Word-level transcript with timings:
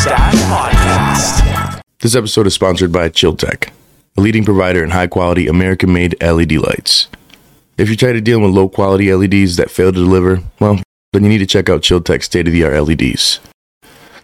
Stash 0.00 0.34
Podcast. 0.34 1.82
This 1.98 2.14
episode 2.14 2.46
is 2.46 2.54
sponsored 2.54 2.90
by 2.90 3.10
ChillTech, 3.10 3.68
a 4.16 4.20
leading 4.22 4.46
provider 4.46 4.82
in 4.82 4.88
high 4.88 5.08
quality 5.08 5.46
American 5.46 5.92
made 5.92 6.16
LED 6.22 6.52
lights. 6.52 7.08
If 7.76 7.88
you're 7.90 7.96
tired 7.96 8.16
of 8.16 8.24
dealing 8.24 8.42
with 8.42 8.54
low 8.54 8.70
quality 8.70 9.14
LEDs 9.14 9.56
that 9.56 9.70
fail 9.70 9.92
to 9.92 9.98
deliver, 9.98 10.42
well, 10.58 10.80
then 11.12 11.24
you 11.24 11.28
need 11.28 11.40
to 11.40 11.46
check 11.46 11.68
out 11.68 11.82
ChillTech's 11.82 12.24
state 12.24 12.46
of 12.46 12.54
the 12.54 12.64
art 12.64 12.82
LEDs. 12.82 13.40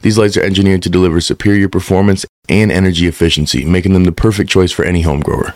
These 0.01 0.17
lights 0.17 0.39
are 0.39 0.43
engineered 0.43 0.83
to 0.85 0.89
deliver 0.89 1.21
superior 1.21 1.69
performance 1.69 2.25
and 2.49 2.73
energy 2.73 3.07
efficiency, 3.07 3.67
making 3.67 3.93
them 3.93 4.05
the 4.05 4.13
perfect 4.13 4.49
choice 4.49 4.73
for 4.73 4.87
any 4.87 5.03
home 5.03 5.21
grower. 5.21 5.55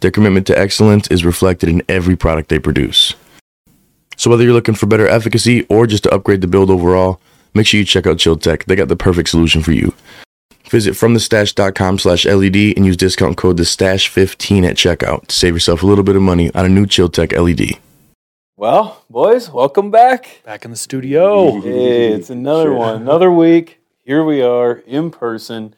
Their 0.00 0.10
commitment 0.10 0.46
to 0.48 0.58
excellence 0.58 1.08
is 1.08 1.24
reflected 1.24 1.70
in 1.70 1.82
every 1.88 2.16
product 2.16 2.50
they 2.50 2.58
produce. 2.58 3.14
So 4.18 4.28
whether 4.28 4.44
you're 4.44 4.52
looking 4.52 4.74
for 4.74 4.84
better 4.84 5.08
efficacy 5.08 5.62
or 5.70 5.86
just 5.86 6.02
to 6.02 6.14
upgrade 6.14 6.42
the 6.42 6.48
build 6.48 6.68
overall, 6.68 7.18
make 7.54 7.66
sure 7.66 7.78
you 7.78 7.86
check 7.86 8.06
out 8.06 8.18
ChillTech. 8.18 8.64
They 8.64 8.76
got 8.76 8.88
the 8.88 8.96
perfect 8.96 9.28
solution 9.28 9.62
for 9.62 9.72
you. 9.72 9.94
Visit 10.70 10.94
fromthestash.com 10.94 11.98
slash 11.98 12.24
LED 12.24 12.56
and 12.76 12.86
use 12.86 12.96
discount 12.96 13.36
code 13.36 13.56
the 13.58 13.64
stash 13.64 14.08
15 14.08 14.64
at 14.64 14.76
checkout 14.76 15.26
to 15.28 15.34
save 15.34 15.54
yourself 15.54 15.82
a 15.82 15.86
little 15.86 16.04
bit 16.04 16.16
of 16.16 16.22
money 16.22 16.50
on 16.54 16.64
a 16.64 16.68
new 16.68 16.86
ChillTech 16.86 17.32
E 17.32 17.38
LED. 17.38 17.78
Well, 18.56 19.02
boys, 19.10 19.50
welcome 19.50 19.90
back. 19.90 20.40
Back 20.44 20.64
in 20.64 20.70
the 20.70 20.76
studio. 20.76 21.60
Hey, 21.60 22.12
it's 22.12 22.30
another 22.30 22.72
one, 22.72 23.02
another 23.02 23.30
week. 23.30 23.80
Here 24.04 24.24
we 24.24 24.42
are 24.42 24.76
in 24.86 25.10
person, 25.10 25.74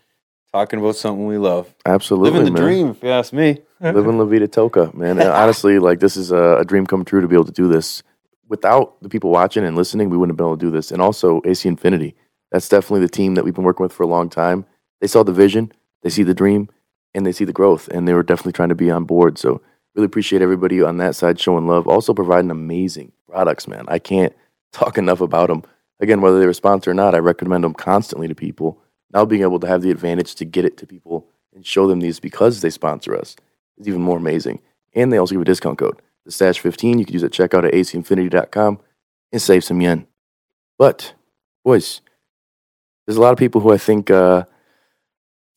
talking 0.53 0.79
about 0.79 0.97
something 0.97 1.27
we 1.27 1.39
love. 1.39 1.75
Absolutely, 1.85 2.31
Living 2.31 2.45
the 2.45 2.59
man. 2.59 2.63
dream, 2.63 2.89
if 2.91 3.03
you 3.03 3.09
ask 3.09 3.33
me. 3.33 3.61
Living 3.81 4.19
La 4.19 4.25
Vida 4.25 4.47
Toca, 4.49 4.93
man. 4.95 5.19
And 5.19 5.29
honestly, 5.43 5.79
like 5.79 6.01
this 6.01 6.17
is 6.17 6.31
a, 6.33 6.59
a 6.59 6.65
dream 6.65 6.87
come 6.87 7.05
true 7.05 7.21
to 7.21 7.29
be 7.29 7.35
able 7.35 7.45
to 7.47 7.53
do 7.53 7.69
this. 7.69 8.03
Without 8.49 9.01
the 9.03 9.09
people 9.09 9.31
watching 9.31 9.65
and 9.65 9.77
listening, 9.77 10.09
we 10.09 10.17
wouldn't 10.17 10.33
have 10.33 10.37
been 10.37 10.47
able 10.47 10.57
to 10.57 10.67
do 10.67 10.71
this. 10.71 10.91
And 10.91 11.03
also 11.03 11.41
AC 11.45 11.69
Infinity. 11.69 12.15
That's 12.53 12.69
definitely 12.69 13.01
the 13.01 13.09
team 13.09 13.35
that 13.35 13.45
we've 13.45 13.55
been 13.55 13.65
working 13.65 13.83
with 13.83 13.93
for 13.93 14.05
a 14.05 14.09
long 14.09 14.29
time. 14.29 14.65
They 15.01 15.07
saw 15.07 15.23
the 15.23 15.33
vision, 15.33 15.73
they 16.03 16.11
see 16.11 16.23
the 16.23 16.35
dream, 16.35 16.69
and 17.15 17.27
they 17.27 17.33
see 17.33 17.45
the 17.45 17.53
growth. 17.53 17.89
And 17.89 18.07
they 18.07 18.15
were 18.15 18.23
definitely 18.23 18.53
trying 18.53 18.69
to 18.69 18.75
be 18.75 18.91
on 18.91 19.05
board. 19.05 19.39
So 19.39 19.61
really 19.95 20.07
appreciate 20.07 20.43
everybody 20.43 20.83
on 20.83 20.99
that 20.99 21.17
side 21.17 21.41
showing 21.41 21.67
love. 21.67 21.89
Also 21.89 22.15
providing 22.15 22.51
amazing 22.51 23.13
products, 23.29 23.67
man. 23.67 23.85
I 23.89 23.99
can't 23.99 24.35
talk 24.73 24.99
enough 24.99 25.21
about 25.21 25.49
them. 25.49 25.63
Again, 25.99 26.21
whether 26.21 26.39
they're 26.39 26.51
a 26.51 26.55
sponsor 26.55 26.91
or 26.91 26.95
not, 26.95 27.15
I 27.15 27.19
recommend 27.19 27.65
them 27.65 27.75
constantly 27.75 28.29
to 28.29 28.35
people. 28.35 28.79
Now 29.13 29.25
being 29.25 29.43
able 29.43 29.61
to 29.61 29.67
have 29.67 29.83
the 29.83 29.91
advantage 29.91 30.35
to 30.37 30.45
get 30.45 30.65
it 30.65 30.77
to 30.79 30.87
people 30.87 31.27
and 31.55 31.65
show 31.65 31.87
them 31.87 32.01
these 32.01 32.21
because 32.21 32.61
they 32.61 32.71
sponsor 32.71 33.17
us 33.17 33.35
is 33.79 33.89
even 33.89 34.03
more 34.03 34.19
amazing. 34.19 34.61
And 34.95 35.13
they 35.13 35.19
also 35.19 35.35
give 35.35 35.43
a 35.43 35.47
discount 35.47 35.79
code. 35.79 36.01
The 36.27 36.33
stash 36.33 36.59
15, 36.61 36.99
you 36.99 37.05
can 37.07 37.15
use 37.15 37.23
it 37.23 37.39
at 37.39 37.51
checkout 37.51 37.65
at 37.67 37.73
acinfinity.com 37.73 38.81
and 39.33 39.41
save 39.41 39.65
some 39.65 39.81
yen. 39.81 40.07
But, 40.79 41.15
boys, 41.65 42.03
there's 43.07 43.17
a 43.17 43.21
lot 43.21 43.33
of 43.33 43.39
people 43.39 43.61
who 43.63 43.73
I 43.73 43.79
think 43.79 44.11
uh, 44.11 44.45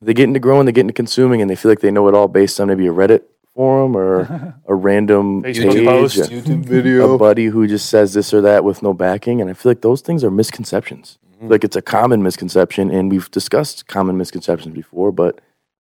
they 0.01 0.13
get 0.13 0.25
into 0.25 0.39
growing, 0.39 0.65
they 0.67 0.71
get 0.71 0.81
into 0.81 0.93
consuming, 0.93 1.41
and 1.41 1.49
they 1.49 1.55
feel 1.55 1.71
like 1.71 1.79
they 1.81 1.91
know 1.91 2.07
it 2.07 2.13
all 2.15 2.27
based 2.27 2.59
on 2.61 2.67
maybe 2.67 2.87
a 2.87 2.91
Reddit 2.93 3.23
forum 3.55 3.97
or 3.97 4.21
a 4.67 4.75
random 4.75 5.41
Facebook 5.43 5.73
page, 5.73 5.85
post. 5.85 6.17
a- 6.19 6.21
YouTube 6.21 6.65
video, 6.65 7.15
a 7.15 7.17
buddy 7.17 7.47
who 7.47 7.67
just 7.67 7.89
says 7.89 8.13
this 8.13 8.31
or 8.33 8.41
that 8.41 8.63
with 8.63 8.83
no 8.83 8.93
backing. 8.93 9.41
And 9.41 9.49
I 9.49 9.53
feel 9.53 9.71
like 9.71 9.81
those 9.81 10.01
things 10.01 10.23
are 10.23 10.31
misconceptions. 10.31 11.17
I 11.35 11.39
feel 11.39 11.49
Like 11.49 11.63
it's 11.63 11.75
a 11.75 11.81
common 11.81 12.21
misconception, 12.21 12.91
and 12.91 13.11
we've 13.11 13.29
discussed 13.31 13.87
common 13.87 14.17
misconceptions 14.17 14.73
before, 14.75 15.11
but 15.11 15.41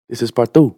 this 0.08 0.22
is 0.22 0.30
part 0.30 0.53
two. 0.53 0.75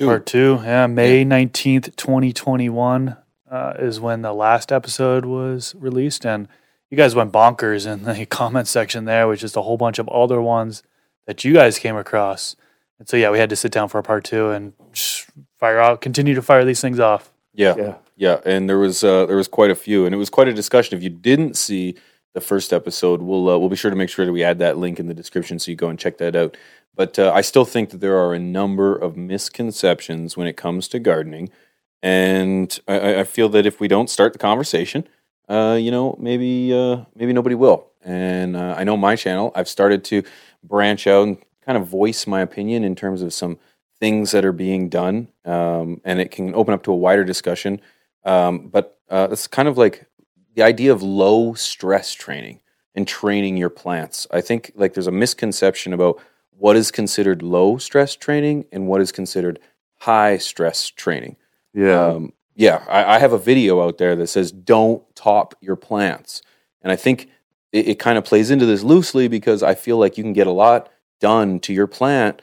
Part 0.00 0.26
two. 0.26 0.58
Yeah, 0.64 0.88
May 0.88 1.24
19th, 1.24 1.94
2021 1.96 3.16
uh, 3.50 3.74
is 3.78 4.00
when 4.00 4.22
the 4.22 4.32
last 4.32 4.72
episode 4.72 5.24
was 5.24 5.74
released. 5.78 6.24
And 6.26 6.48
you 6.90 6.96
guys 6.96 7.14
went 7.14 7.32
bonkers 7.32 7.86
in 7.90 8.02
the 8.04 8.26
comment 8.30 8.68
section 8.68 9.04
there, 9.04 9.26
which 9.28 9.42
is 9.42 9.56
a 9.56 9.62
whole 9.62 9.76
bunch 9.76 9.98
of 9.98 10.08
other 10.08 10.40
ones 10.42 10.82
that 11.26 11.44
you 11.44 11.52
guys 11.52 11.78
came 11.78 11.96
across. 11.96 12.56
And 12.98 13.08
so, 13.08 13.16
yeah, 13.16 13.30
we 13.30 13.38
had 13.38 13.50
to 13.50 13.56
sit 13.56 13.72
down 13.72 13.88
for 13.88 13.98
a 13.98 14.02
part 14.02 14.24
two 14.24 14.50
and 14.50 14.72
just 14.92 15.26
fire 15.58 15.78
out, 15.78 16.00
continue 16.00 16.34
to 16.34 16.42
fire 16.42 16.64
these 16.64 16.80
things 16.80 16.98
off. 16.98 17.30
Yeah, 17.52 17.74
yeah, 17.76 17.94
Yeah. 18.16 18.40
and 18.44 18.68
there 18.68 18.78
was 18.78 19.02
uh, 19.02 19.24
there 19.26 19.36
was 19.36 19.48
quite 19.48 19.70
a 19.70 19.74
few, 19.74 20.04
and 20.06 20.14
it 20.14 20.18
was 20.18 20.28
quite 20.30 20.46
a 20.48 20.52
discussion. 20.52 20.96
If 20.96 21.02
you 21.02 21.08
didn't 21.10 21.56
see 21.56 21.96
the 22.34 22.40
first 22.42 22.72
episode, 22.72 23.22
we'll 23.22 23.48
uh, 23.48 23.56
we'll 23.58 23.70
be 23.70 23.76
sure 23.76 23.90
to 23.90 23.96
make 23.96 24.10
sure 24.10 24.26
that 24.26 24.32
we 24.32 24.44
add 24.44 24.58
that 24.58 24.76
link 24.76 24.98
in 25.00 25.06
the 25.08 25.14
description 25.14 25.58
so 25.58 25.70
you 25.70 25.76
go 25.76 25.88
and 25.88 25.98
check 25.98 26.18
that 26.18 26.36
out. 26.36 26.54
But 26.94 27.18
uh, 27.18 27.32
I 27.34 27.40
still 27.40 27.64
think 27.64 27.90
that 27.90 28.00
there 28.02 28.16
are 28.18 28.34
a 28.34 28.38
number 28.38 28.94
of 28.94 29.16
misconceptions 29.16 30.36
when 30.36 30.46
it 30.46 30.56
comes 30.56 30.88
to 30.88 30.98
gardening, 30.98 31.48
and 32.02 32.78
I- 32.88 33.20
I, 33.20 33.24
feel 33.24 33.48
that 33.50 33.66
if 33.66 33.80
we 33.80 33.88
don't 33.88 34.10
start 34.10 34.32
the 34.32 34.38
conversation, 34.38 35.06
uh, 35.48 35.78
you 35.80 35.90
know, 35.90 36.16
maybe 36.18 36.72
uh, 36.72 37.04
maybe 37.14 37.32
nobody 37.32 37.54
will. 37.54 37.90
And 38.02 38.56
uh, 38.56 38.74
I 38.76 38.84
know 38.84 38.96
my 38.96 39.16
channel, 39.16 39.52
I've 39.54 39.68
started 39.68 40.04
to 40.04 40.22
branch 40.62 41.06
out 41.06 41.26
and 41.26 41.38
kind 41.64 41.76
of 41.78 41.88
voice 41.88 42.26
my 42.26 42.40
opinion 42.40 42.84
in 42.84 42.94
terms 42.94 43.22
of 43.22 43.32
some 43.32 43.58
things 43.98 44.30
that 44.32 44.44
are 44.44 44.52
being 44.52 44.88
done, 44.88 45.28
um, 45.44 46.00
and 46.04 46.20
it 46.20 46.30
can 46.30 46.54
open 46.54 46.74
up 46.74 46.82
to 46.84 46.92
a 46.92 46.96
wider 46.96 47.24
discussion. 47.24 47.80
Um, 48.24 48.68
but 48.68 48.98
uh, 49.08 49.28
it's 49.30 49.46
kind 49.46 49.68
of 49.68 49.78
like 49.78 50.06
the 50.54 50.62
idea 50.62 50.92
of 50.92 51.02
low 51.02 51.54
stress 51.54 52.12
training 52.12 52.60
and 52.94 53.06
training 53.06 53.56
your 53.56 53.70
plants. 53.70 54.26
I 54.30 54.40
think 54.40 54.72
like 54.74 54.94
there's 54.94 55.06
a 55.06 55.12
misconception 55.12 55.92
about 55.92 56.20
what 56.50 56.76
is 56.76 56.90
considered 56.90 57.42
low 57.42 57.78
stress 57.78 58.16
training 58.16 58.64
and 58.72 58.88
what 58.88 59.00
is 59.00 59.12
considered 59.12 59.58
high 59.98 60.38
stress 60.38 60.88
training. 60.88 61.36
Yeah. 61.76 62.06
Um, 62.06 62.32
yeah, 62.56 62.82
I, 62.88 63.16
I 63.16 63.18
have 63.18 63.34
a 63.34 63.38
video 63.38 63.86
out 63.86 63.98
there 63.98 64.16
that 64.16 64.28
says 64.28 64.50
don't 64.50 65.04
top 65.14 65.54
your 65.60 65.76
plants, 65.76 66.40
and 66.82 66.90
I 66.90 66.96
think 66.96 67.28
it, 67.70 67.88
it 67.88 67.98
kind 67.98 68.16
of 68.16 68.24
plays 68.24 68.50
into 68.50 68.64
this 68.64 68.82
loosely 68.82 69.28
because 69.28 69.62
I 69.62 69.74
feel 69.74 69.98
like 69.98 70.16
you 70.16 70.24
can 70.24 70.32
get 70.32 70.46
a 70.46 70.52
lot 70.52 70.88
done 71.20 71.60
to 71.60 71.74
your 71.74 71.86
plant 71.86 72.40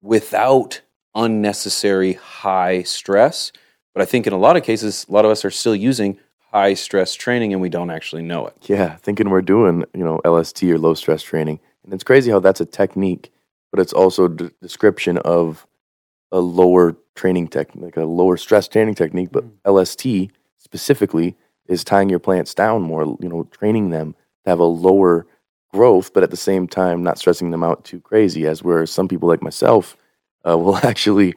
without 0.00 0.80
unnecessary 1.14 2.14
high 2.14 2.82
stress. 2.84 3.52
But 3.94 4.02
I 4.02 4.04
think 4.04 4.28
in 4.28 4.32
a 4.32 4.38
lot 4.38 4.56
of 4.56 4.62
cases, 4.62 5.04
a 5.08 5.12
lot 5.12 5.24
of 5.24 5.32
us 5.32 5.44
are 5.44 5.50
still 5.50 5.74
using 5.74 6.18
high 6.52 6.74
stress 6.74 7.14
training 7.14 7.52
and 7.52 7.60
we 7.60 7.68
don't 7.68 7.90
actually 7.90 8.22
know 8.22 8.46
it. 8.46 8.56
Yeah, 8.62 8.96
thinking 8.96 9.28
we're 9.28 9.42
doing, 9.42 9.84
you 9.94 10.04
know, 10.04 10.20
LST 10.24 10.62
or 10.64 10.78
low 10.78 10.94
stress 10.94 11.22
training. 11.22 11.58
And 11.84 11.92
it's 11.92 12.04
crazy 12.04 12.30
how 12.30 12.38
that's 12.38 12.60
a 12.60 12.66
technique, 12.66 13.32
but 13.72 13.80
it's 13.80 13.92
also 13.92 14.26
a 14.26 14.28
d- 14.28 14.50
description 14.62 15.18
of 15.18 15.66
a 16.32 16.40
lower 16.40 16.96
training 17.14 17.48
technique, 17.48 17.84
like 17.84 17.96
a 17.96 18.04
lower 18.04 18.36
stress 18.36 18.68
training 18.68 18.94
technique. 18.94 19.30
But 19.32 19.44
LST 19.64 20.30
specifically 20.58 21.36
is 21.66 21.84
tying 21.84 22.08
your 22.08 22.18
plants 22.18 22.54
down 22.54 22.82
more, 22.82 23.16
you 23.20 23.28
know, 23.28 23.44
training 23.44 23.90
them 23.90 24.14
to 24.44 24.50
have 24.50 24.60
a 24.60 24.64
lower 24.64 25.26
growth, 25.72 26.12
but 26.12 26.22
at 26.22 26.30
the 26.30 26.36
same 26.36 26.66
time, 26.66 27.02
not 27.02 27.18
stressing 27.18 27.50
them 27.50 27.62
out 27.62 27.84
too 27.84 28.00
crazy, 28.00 28.46
as 28.46 28.62
where 28.62 28.86
some 28.86 29.08
people 29.08 29.28
like 29.28 29.42
myself 29.42 29.96
uh, 30.48 30.56
will 30.58 30.76
actually 30.78 31.34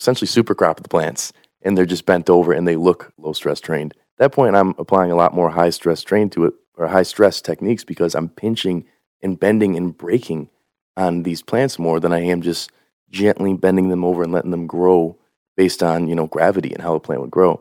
essentially 0.00 0.26
super 0.26 0.54
crop 0.54 0.82
the 0.82 0.88
plants 0.88 1.32
and 1.62 1.78
they're 1.78 1.86
just 1.86 2.06
bent 2.06 2.28
over 2.28 2.52
and 2.52 2.68
they 2.68 2.76
look 2.76 3.12
low 3.16 3.32
stress 3.32 3.60
trained. 3.60 3.94
At 4.18 4.18
that 4.18 4.32
point, 4.32 4.56
I'm 4.56 4.74
applying 4.78 5.10
a 5.10 5.16
lot 5.16 5.34
more 5.34 5.50
high 5.50 5.70
stress 5.70 6.02
train 6.02 6.30
to 6.30 6.44
it 6.44 6.54
or 6.76 6.88
high 6.88 7.02
stress 7.04 7.40
techniques 7.40 7.84
because 7.84 8.14
I'm 8.14 8.28
pinching 8.28 8.84
and 9.22 9.38
bending 9.38 9.76
and 9.76 9.96
breaking 9.96 10.50
on 10.96 11.22
these 11.22 11.42
plants 11.42 11.78
more 11.78 11.98
than 12.00 12.12
I 12.12 12.20
am 12.20 12.42
just 12.42 12.70
gently 13.10 13.54
bending 13.54 13.88
them 13.88 14.04
over 14.04 14.22
and 14.22 14.32
letting 14.32 14.50
them 14.50 14.66
grow 14.66 15.18
based 15.56 15.82
on 15.82 16.08
you 16.08 16.14
know 16.14 16.26
gravity 16.26 16.72
and 16.72 16.82
how 16.82 16.94
a 16.94 17.00
plant 17.00 17.20
would 17.20 17.30
grow. 17.30 17.60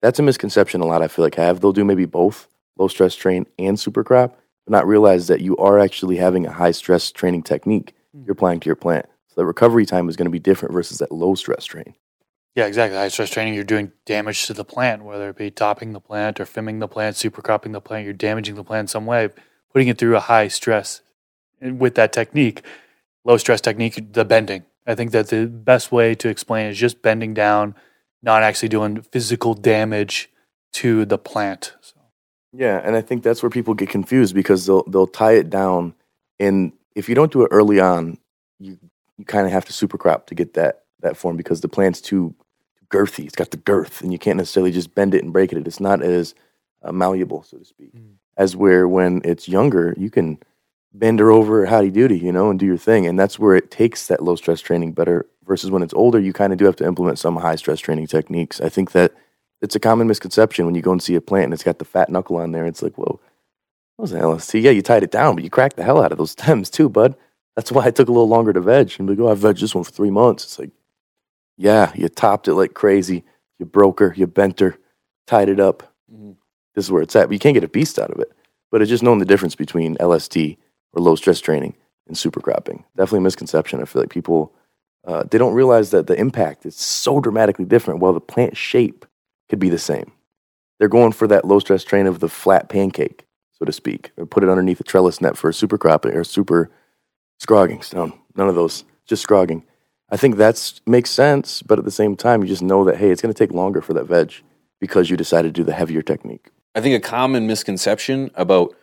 That's 0.00 0.18
a 0.18 0.22
misconception 0.22 0.80
a 0.80 0.86
lot 0.86 1.02
I 1.02 1.08
feel 1.08 1.24
like 1.24 1.36
have. 1.36 1.60
They'll 1.60 1.72
do 1.72 1.84
maybe 1.84 2.04
both 2.04 2.48
low 2.76 2.88
stress 2.88 3.14
train 3.14 3.46
and 3.58 3.78
super 3.78 4.02
crop, 4.02 4.38
but 4.66 4.72
not 4.72 4.86
realize 4.86 5.28
that 5.28 5.40
you 5.40 5.56
are 5.58 5.78
actually 5.78 6.16
having 6.16 6.46
a 6.46 6.52
high 6.52 6.72
stress 6.72 7.12
training 7.12 7.42
technique 7.42 7.94
hmm. 8.12 8.22
you're 8.24 8.32
applying 8.32 8.60
to 8.60 8.66
your 8.66 8.76
plant. 8.76 9.06
So 9.28 9.40
the 9.40 9.46
recovery 9.46 9.86
time 9.86 10.08
is 10.08 10.16
going 10.16 10.26
to 10.26 10.30
be 10.30 10.38
different 10.38 10.74
versus 10.74 10.98
that 10.98 11.12
low 11.12 11.34
stress 11.34 11.64
train. 11.64 11.94
Yeah, 12.54 12.66
exactly. 12.66 12.98
High 12.98 13.08
stress 13.08 13.30
training, 13.30 13.54
you're 13.54 13.64
doing 13.64 13.92
damage 14.04 14.46
to 14.46 14.52
the 14.52 14.64
plant, 14.64 15.04
whether 15.04 15.30
it 15.30 15.36
be 15.36 15.50
topping 15.50 15.94
the 15.94 16.00
plant 16.00 16.38
or 16.38 16.44
fimming 16.44 16.80
the 16.80 16.88
plant, 16.88 17.16
super 17.16 17.40
cropping 17.40 17.72
the 17.72 17.80
plant. 17.80 18.04
You're 18.04 18.12
damaging 18.12 18.56
the 18.56 18.64
plant 18.64 18.84
in 18.84 18.88
some 18.88 19.06
way, 19.06 19.30
putting 19.72 19.88
it 19.88 19.96
through 19.96 20.16
a 20.16 20.20
high 20.20 20.48
stress. 20.48 21.00
And 21.62 21.80
with 21.80 21.94
that 21.94 22.12
technique, 22.12 22.62
low 23.24 23.38
stress 23.38 23.62
technique, 23.62 24.12
the 24.12 24.24
bending. 24.26 24.64
I 24.86 24.94
think 24.94 25.12
that 25.12 25.28
the 25.28 25.46
best 25.46 25.92
way 25.92 26.14
to 26.16 26.28
explain 26.28 26.66
is 26.66 26.78
just 26.78 27.02
bending 27.02 27.34
down, 27.34 27.74
not 28.22 28.42
actually 28.42 28.68
doing 28.68 29.02
physical 29.02 29.54
damage 29.54 30.28
to 30.74 31.04
the 31.04 31.18
plant. 31.18 31.74
So, 31.80 31.96
Yeah, 32.52 32.80
and 32.84 32.96
I 32.96 33.00
think 33.00 33.22
that's 33.22 33.42
where 33.42 33.50
people 33.50 33.74
get 33.74 33.88
confused 33.90 34.34
because 34.34 34.66
they'll 34.66 34.82
they'll 34.84 35.06
tie 35.06 35.32
it 35.34 35.50
down, 35.50 35.94
and 36.40 36.72
if 36.94 37.08
you 37.08 37.14
don't 37.14 37.32
do 37.32 37.42
it 37.44 37.48
early 37.50 37.80
on, 37.80 38.18
you 38.58 38.78
you 39.18 39.24
kind 39.24 39.46
of 39.46 39.52
have 39.52 39.64
to 39.66 39.72
super 39.72 39.98
crop 39.98 40.26
to 40.26 40.34
get 40.34 40.54
that 40.54 40.84
that 41.00 41.16
form 41.16 41.36
because 41.36 41.60
the 41.60 41.68
plant's 41.68 42.00
too 42.00 42.34
girthy. 42.90 43.24
It's 43.24 43.36
got 43.36 43.50
the 43.50 43.56
girth, 43.56 44.00
and 44.02 44.12
you 44.12 44.18
can't 44.18 44.36
necessarily 44.38 44.72
just 44.72 44.94
bend 44.94 45.14
it 45.14 45.22
and 45.22 45.32
break 45.32 45.52
it. 45.52 45.66
It's 45.66 45.80
not 45.80 46.02
as 46.02 46.34
uh, 46.82 46.92
malleable, 46.92 47.42
so 47.44 47.58
to 47.58 47.64
speak, 47.64 47.94
Mm. 47.94 48.14
as 48.36 48.56
where 48.56 48.88
when 48.88 49.20
it's 49.24 49.48
younger, 49.48 49.94
you 49.96 50.10
can 50.10 50.38
bend 50.94 51.20
her 51.20 51.30
over 51.30 51.66
howdy 51.66 51.90
doody, 51.90 52.18
you 52.18 52.32
know, 52.32 52.50
and 52.50 52.58
do 52.58 52.66
your 52.66 52.76
thing, 52.76 53.06
and 53.06 53.18
that's 53.18 53.38
where 53.38 53.56
it 53.56 53.70
takes 53.70 54.06
that 54.08 54.22
low 54.22 54.36
stress 54.36 54.60
training 54.60 54.92
better. 54.92 55.26
Versus 55.44 55.72
when 55.72 55.82
it's 55.82 55.94
older, 55.94 56.20
you 56.20 56.32
kind 56.32 56.52
of 56.52 56.58
do 56.58 56.66
have 56.66 56.76
to 56.76 56.86
implement 56.86 57.18
some 57.18 57.36
high 57.36 57.56
stress 57.56 57.80
training 57.80 58.06
techniques. 58.06 58.60
I 58.60 58.68
think 58.68 58.92
that 58.92 59.12
it's 59.60 59.74
a 59.74 59.80
common 59.80 60.06
misconception 60.06 60.66
when 60.66 60.76
you 60.76 60.82
go 60.82 60.92
and 60.92 61.02
see 61.02 61.16
a 61.16 61.20
plant 61.20 61.46
and 61.46 61.52
it's 61.54 61.64
got 61.64 61.78
the 61.80 61.84
fat 61.84 62.08
knuckle 62.10 62.36
on 62.36 62.52
there. 62.52 62.64
It's 62.64 62.80
like, 62.82 62.96
whoa, 62.96 63.20
wasn't 63.98 64.24
LST. 64.24 64.54
Yeah, 64.54 64.70
you 64.70 64.82
tied 64.82 65.02
it 65.02 65.10
down, 65.10 65.34
but 65.34 65.42
you 65.44 65.50
cracked 65.50 65.76
the 65.76 65.82
hell 65.82 66.02
out 66.02 66.12
of 66.12 66.18
those 66.18 66.30
stems 66.38 66.70
too, 66.70 66.88
bud. 66.88 67.16
That's 67.56 67.72
why 67.72 67.86
it 67.88 67.96
took 67.96 68.08
a 68.08 68.12
little 68.12 68.28
longer 68.28 68.52
to 68.52 68.60
veg. 68.60 68.92
And 68.98 69.08
be 69.08 69.14
like, 69.14 69.20
oh, 69.28 69.32
I 69.32 69.34
veg 69.34 69.56
this 69.58 69.74
one 69.74 69.84
for 69.84 69.90
three 69.90 70.10
months. 70.10 70.44
It's 70.44 70.58
like, 70.58 70.70
yeah, 71.56 71.92
you 71.94 72.08
topped 72.08 72.48
it 72.48 72.54
like 72.54 72.74
crazy. 72.74 73.24
You 73.58 73.66
broke 73.66 74.00
her, 74.00 74.14
you 74.16 74.26
bent 74.26 74.60
her, 74.60 74.78
tied 75.26 75.48
it 75.48 75.60
up. 75.60 75.92
Mhm. 76.12 76.36
This 76.74 76.86
is 76.86 76.90
where 76.90 77.02
it's 77.02 77.14
at. 77.16 77.26
But 77.28 77.34
you 77.34 77.38
can't 77.38 77.54
get 77.54 77.64
a 77.64 77.68
beast 77.68 77.98
out 77.98 78.10
of 78.10 78.20
it. 78.20 78.32
But 78.70 78.80
it's 78.80 78.88
just 78.88 79.02
knowing 79.02 79.18
the 79.18 79.24
difference 79.24 79.54
between 79.54 79.96
LST 80.00 80.56
or 80.92 81.02
low 81.02 81.14
stress 81.14 81.40
training 81.40 81.74
and 82.06 82.16
super 82.16 82.40
cropping. 82.40 82.84
Definitely 82.96 83.18
a 83.18 83.22
misconception. 83.22 83.80
I 83.80 83.84
feel 83.84 84.02
like 84.02 84.10
people 84.10 84.52
uh, 85.04 85.24
they 85.30 85.38
don't 85.38 85.54
realize 85.54 85.90
that 85.90 86.06
the 86.06 86.18
impact 86.18 86.64
is 86.64 86.76
so 86.76 87.20
dramatically 87.20 87.64
different 87.64 88.00
while 88.00 88.12
the 88.12 88.20
plant 88.20 88.56
shape 88.56 89.04
could 89.48 89.58
be 89.58 89.68
the 89.68 89.78
same. 89.78 90.12
They're 90.78 90.88
going 90.88 91.12
for 91.12 91.26
that 91.26 91.44
low 91.44 91.58
stress 91.58 91.84
train 91.84 92.06
of 92.06 92.20
the 92.20 92.28
flat 92.28 92.68
pancake, 92.68 93.24
so 93.52 93.64
to 93.64 93.72
speak, 93.72 94.12
or 94.16 94.26
put 94.26 94.42
it 94.42 94.48
underneath 94.48 94.80
a 94.80 94.84
trellis 94.84 95.20
net 95.20 95.36
for 95.36 95.50
a 95.50 95.54
super 95.54 95.76
cropping 95.76 96.14
or 96.14 96.24
super 96.24 96.70
scrogging. 97.38 97.82
No, 97.92 98.12
none 98.36 98.48
of 98.48 98.54
those, 98.54 98.84
just 99.06 99.22
scrogging. 99.22 99.64
I 100.10 100.16
think 100.16 100.36
that's 100.36 100.80
makes 100.86 101.10
sense, 101.10 101.62
but 101.62 101.78
at 101.78 101.84
the 101.84 101.90
same 101.90 102.16
time, 102.16 102.42
you 102.42 102.48
just 102.48 102.62
know 102.62 102.84
that 102.84 102.96
hey, 102.96 103.10
it's 103.10 103.22
going 103.22 103.32
to 103.32 103.38
take 103.38 103.54
longer 103.54 103.80
for 103.80 103.94
that 103.94 104.04
veg 104.04 104.34
because 104.80 105.10
you 105.10 105.16
decided 105.16 105.54
to 105.54 105.60
do 105.60 105.64
the 105.64 105.72
heavier 105.72 106.02
technique. 106.02 106.50
I 106.74 106.80
think 106.80 106.96
a 106.96 107.06
common 107.06 107.46
misconception 107.46 108.30
about 108.34 108.74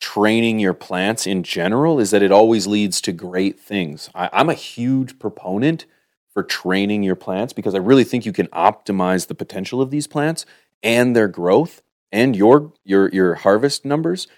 training 0.00 0.58
your 0.58 0.74
plants 0.74 1.26
in 1.26 1.42
general 1.42 1.98
is 1.98 2.10
that 2.10 2.22
it 2.22 2.32
always 2.32 2.66
leads 2.66 3.00
to 3.02 3.12
great 3.12 3.58
things. 3.58 4.10
I, 4.14 4.30
I'm 4.32 4.48
a 4.48 4.54
huge 4.54 5.18
proponent 5.18 5.86
for 6.32 6.42
training 6.42 7.02
your 7.02 7.16
plants 7.16 7.52
because 7.52 7.74
I 7.74 7.78
really 7.78 8.04
think 8.04 8.24
you 8.24 8.32
can 8.32 8.46
optimize 8.48 9.26
the 9.26 9.34
potential 9.34 9.82
of 9.82 9.90
these 9.90 10.06
plants 10.06 10.46
and 10.82 11.16
their 11.16 11.28
growth 11.28 11.82
and 12.12 12.36
your 12.36 12.72
your 12.84 13.08
your 13.10 13.34
harvest 13.34 13.84
numbers 13.84 14.28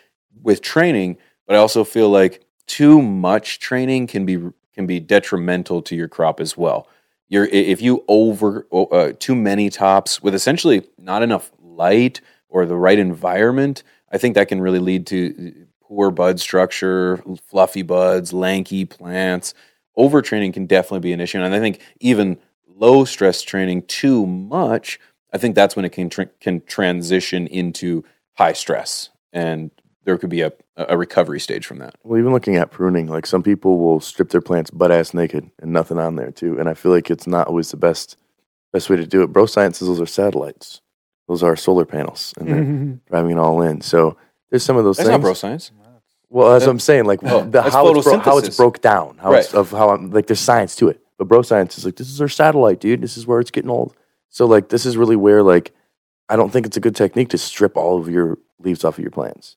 with 0.42 0.62
training. 0.62 1.18
But 1.46 1.56
I 1.56 1.58
also 1.58 1.84
feel 1.84 2.08
like 2.08 2.44
too 2.66 3.02
much 3.02 3.58
training 3.58 4.06
can 4.06 4.24
be 4.24 4.38
can 4.74 4.86
be 4.86 5.00
detrimental 5.00 5.82
to 5.82 5.96
your 5.96 6.08
crop 6.08 6.40
as 6.40 6.56
well. 6.56 6.88
You're, 7.28 7.46
if 7.46 7.80
you 7.80 8.04
over 8.08 8.66
uh, 8.72 9.12
too 9.18 9.36
many 9.36 9.70
tops 9.70 10.22
with 10.22 10.34
essentially 10.34 10.88
not 10.98 11.22
enough 11.22 11.52
light 11.62 12.20
or 12.48 12.66
the 12.66 12.76
right 12.76 12.98
environment, 12.98 13.84
I 14.10 14.18
think 14.18 14.34
that 14.34 14.48
can 14.48 14.60
really 14.60 14.78
lead 14.78 15.06
to 15.08 15.48
uh, 15.48 15.64
poor 15.82 16.10
bud 16.10 16.40
structure, 16.40 17.22
fluffy 17.48 17.82
buds, 17.82 18.32
lanky 18.32 18.84
plants. 18.84 19.54
Overtraining 19.98 20.54
can 20.54 20.66
definitely 20.66 21.00
be 21.00 21.12
an 21.12 21.20
issue, 21.20 21.38
and 21.40 21.54
I 21.54 21.58
think 21.58 21.80
even 22.00 22.38
low 22.66 23.04
stress 23.04 23.42
training 23.42 23.82
too 23.82 24.26
much, 24.26 24.98
I 25.32 25.38
think 25.38 25.54
that's 25.54 25.76
when 25.76 25.84
it 25.84 25.92
can 25.92 26.08
tr- 26.08 26.22
can 26.40 26.62
transition 26.62 27.46
into 27.46 28.04
high 28.34 28.52
stress, 28.52 29.10
and 29.32 29.70
there 30.04 30.16
could 30.16 30.30
be 30.30 30.40
a, 30.40 30.52
a 30.76 30.96
recovery 30.96 31.40
stage 31.40 31.66
from 31.66 31.78
that. 31.78 31.94
Well, 32.02 32.18
even 32.18 32.32
looking 32.32 32.56
at 32.56 32.70
pruning, 32.70 33.06
like 33.06 33.26
some 33.26 33.42
people 33.42 33.78
will 33.78 34.00
strip 34.00 34.30
their 34.30 34.40
plants 34.40 34.70
butt 34.70 34.90
ass 34.90 35.12
naked 35.14 35.50
and 35.60 35.72
nothing 35.72 35.98
on 35.98 36.16
there 36.16 36.30
too. 36.30 36.58
And 36.58 36.68
I 36.68 36.74
feel 36.74 36.92
like 36.92 37.10
it's 37.10 37.26
not 37.26 37.46
always 37.46 37.70
the 37.70 37.76
best 37.76 38.16
best 38.72 38.88
way 38.88 38.96
to 38.96 39.06
do 39.06 39.22
it. 39.22 39.32
Bro 39.32 39.46
Science 39.46 39.78
says 39.78 39.88
those 39.88 40.00
are 40.00 40.06
satellites. 40.06 40.80
Those 41.30 41.44
are 41.44 41.54
solar 41.54 41.84
panels, 41.84 42.34
and 42.38 42.48
they're 42.48 42.56
mm-hmm. 42.56 42.94
driving 43.08 43.30
it 43.30 43.38
all 43.38 43.62
in. 43.62 43.82
So 43.82 44.16
there's 44.50 44.64
some 44.64 44.76
of 44.76 44.82
those 44.82 44.96
That's 44.96 45.08
things. 45.08 45.20
not 45.20 45.24
bro 45.24 45.34
science. 45.34 45.70
Well, 46.28 46.50
that's 46.50 46.66
what 46.66 46.72
I'm 46.72 46.80
saying. 46.80 47.04
Like 47.04 47.20
Oh, 47.22 47.44
the 47.44 47.50
that's 47.50 47.72
how 47.72 47.86
it's, 47.94 48.04
bro- 48.04 48.18
how 48.18 48.38
it's 48.38 48.56
broke 48.56 48.80
down, 48.80 49.16
how 49.18 49.34
it's 49.34 49.54
Right. 49.54 49.60
of 49.60 49.70
how 49.70 49.90
I'm 49.90 50.10
like 50.10 50.26
there's 50.26 50.40
science 50.40 50.74
to 50.76 50.88
it. 50.88 51.00
But 51.18 51.28
bro 51.28 51.42
science 51.42 51.78
is 51.78 51.84
like 51.84 51.94
this 51.94 52.10
is 52.10 52.20
our 52.20 52.26
satellite, 52.26 52.80
dude. 52.80 53.00
This 53.00 53.16
is 53.16 53.28
where 53.28 53.38
it's 53.38 53.52
getting 53.52 53.70
old. 53.70 53.94
So 54.28 54.44
like 54.44 54.70
this 54.70 54.84
is 54.84 54.96
really 54.96 55.14
where 55.14 55.44
like 55.44 55.72
I 56.28 56.34
don't 56.34 56.50
think 56.50 56.66
it's 56.66 56.76
a 56.76 56.80
good 56.80 56.96
technique 56.96 57.28
to 57.28 57.38
strip 57.38 57.76
all 57.76 58.00
of 58.00 58.08
your 58.08 58.36
leaves 58.58 58.84
off 58.84 58.98
of 58.98 59.02
your 59.02 59.12
plants. 59.12 59.56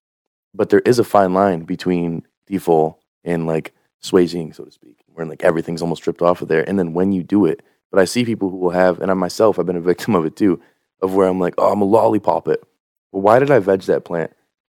But 0.53 0.69
there 0.69 0.81
is 0.81 0.99
a 0.99 1.03
fine 1.03 1.33
line 1.33 1.63
between 1.63 2.21
default 2.45 2.99
and 3.23 3.47
like 3.47 3.73
schwazzing, 4.03 4.53
so 4.53 4.65
to 4.65 4.71
speak, 4.71 4.99
where 5.07 5.25
like 5.25 5.43
everything's 5.43 5.81
almost 5.81 6.03
stripped 6.03 6.21
off 6.21 6.43
of 6.43 6.49
there. 6.49 6.69
And 6.69 6.77
then 6.77 6.93
when 6.93 7.13
you 7.13 7.23
do 7.23 7.47
it, 7.47 7.63
but 7.89 7.99
I 7.99 8.05
see 8.05 8.25
people 8.25 8.51
who 8.51 8.57
will 8.57 8.69
have, 8.69 9.01
and 9.01 9.09
I 9.09 9.15
myself, 9.15 9.57
I've 9.57 9.65
been 9.65 9.75
a 9.75 9.81
victim 9.81 10.13
of 10.13 10.23
it 10.25 10.35
too, 10.35 10.61
of 11.01 11.13
where 11.13 11.27
I'm 11.27 11.39
like, 11.39 11.55
oh, 11.57 11.71
I'm 11.71 11.81
a 11.81 11.85
lollipop 11.85 12.47
it. 12.47 12.63
Well, 13.11 13.21
why 13.21 13.39
did 13.39 13.51
I 13.51 13.59
veg 13.59 13.81
that 13.83 14.05
plant 14.05 14.31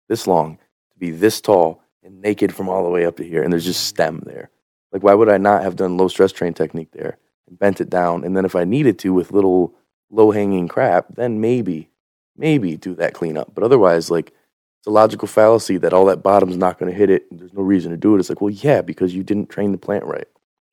this 0.08 0.26
long 0.26 0.56
to 0.92 0.98
be 0.98 1.10
this 1.10 1.40
tall 1.40 1.82
and 2.02 2.20
naked 2.20 2.54
from 2.54 2.68
all 2.68 2.84
the 2.84 2.90
way 2.90 3.04
up 3.04 3.16
to 3.16 3.24
here? 3.24 3.42
And 3.42 3.52
there's 3.52 3.64
just 3.64 3.84
stem 3.84 4.22
there. 4.24 4.50
Like, 4.92 5.02
why 5.02 5.14
would 5.14 5.28
I 5.28 5.38
not 5.38 5.62
have 5.62 5.76
done 5.76 5.96
low 5.96 6.08
stress 6.08 6.32
train 6.32 6.54
technique 6.54 6.92
there 6.92 7.18
and 7.48 7.58
bent 7.58 7.80
it 7.80 7.90
down? 7.90 8.24
And 8.24 8.36
then 8.36 8.44
if 8.44 8.56
I 8.56 8.64
needed 8.64 8.98
to 9.00 9.12
with 9.12 9.32
little 9.32 9.74
low 10.10 10.30
hanging 10.30 10.68
crap, 10.68 11.06
then 11.14 11.40
maybe, 11.40 11.90
maybe 12.36 12.76
do 12.76 12.94
that 12.96 13.14
cleanup. 13.14 13.54
But 13.54 13.64
otherwise, 13.64 14.10
like, 14.10 14.32
it's 14.80 14.86
a 14.86 14.90
logical 14.90 15.28
fallacy 15.28 15.76
that 15.76 15.92
all 15.92 16.06
that 16.06 16.22
bottom's 16.22 16.56
not 16.56 16.78
going 16.78 16.90
to 16.90 16.96
hit 16.96 17.10
it 17.10 17.26
there's 17.30 17.52
no 17.52 17.60
reason 17.60 17.90
to 17.90 17.98
do 17.98 18.16
it. 18.16 18.18
It's 18.18 18.30
like, 18.30 18.40
well, 18.40 18.50
yeah, 18.50 18.80
because 18.80 19.14
you 19.14 19.22
didn't 19.22 19.50
train 19.50 19.72
the 19.72 19.78
plant 19.78 20.04
right. 20.04 20.26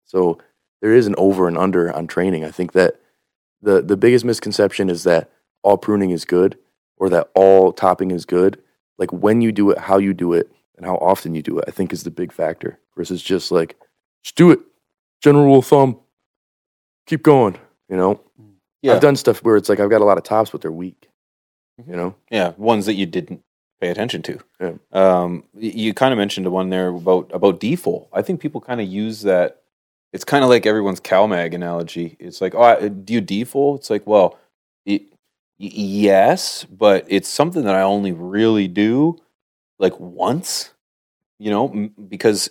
So 0.06 0.40
there 0.82 0.94
is 0.94 1.08
an 1.08 1.16
over 1.18 1.48
and 1.50 1.58
under 1.58 1.94
on 1.94 2.08
training. 2.08 2.46
I 2.46 2.52
think 2.52 2.72
that 2.72 3.02
the 3.62 3.82
the 3.82 3.98
biggest 3.98 4.24
misconception 4.24 4.90
is 4.90 5.04
that 5.04 5.30
all 5.68 5.78
pruning 5.78 6.12
is 6.12 6.24
good 6.26 6.58
or 6.98 7.10
that 7.10 7.30
all 7.36 7.72
topping 7.74 8.12
is 8.12 8.26
good. 8.26 8.62
Like 8.98 9.12
when 9.12 9.42
you 9.42 9.52
do 9.52 9.70
it, 9.72 9.78
how 9.78 9.98
you 9.98 10.14
do 10.14 10.34
it, 10.34 10.50
and 10.78 10.86
how 10.86 10.96
often 10.96 11.36
you 11.36 11.42
do 11.42 11.58
it, 11.60 11.66
I 11.68 11.72
think 11.72 11.92
is 11.92 12.04
the 12.04 12.12
big 12.12 12.32
factor 12.32 12.80
versus 12.96 13.22
just 13.22 13.52
like, 13.52 13.76
just 14.24 14.36
do 14.36 14.52
it. 14.52 14.60
General 15.22 15.46
rule 15.46 15.60
of 15.60 15.66
thumb, 15.66 16.00
keep 17.06 17.24
going. 17.24 17.58
You 17.90 17.98
know, 17.98 18.22
Yeah, 18.82 18.94
I've 18.94 19.02
done 19.02 19.16
stuff 19.16 19.40
where 19.44 19.58
it's 19.58 19.70
like 19.70 19.80
I've 19.80 19.90
got 19.90 20.02
a 20.02 20.06
lot 20.06 20.18
of 20.18 20.24
tops, 20.24 20.52
but 20.52 20.62
they're 20.62 20.72
weak. 20.72 21.10
You 21.88 21.96
know, 21.96 22.16
yeah, 22.32 22.54
ones 22.58 22.86
that 22.88 22.94
you 22.96 23.06
didn't 23.06 23.42
pay 23.82 23.90
attention 23.90 24.22
to. 24.24 24.40
Yeah. 24.60 24.74
Um, 24.92 25.44
you 25.56 25.94
kind 25.94 26.12
of 26.12 26.18
mentioned 26.18 26.46
the 26.46 26.52
one 26.52 26.70
there 26.70 26.88
about 26.90 27.30
about 27.34 27.60
default. 27.60 28.10
I 28.14 28.22
think 28.24 28.40
people 28.40 28.62
kind 28.62 28.82
of 28.82 28.88
use 28.88 29.22
that. 29.24 29.62
It's 30.14 30.24
kind 30.24 30.44
of 30.44 30.50
like 30.50 30.66
everyone's 30.66 31.00
CalMag 31.02 31.54
analogy. 31.54 32.16
It's 32.20 32.42
like, 32.42 32.56
oh, 32.56 32.62
I- 32.62 32.88
do 32.88 33.14
you 33.14 33.22
default? 33.22 33.82
It's 33.82 33.90
like, 33.92 34.08
well, 34.08 34.38
it, 34.86 35.04
yes, 35.58 36.66
but 36.66 37.06
it's 37.08 37.30
something 37.30 37.64
that 37.66 37.76
I 37.76 37.82
only 37.82 38.12
really 38.12 38.68
do 38.68 39.18
like 39.80 40.00
once. 40.00 40.74
You 41.40 41.52
know, 41.52 41.70
m- 41.70 41.96
because 42.10 42.50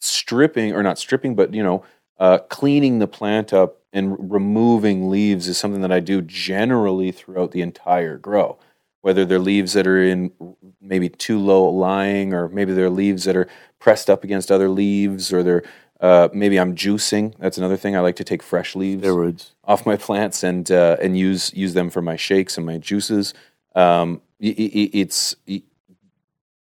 stripping 0.00 0.72
or 0.74 0.82
not 0.82 0.98
stripping, 0.98 1.34
but 1.36 1.54
you 1.54 1.62
know, 1.62 1.84
uh, 2.18 2.38
cleaning 2.50 2.98
the 3.00 3.08
plant 3.08 3.52
up 3.52 3.78
and 3.92 4.12
r- 4.12 4.18
removing 4.20 5.10
leaves 5.10 5.48
is 5.48 5.58
something 5.58 5.82
that 5.82 5.92
I 5.92 6.00
do 6.00 6.22
generally 6.22 7.12
throughout 7.12 7.52
the 7.52 7.62
entire 7.62 8.18
grow. 8.18 8.58
Whether 9.02 9.24
they're 9.26 9.38
leaves 9.38 9.74
that 9.74 9.86
are 9.86 10.02
in 10.02 10.32
maybe 10.80 11.08
too 11.10 11.38
low 11.38 11.68
lying, 11.68 12.34
or 12.34 12.48
maybe 12.48 12.72
they're 12.72 12.90
leaves 12.90 13.24
that 13.24 13.36
are 13.36 13.48
pressed 13.80 14.10
up 14.10 14.24
against 14.24 14.50
other 14.52 14.68
leaves, 14.68 15.32
or 15.32 15.42
they're 15.42 15.64
uh, 16.04 16.28
maybe 16.32 16.56
I'm 16.60 16.74
juicing. 16.74 17.34
That's 17.38 17.58
another 17.58 17.76
thing. 17.78 17.96
I 17.96 18.00
like 18.00 18.16
to 18.16 18.24
take 18.24 18.42
fresh 18.42 18.76
leaves 18.76 19.02
steroids. 19.04 19.50
off 19.64 19.86
my 19.86 19.96
plants 19.96 20.42
and 20.44 20.70
uh, 20.70 20.96
and 21.00 21.18
use 21.18 21.52
use 21.54 21.74
them 21.74 21.88
for 21.90 22.02
my 22.02 22.16
shakes 22.16 22.56
and 22.58 22.66
my 22.66 22.78
juices. 22.78 23.32
Um, 23.74 24.20
i- 24.42 24.56
i- 24.64 24.72
i- 24.82 24.90
it's 25.02 25.36
i- 25.48 25.62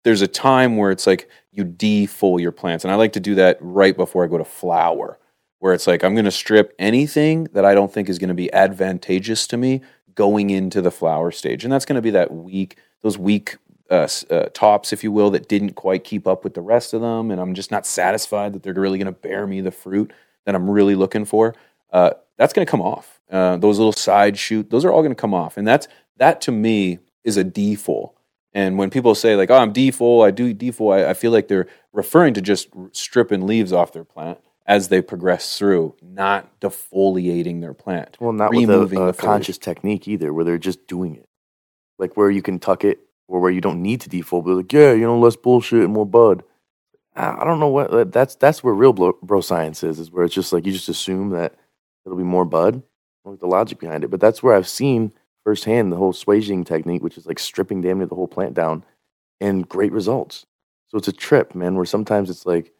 there's 0.04 0.22
a 0.22 0.28
time 0.28 0.78
where 0.78 0.92
it's 0.92 1.06
like 1.06 1.30
you 1.52 1.64
defull 1.66 2.40
your 2.42 2.52
plants, 2.52 2.84
and 2.84 2.92
I 2.92 2.96
like 2.96 3.14
to 3.14 3.20
do 3.20 3.36
that 3.36 3.58
right 3.62 3.96
before 3.96 4.24
I 4.24 4.28
go 4.28 4.38
to 4.38 4.46
flower, 4.46 5.20
where 5.60 5.74
it's 5.74 5.88
like 5.88 6.04
I'm 6.04 6.16
going 6.16 6.26
to 6.26 6.32
strip 6.32 6.74
anything 6.80 7.46
that 7.54 7.66
I 7.66 7.74
don't 7.76 7.92
think 7.94 8.10
is 8.10 8.18
going 8.20 8.30
to 8.30 8.34
be 8.34 8.52
advantageous 8.54 9.46
to 9.48 9.58
me 9.58 9.82
going 10.16 10.50
into 10.50 10.82
the 10.82 10.92
flower 10.92 11.32
stage, 11.32 11.64
and 11.64 11.72
that's 11.72 11.86
going 11.86 11.96
to 11.98 12.02
be 12.02 12.12
that 12.12 12.32
week, 12.34 12.78
those 13.04 13.18
weak 13.18 13.58
uh, 13.90 14.08
uh, 14.30 14.46
tops, 14.54 14.94
if 14.94 15.04
you 15.04 15.12
will, 15.12 15.32
that 15.32 15.48
didn't 15.48 15.74
quite 15.74 16.04
keep 16.04 16.28
up 16.28 16.44
with 16.44 16.54
the 16.54 16.62
rest 16.62 16.94
of 16.94 17.02
them, 17.02 17.32
and 17.32 17.42
I'm 17.42 17.54
just 17.54 17.72
not 17.72 17.86
satisfied 17.86 18.54
that 18.54 18.64
they're 18.64 18.74
really 18.74 18.98
going 18.98 19.14
to 19.14 19.20
bear 19.20 19.48
me 19.48 19.62
the 19.62 19.72
fruit 19.72 20.14
that 20.46 20.56
I'm 20.56 20.70
really 20.70 20.96
looking 20.96 21.26
for. 21.26 21.56
Uh, 21.92 22.12
that's 22.38 22.54
going 22.54 22.66
to 22.66 22.70
come 22.70 22.82
off. 22.82 23.20
Uh, 23.32 23.58
those 23.58 23.78
little 23.78 23.94
side 23.94 24.38
shoot, 24.38 24.70
those 24.70 24.86
are 24.86 24.92
all 24.92 25.02
going 25.02 25.12
to 25.12 25.20
come 25.20 25.34
off, 25.34 25.58
and 25.58 25.68
that's 25.68 25.88
that 26.18 26.42
to 26.42 26.52
me 26.52 27.00
is 27.24 27.38
a 27.38 27.44
default. 27.44 28.16
And 28.54 28.78
when 28.78 28.90
people 28.90 29.14
say 29.16 29.36
like, 29.36 29.52
"Oh, 29.52 29.58
I'm 29.58 29.74
default," 29.74 30.26
I 30.26 30.32
do 30.32 30.54
default, 30.54 30.94
I, 30.94 31.12
I 31.12 31.14
feel 31.14 31.32
like 31.32 31.48
they're 31.48 31.68
referring 31.94 32.34
to 32.36 32.42
just 32.42 32.70
stripping 32.92 33.46
leaves 33.46 33.74
off 33.74 33.94
their 33.94 34.04
plant 34.04 34.40
as 34.66 34.90
they 34.90 35.02
progress 35.02 35.58
through, 35.58 35.96
not 36.02 36.60
defoliating 36.60 37.62
their 37.62 37.74
plant. 37.74 38.18
Well, 38.20 38.34
not 38.34 38.52
with 38.52 38.70
a, 38.70 39.08
a 39.08 39.14
conscious 39.14 39.58
technique 39.58 40.08
either, 40.08 40.32
where 40.32 40.46
they're 40.46 40.60
just 40.60 40.86
doing 40.88 41.16
it. 41.16 41.28
Like 41.98 42.16
where 42.16 42.30
you 42.30 42.42
can 42.42 42.60
tuck 42.60 42.84
it 42.84 43.00
or 43.30 43.40
where 43.40 43.52
you 43.52 43.62
don't 43.62 43.82
need 43.82 44.02
to 44.02 44.10
default, 44.10 44.44
but 44.44 44.56
like, 44.56 44.74
yeah, 44.74 44.92
you 44.92 45.04
know, 45.04 45.18
less 45.18 45.36
bullshit 45.36 45.84
and 45.84 45.94
more 45.94 46.06
bud. 46.06 46.44
I 47.16 47.44
don't 47.44 47.60
know 47.60 47.68
what 47.68 48.12
that's. 48.12 48.36
That's 48.36 48.64
where 48.64 48.74
real 48.74 48.94
bro, 48.94 49.18
bro 49.22 49.42
science 49.42 49.84
is. 49.84 50.00
Is 50.00 50.10
where 50.10 50.24
it's 50.24 50.34
just 50.34 50.54
like 50.54 50.66
you 50.66 50.72
just 50.72 50.88
assume 50.88 51.32
that 51.32 51.54
it'll 52.06 52.18
be 52.18 52.24
more 52.24 52.46
bud, 52.46 52.82
like 53.26 53.40
the 53.40 53.48
logic 53.48 53.78
behind 53.80 54.04
it. 54.04 54.10
But 54.10 54.22
that's 54.22 54.42
where 54.42 54.56
I've 54.56 54.68
seen 54.68 55.12
firsthand 55.44 55.92
the 55.92 55.98
whole 55.98 56.14
schwazzing 56.14 56.66
technique, 56.66 57.04
which 57.04 57.18
is 57.18 57.26
like 57.26 57.40
stripping 57.40 57.82
damn 57.82 57.98
near 57.98 58.08
the 58.08 58.16
whole 58.16 58.28
plant 58.28 58.54
down, 58.54 58.86
and 59.42 59.68
great 59.68 59.92
results. 59.92 60.46
So 60.88 60.98
it's 60.98 61.10
a 61.10 61.14
trip, 61.14 61.54
man. 61.54 61.76
Where 61.76 61.86
sometimes 61.86 62.30
it's 62.30 62.46
like, 62.46 62.72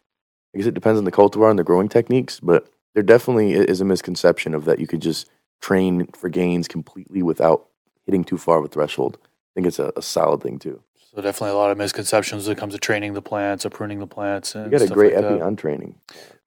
I 0.56 0.60
guess 0.60 0.68
it 0.68 0.74
depends 0.74 0.98
on 0.98 1.06
the 1.06 1.12
cultivar 1.12 1.50
and 1.50 1.60
the 1.60 1.64
growing 1.64 1.90
techniques, 1.90 2.40
but 2.40 2.72
there 2.94 3.04
definitely 3.04 3.54
is 3.54 3.82
a 3.82 3.86
misconception 3.86 4.56
of 4.56 4.66
that 4.66 4.80
you 4.80 4.88
could 4.88 5.02
just 5.02 5.30
train 5.62 6.08
for 6.14 6.30
gains 6.30 6.68
completely 6.68 7.22
without 7.22 7.68
hitting 8.06 8.24
too 8.24 8.38
far 8.38 8.60
of 8.60 8.66
a 8.66 8.70
threshold. 8.70 9.18
I 9.52 9.52
think 9.56 9.68
it's 9.68 9.80
a, 9.80 9.92
a 9.96 10.02
solid 10.02 10.42
thing 10.42 10.60
too. 10.60 10.82
So 11.14 11.22
definitely 11.22 11.52
a 11.52 11.58
lot 11.58 11.72
of 11.72 11.78
misconceptions 11.78 12.48
when 12.48 12.56
it 12.56 12.60
comes 12.60 12.74
to 12.76 12.80
training 12.80 13.14
the 13.14 13.22
plants 13.22 13.66
or 13.66 13.70
pruning 13.70 14.00
the 14.00 14.08
plants. 14.08 14.54
And 14.54 14.66
You 14.66 14.72
got 14.72 14.82
a 14.82 14.86
stuff 14.86 14.96
great 14.96 15.16
like 15.16 15.24
epi 15.26 15.42
on 15.42 15.56
training. 15.56 15.96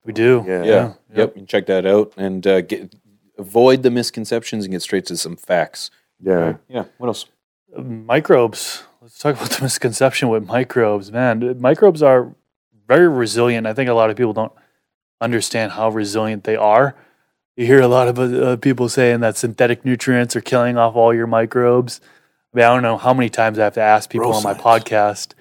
We 0.04 0.12
do. 0.12 0.44
Yeah. 0.46 0.62
Yeah. 0.62 0.92
Yep. 1.14 1.28
You 1.28 1.40
can 1.40 1.46
check 1.46 1.66
that 1.66 1.84
out 1.84 2.12
and 2.16 2.46
uh, 2.46 2.60
get 2.60 2.94
avoid 3.38 3.82
the 3.82 3.90
misconceptions 3.90 4.64
and 4.64 4.72
get 4.72 4.82
straight 4.82 5.06
to 5.06 5.16
some 5.16 5.36
facts. 5.36 5.90
Yeah. 6.20 6.56
Yeah. 6.68 6.84
What 6.98 7.08
else? 7.08 7.26
microbes. 7.76 8.84
Let's 9.00 9.18
talk 9.18 9.36
about 9.36 9.50
the 9.56 9.62
misconception 9.62 10.28
with 10.28 10.46
microbes, 10.46 11.10
man. 11.10 11.60
Microbes 11.60 12.02
are 12.02 12.34
very 12.86 13.08
resilient. 13.08 13.66
I 13.66 13.74
think 13.74 13.88
a 13.88 13.94
lot 13.94 14.10
of 14.10 14.16
people 14.16 14.32
don't 14.32 14.52
understand 15.20 15.72
how 15.72 15.88
resilient 15.88 16.44
they 16.44 16.56
are. 16.56 16.94
You 17.56 17.66
hear 17.66 17.80
a 17.80 17.88
lot 17.88 18.08
of 18.08 18.18
uh, 18.18 18.56
people 18.56 18.88
saying 18.88 19.20
that 19.20 19.36
synthetic 19.36 19.84
nutrients 19.84 20.34
are 20.36 20.40
killing 20.40 20.76
off 20.78 20.96
all 20.96 21.12
your 21.14 21.26
microbes. 21.26 22.00
I 22.52 22.56
mean, 22.56 22.64
I 22.64 22.74
don't 22.74 22.82
know 22.82 22.98
how 22.98 23.14
many 23.14 23.28
times 23.28 23.58
I 23.58 23.64
have 23.64 23.74
to 23.74 23.80
ask 23.80 24.10
people 24.10 24.32
on 24.32 24.42
my 24.42 24.52
science. 24.52 24.62
podcast. 24.62 25.34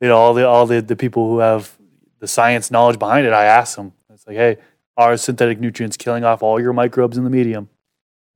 You 0.00 0.08
know, 0.08 0.16
all 0.16 0.34
the 0.34 0.46
all 0.46 0.66
the, 0.66 0.80
the 0.82 0.96
people 0.96 1.28
who 1.28 1.38
have 1.38 1.76
the 2.18 2.28
science 2.28 2.70
knowledge 2.70 2.98
behind 2.98 3.26
it. 3.26 3.32
I 3.32 3.44
ask 3.44 3.76
them. 3.76 3.92
It's 4.12 4.26
like, 4.26 4.36
hey, 4.36 4.58
are 4.96 5.16
synthetic 5.16 5.58
nutrients 5.60 5.96
killing 5.96 6.24
off 6.24 6.42
all 6.42 6.60
your 6.60 6.72
microbes 6.72 7.16
in 7.16 7.24
the 7.24 7.30
medium? 7.30 7.68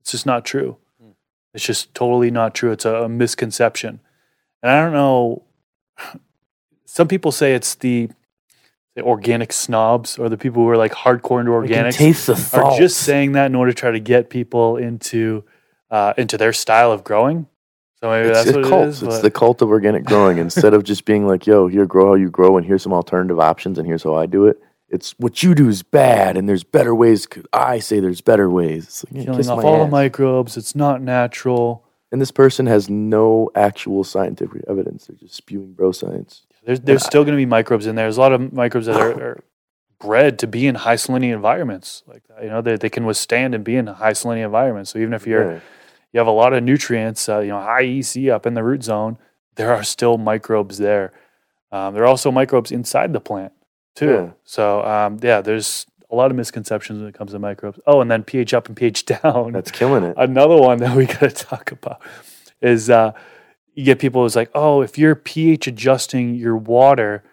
It's 0.01 0.11
just 0.11 0.25
not 0.25 0.45
true. 0.45 0.77
It's 1.53 1.63
just 1.63 1.93
totally 1.93 2.31
not 2.31 2.53
true. 2.53 2.71
It's 2.71 2.85
a, 2.85 3.03
a 3.03 3.09
misconception. 3.09 4.01
And 4.61 4.71
I 4.71 4.81
don't 4.81 4.93
know. 4.93 5.43
Some 6.85 7.07
people 7.07 7.31
say 7.31 7.53
it's 7.53 7.75
the, 7.75 8.09
the 8.95 9.03
organic 9.03 9.53
snobs 9.53 10.17
or 10.17 10.27
the 10.27 10.37
people 10.37 10.63
who 10.63 10.69
are 10.69 10.77
like 10.77 10.91
hardcore 10.91 11.39
into 11.39 11.51
organics 11.51 11.93
taste 11.93 12.27
the 12.27 12.61
are 12.61 12.77
just 12.77 12.97
saying 12.97 13.33
that 13.33 13.47
in 13.47 13.55
order 13.55 13.71
to 13.71 13.75
try 13.75 13.91
to 13.91 13.99
get 13.99 14.29
people 14.29 14.77
into 14.77 15.43
uh, 15.91 16.13
into 16.17 16.37
their 16.37 16.53
style 16.53 16.91
of 16.91 17.03
growing. 17.03 17.47
So 18.05 18.11
maybe 18.11 18.29
It's 18.29 18.43
that's 18.43 18.55
a 18.57 18.61
cult. 18.61 18.83
it 18.83 18.89
is. 18.89 19.01
it's 19.03 19.19
the 19.21 19.31
cult 19.31 19.63
of 19.63 19.69
organic 19.69 20.03
growing. 20.03 20.37
Instead 20.37 20.75
of 20.75 20.83
just 20.83 21.05
being 21.05 21.25
like, 21.25 21.47
"Yo, 21.47 21.65
here, 21.65 21.87
grow 21.87 22.09
how 22.09 22.13
you 22.13 22.29
grow, 22.29 22.55
and 22.55 22.63
here's 22.63 22.83
some 22.83 22.93
alternative 22.93 23.39
options, 23.39 23.79
and 23.79 23.87
here's 23.87 24.03
how 24.03 24.13
I 24.13 24.27
do 24.27 24.45
it." 24.45 24.61
It's 24.89 25.15
what 25.17 25.41
you 25.41 25.55
do 25.55 25.67
is 25.69 25.81
bad, 25.81 26.37
and 26.37 26.47
there's 26.47 26.63
better 26.63 26.93
ways. 26.93 27.27
I 27.51 27.79
say 27.79 27.99
there's 27.99 28.21
better 28.21 28.47
ways. 28.47 28.83
It's 28.83 29.05
like, 29.11 29.25
killing 29.25 29.49
off 29.49 29.65
all 29.65 29.77
ass. 29.81 29.87
the 29.87 29.91
microbes. 29.91 30.55
It's 30.55 30.75
not 30.75 31.01
natural. 31.01 31.83
And 32.11 32.21
this 32.21 32.29
person 32.29 32.67
has 32.67 32.91
no 32.91 33.49
actual 33.55 34.03
scientific 34.03 34.61
evidence. 34.67 35.07
They're 35.07 35.17
just 35.17 35.33
spewing 35.33 35.73
bro 35.73 35.91
science. 35.91 36.43
There's 36.63 36.81
there's 36.81 37.03
still 37.03 37.23
going 37.23 37.33
to 37.33 37.41
be 37.41 37.47
microbes 37.47 37.87
in 37.87 37.95
there. 37.95 38.05
There's 38.05 38.17
a 38.17 38.21
lot 38.21 38.33
of 38.33 38.53
microbes 38.53 38.85
that 38.85 38.97
are, 38.97 39.19
are 39.19 39.43
bred 39.99 40.37
to 40.39 40.47
be 40.47 40.67
in 40.67 40.75
high 40.75 40.95
salinity 40.97 41.33
environments 41.33 42.03
like. 42.05 42.21
You 42.39 42.49
know, 42.49 42.61
they 42.61 42.75
they 42.75 42.89
can 42.91 43.05
withstand 43.07 43.55
and 43.55 43.63
be 43.63 43.75
in 43.75 43.87
high 43.87 44.11
salinity 44.13 44.45
environments. 44.45 44.91
So 44.91 44.99
even 44.99 45.13
if 45.13 45.25
you're 45.25 45.53
Yeah. 45.53 45.59
You 46.15 46.19
have 46.19 46.27
a 46.27 46.31
lot 46.31 46.53
of 46.53 46.63
nutrients, 46.63 47.27
uh, 47.27 47.39
you 47.39 47.49
know, 47.49 47.59
high 47.59 47.83
EC 47.83 48.29
up 48.29 48.45
in 48.45 48.53
the 48.53 48.63
root 48.63 48.83
zone, 48.83 49.17
there 49.55 49.73
are 49.73 49.83
still 49.83 50.17
microbes 50.17 50.77
there. 50.77 51.11
Um, 51.73 51.93
there 51.93 52.03
are 52.03 52.07
also 52.07 52.31
microbes 52.31 52.71
inside 52.71 53.11
the 53.11 53.19
plant 53.19 53.51
too. 53.97 54.07
Yeah. 54.07 54.29
So 54.45 54.81
um, 54.85 55.19
yeah, 55.21 55.41
there's 55.41 55.85
a 56.09 56.15
lot 56.15 56.31
of 56.31 56.37
misconceptions 56.37 56.99
when 56.99 57.09
it 57.09 57.15
comes 57.15 57.33
to 57.33 57.39
microbes. 57.39 57.81
Oh, 57.85 57.99
and 57.99 58.09
then 58.09 58.23
pH 58.23 58.53
up 58.53 58.67
and 58.69 58.77
pH 58.77 59.05
down. 59.23 59.51
That's 59.51 59.71
killing 59.71 60.05
it. 60.05 60.15
Another 60.17 60.55
one 60.55 60.77
that 60.77 60.95
we 60.95 61.05
got 61.05 61.19
to 61.19 61.31
talk 61.31 61.73
about 61.73 62.01
is 62.61 62.89
uh, 62.89 63.11
you 63.73 63.83
get 63.83 63.99
people 63.99 64.21
who's 64.21 64.37
like, 64.37 64.51
oh, 64.55 64.81
if 64.81 64.97
you're 64.97 65.15
pH 65.15 65.67
adjusting 65.67 66.33
your 66.35 66.55
water 66.55 67.25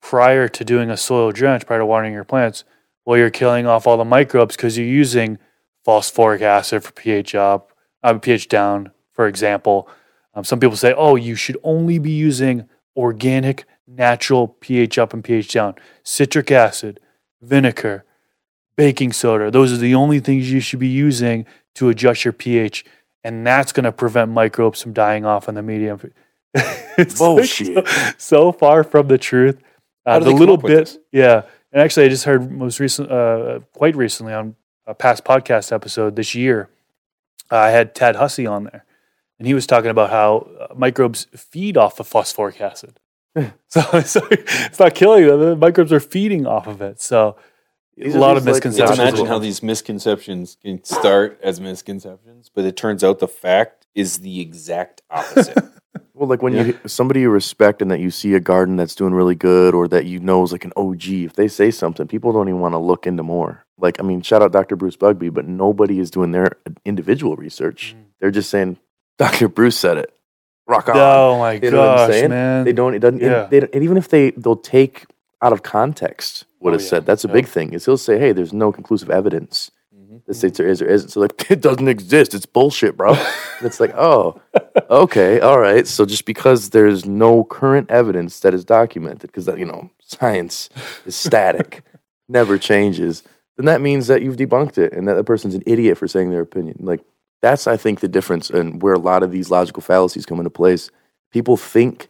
prior 0.00 0.48
to 0.48 0.64
doing 0.64 0.88
a 0.88 0.96
soil 0.96 1.30
drench, 1.30 1.66
prior 1.66 1.80
to 1.80 1.84
watering 1.84 2.14
your 2.14 2.24
plants, 2.24 2.64
well, 3.04 3.18
you're 3.18 3.28
killing 3.28 3.66
off 3.66 3.86
all 3.86 3.98
the 3.98 4.04
microbes 4.06 4.56
because 4.56 4.78
you're 4.78 4.86
using 4.86 5.36
phosphoric 5.84 6.40
acid 6.40 6.82
for 6.82 6.92
pH 6.92 7.34
up, 7.34 7.69
uh, 8.02 8.18
pH 8.18 8.48
down, 8.48 8.90
for 9.12 9.26
example. 9.26 9.88
Um, 10.34 10.44
some 10.44 10.60
people 10.60 10.76
say, 10.76 10.94
oh, 10.96 11.16
you 11.16 11.34
should 11.34 11.56
only 11.62 11.98
be 11.98 12.12
using 12.12 12.68
organic, 12.96 13.64
natural 13.86 14.48
pH 14.48 14.98
up 14.98 15.12
and 15.12 15.24
pH 15.24 15.52
down, 15.52 15.74
citric 16.02 16.50
acid, 16.50 17.00
vinegar, 17.42 18.04
baking 18.76 19.12
soda. 19.12 19.50
Those 19.50 19.72
are 19.72 19.76
the 19.76 19.94
only 19.94 20.20
things 20.20 20.50
you 20.50 20.60
should 20.60 20.78
be 20.78 20.88
using 20.88 21.46
to 21.74 21.88
adjust 21.88 22.24
your 22.24 22.32
pH, 22.32 22.84
and 23.24 23.46
that's 23.46 23.72
going 23.72 23.84
to 23.84 23.92
prevent 23.92 24.30
microbes 24.30 24.82
from 24.82 24.92
dying 24.92 25.24
off 25.24 25.48
in 25.48 25.54
the 25.54 25.62
medium. 25.62 26.00
Bullshit. 27.18 27.88
so, 27.88 28.12
so 28.18 28.52
far 28.52 28.84
from 28.84 29.08
the 29.08 29.18
truth. 29.18 29.60
Uh, 30.06 30.18
the 30.18 30.30
little 30.30 30.56
bit, 30.56 30.96
yeah. 31.12 31.42
And 31.72 31.82
actually, 31.82 32.06
I 32.06 32.08
just 32.08 32.24
heard 32.24 32.50
most 32.50 32.80
recent, 32.80 33.10
uh, 33.10 33.60
quite 33.74 33.94
recently 33.94 34.32
on 34.32 34.56
a 34.86 34.94
past 34.94 35.24
podcast 35.24 35.72
episode 35.72 36.16
this 36.16 36.34
year. 36.34 36.68
I 37.50 37.70
had 37.70 37.94
Tad 37.94 38.16
Hussey 38.16 38.46
on 38.46 38.64
there, 38.64 38.84
and 39.38 39.46
he 39.46 39.54
was 39.54 39.66
talking 39.66 39.90
about 39.90 40.10
how 40.10 40.48
uh, 40.60 40.74
microbes 40.74 41.26
feed 41.34 41.76
off 41.76 42.00
of 42.00 42.06
phosphoric 42.06 42.60
acid. 42.60 43.00
so, 43.68 43.80
so 44.00 44.26
it's 44.30 44.78
not 44.78 44.94
killing 44.94 45.26
them; 45.26 45.40
the 45.40 45.56
microbes 45.56 45.92
are 45.92 46.00
feeding 46.00 46.46
off 46.46 46.66
of 46.66 46.80
it. 46.80 47.00
So 47.00 47.36
These 47.96 48.14
a 48.14 48.18
lot 48.18 48.36
of 48.36 48.44
these, 48.44 48.54
like, 48.54 48.64
misconceptions. 48.64 48.98
Imagine 48.98 49.26
how 49.26 49.38
these 49.38 49.62
misconceptions 49.62 50.56
can 50.62 50.82
start 50.84 51.38
as 51.42 51.60
misconceptions, 51.60 52.50
but 52.54 52.64
it 52.64 52.76
turns 52.76 53.04
out 53.04 53.18
the 53.18 53.28
fact 53.28 53.86
is 53.94 54.18
the 54.18 54.40
exact 54.40 55.02
opposite. 55.10 55.58
Well, 56.14 56.28
like 56.28 56.42
when 56.42 56.52
you 56.52 56.78
somebody 56.86 57.20
you 57.20 57.30
respect 57.30 57.80
and 57.80 57.90
that 57.90 57.98
you 57.98 58.10
see 58.10 58.34
a 58.34 58.40
garden 58.40 58.76
that's 58.76 58.94
doing 58.94 59.14
really 59.14 59.34
good, 59.34 59.74
or 59.74 59.88
that 59.88 60.04
you 60.04 60.20
know 60.20 60.42
is 60.42 60.52
like 60.52 60.66
an 60.66 60.72
OG. 60.76 61.08
If 61.08 61.32
they 61.32 61.48
say 61.48 61.70
something, 61.70 62.06
people 62.06 62.30
don't 62.30 62.46
even 62.46 62.60
want 62.60 62.74
to 62.74 62.78
look 62.78 63.06
into 63.06 63.22
more. 63.22 63.64
Like, 63.80 64.00
I 64.00 64.02
mean, 64.02 64.22
shout 64.22 64.42
out 64.42 64.52
Dr. 64.52 64.76
Bruce 64.76 64.96
Bugbee, 64.96 65.32
but 65.32 65.46
nobody 65.46 65.98
is 65.98 66.10
doing 66.10 66.32
their 66.32 66.52
individual 66.84 67.36
research. 67.36 67.94
Mm. 67.96 68.04
They're 68.20 68.30
just 68.30 68.50
saying, 68.50 68.78
Dr. 69.18 69.48
Bruce 69.48 69.76
said 69.78 69.98
it. 69.98 70.12
Rock 70.66 70.88
on. 70.88 70.96
oh 70.96 71.38
my 71.38 71.52
You 71.54 71.70
know 71.70 71.78
what 71.80 71.88
I'm 71.88 71.96
gosh, 72.08 72.10
saying? 72.10 72.30
man! 72.30 72.64
They 72.64 72.72
don't. 72.72 72.94
It 72.94 73.00
doesn't. 73.00 73.20
Yeah. 73.20 73.42
And, 73.42 73.50
they, 73.50 73.58
and 73.60 73.82
even 73.82 73.96
if 73.96 74.08
they 74.08 74.30
they'll 74.32 74.54
take 74.54 75.06
out 75.42 75.52
of 75.52 75.62
context 75.64 76.44
what 76.60 76.72
Oh, 76.72 76.76
is 76.76 76.84
yeah. 76.84 76.90
said. 76.90 77.06
That's 77.06 77.24
a 77.24 77.28
big 77.28 77.46
thing. 77.46 77.72
Is 77.72 77.86
he'll 77.86 77.96
say, 77.96 78.18
"Hey, 78.20 78.30
there's 78.32 78.52
no 78.52 78.70
conclusive 78.70 79.10
evidence 79.10 79.72
Mhm. 79.92 80.24
that 80.26 80.34
states 80.34 80.58
there 80.58 80.68
is 80.68 80.80
or 80.80 80.86
isn't." 80.86 81.08
So 81.08 81.20
like, 81.22 81.50
it 81.50 81.60
doesn't 81.60 81.88
exist. 81.88 82.34
It's 82.34 82.46
bullshit, 82.46 82.96
bro. 82.96 83.14
and 83.14 83.62
it's 83.66 83.80
like, 83.80 83.92
oh, 83.96 84.40
okay, 84.90 85.40
all 85.40 85.58
right. 85.58 85.88
So 85.88 86.04
just 86.04 86.24
because 86.24 86.70
there's 86.70 87.04
no 87.04 87.42
current 87.42 87.90
evidence 87.90 88.38
that 88.40 88.54
is 88.54 88.64
documented, 88.64 89.32
because 89.32 89.48
you 89.58 89.64
know 89.66 89.90
science 90.02 90.68
is 91.04 91.16
static, 91.16 91.82
never 92.28 92.58
changes, 92.58 93.24
then 93.60 93.66
that 93.66 93.82
means 93.82 94.06
that 94.06 94.22
you've 94.22 94.38
debunked 94.38 94.78
it 94.78 94.94
and 94.94 95.06
that 95.06 95.16
the 95.16 95.24
person's 95.24 95.54
an 95.54 95.62
idiot 95.66 95.98
for 95.98 96.08
saying 96.08 96.30
their 96.30 96.40
opinion. 96.40 96.78
Like 96.80 97.04
that's, 97.42 97.66
I 97.66 97.76
think, 97.76 98.00
the 98.00 98.08
difference 98.08 98.48
and 98.48 98.80
where 98.80 98.94
a 98.94 98.98
lot 98.98 99.22
of 99.22 99.32
these 99.32 99.50
logical 99.50 99.82
fallacies 99.82 100.24
come 100.24 100.38
into 100.38 100.48
place. 100.48 100.90
People 101.30 101.58
think 101.58 102.08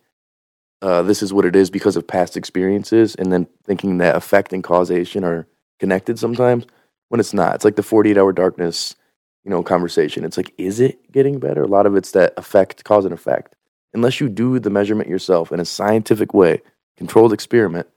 uh, 0.80 1.02
this 1.02 1.24
is 1.24 1.32
what 1.32 1.44
it 1.44 1.56
is 1.56 1.68
because 1.68 1.96
of 1.96 2.06
past 2.06 2.36
experiences, 2.36 3.16
and 3.16 3.32
then 3.32 3.48
thinking 3.64 3.98
that 3.98 4.14
effect 4.14 4.52
and 4.52 4.62
causation 4.62 5.24
are 5.24 5.44
connected 5.80 6.20
sometimes 6.20 6.66
when 7.08 7.18
it's 7.18 7.34
not. 7.34 7.56
It's 7.56 7.64
like 7.64 7.74
the 7.74 7.82
48 7.82 8.16
hour 8.16 8.32
darkness, 8.32 8.94
you 9.42 9.50
know, 9.50 9.64
conversation. 9.64 10.24
It's 10.24 10.36
like, 10.36 10.54
is 10.56 10.78
it 10.78 11.10
getting 11.10 11.40
better? 11.40 11.64
A 11.64 11.66
lot 11.66 11.84
of 11.84 11.96
it's 11.96 12.12
that 12.12 12.32
effect, 12.36 12.84
cause 12.84 13.04
and 13.04 13.12
effect. 13.12 13.56
Unless 13.92 14.20
you 14.20 14.28
do 14.28 14.60
the 14.60 14.70
measurement 14.70 15.08
yourself 15.08 15.50
in 15.50 15.58
a 15.58 15.64
scientific 15.64 16.32
way, 16.32 16.62
controlled 16.96 17.32
experiment, 17.32 17.88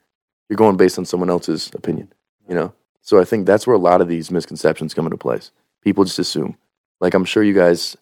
you're 0.49 0.57
going 0.57 0.75
based 0.75 0.97
on 0.97 1.05
someone 1.05 1.29
else's 1.29 1.69
opinion, 1.75 2.11
you 2.49 2.55
know? 2.55 2.73
So 3.03 3.19
I 3.19 3.25
think 3.25 3.45
that's 3.45 3.67
where 3.67 3.75
a 3.75 3.79
lot 3.79 4.01
of 4.01 4.07
these 4.07 4.31
misconceptions 4.31 4.93
come 4.93 5.05
into 5.05 5.17
place. 5.17 5.51
People 5.83 6.05
just 6.05 6.19
assume. 6.19 6.57
Like, 7.01 7.13
I'm 7.13 7.25
sure 7.25 7.43
you 7.43 7.53
guys, 7.53 7.97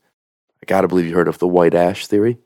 I 0.61 0.65
gotta 0.67 0.87
believe 0.87 1.07
you 1.07 1.15
heard 1.15 1.27
of 1.27 1.39
the 1.39 1.47
white 1.47 1.73
ash 1.73 2.05
theory. 2.07 2.37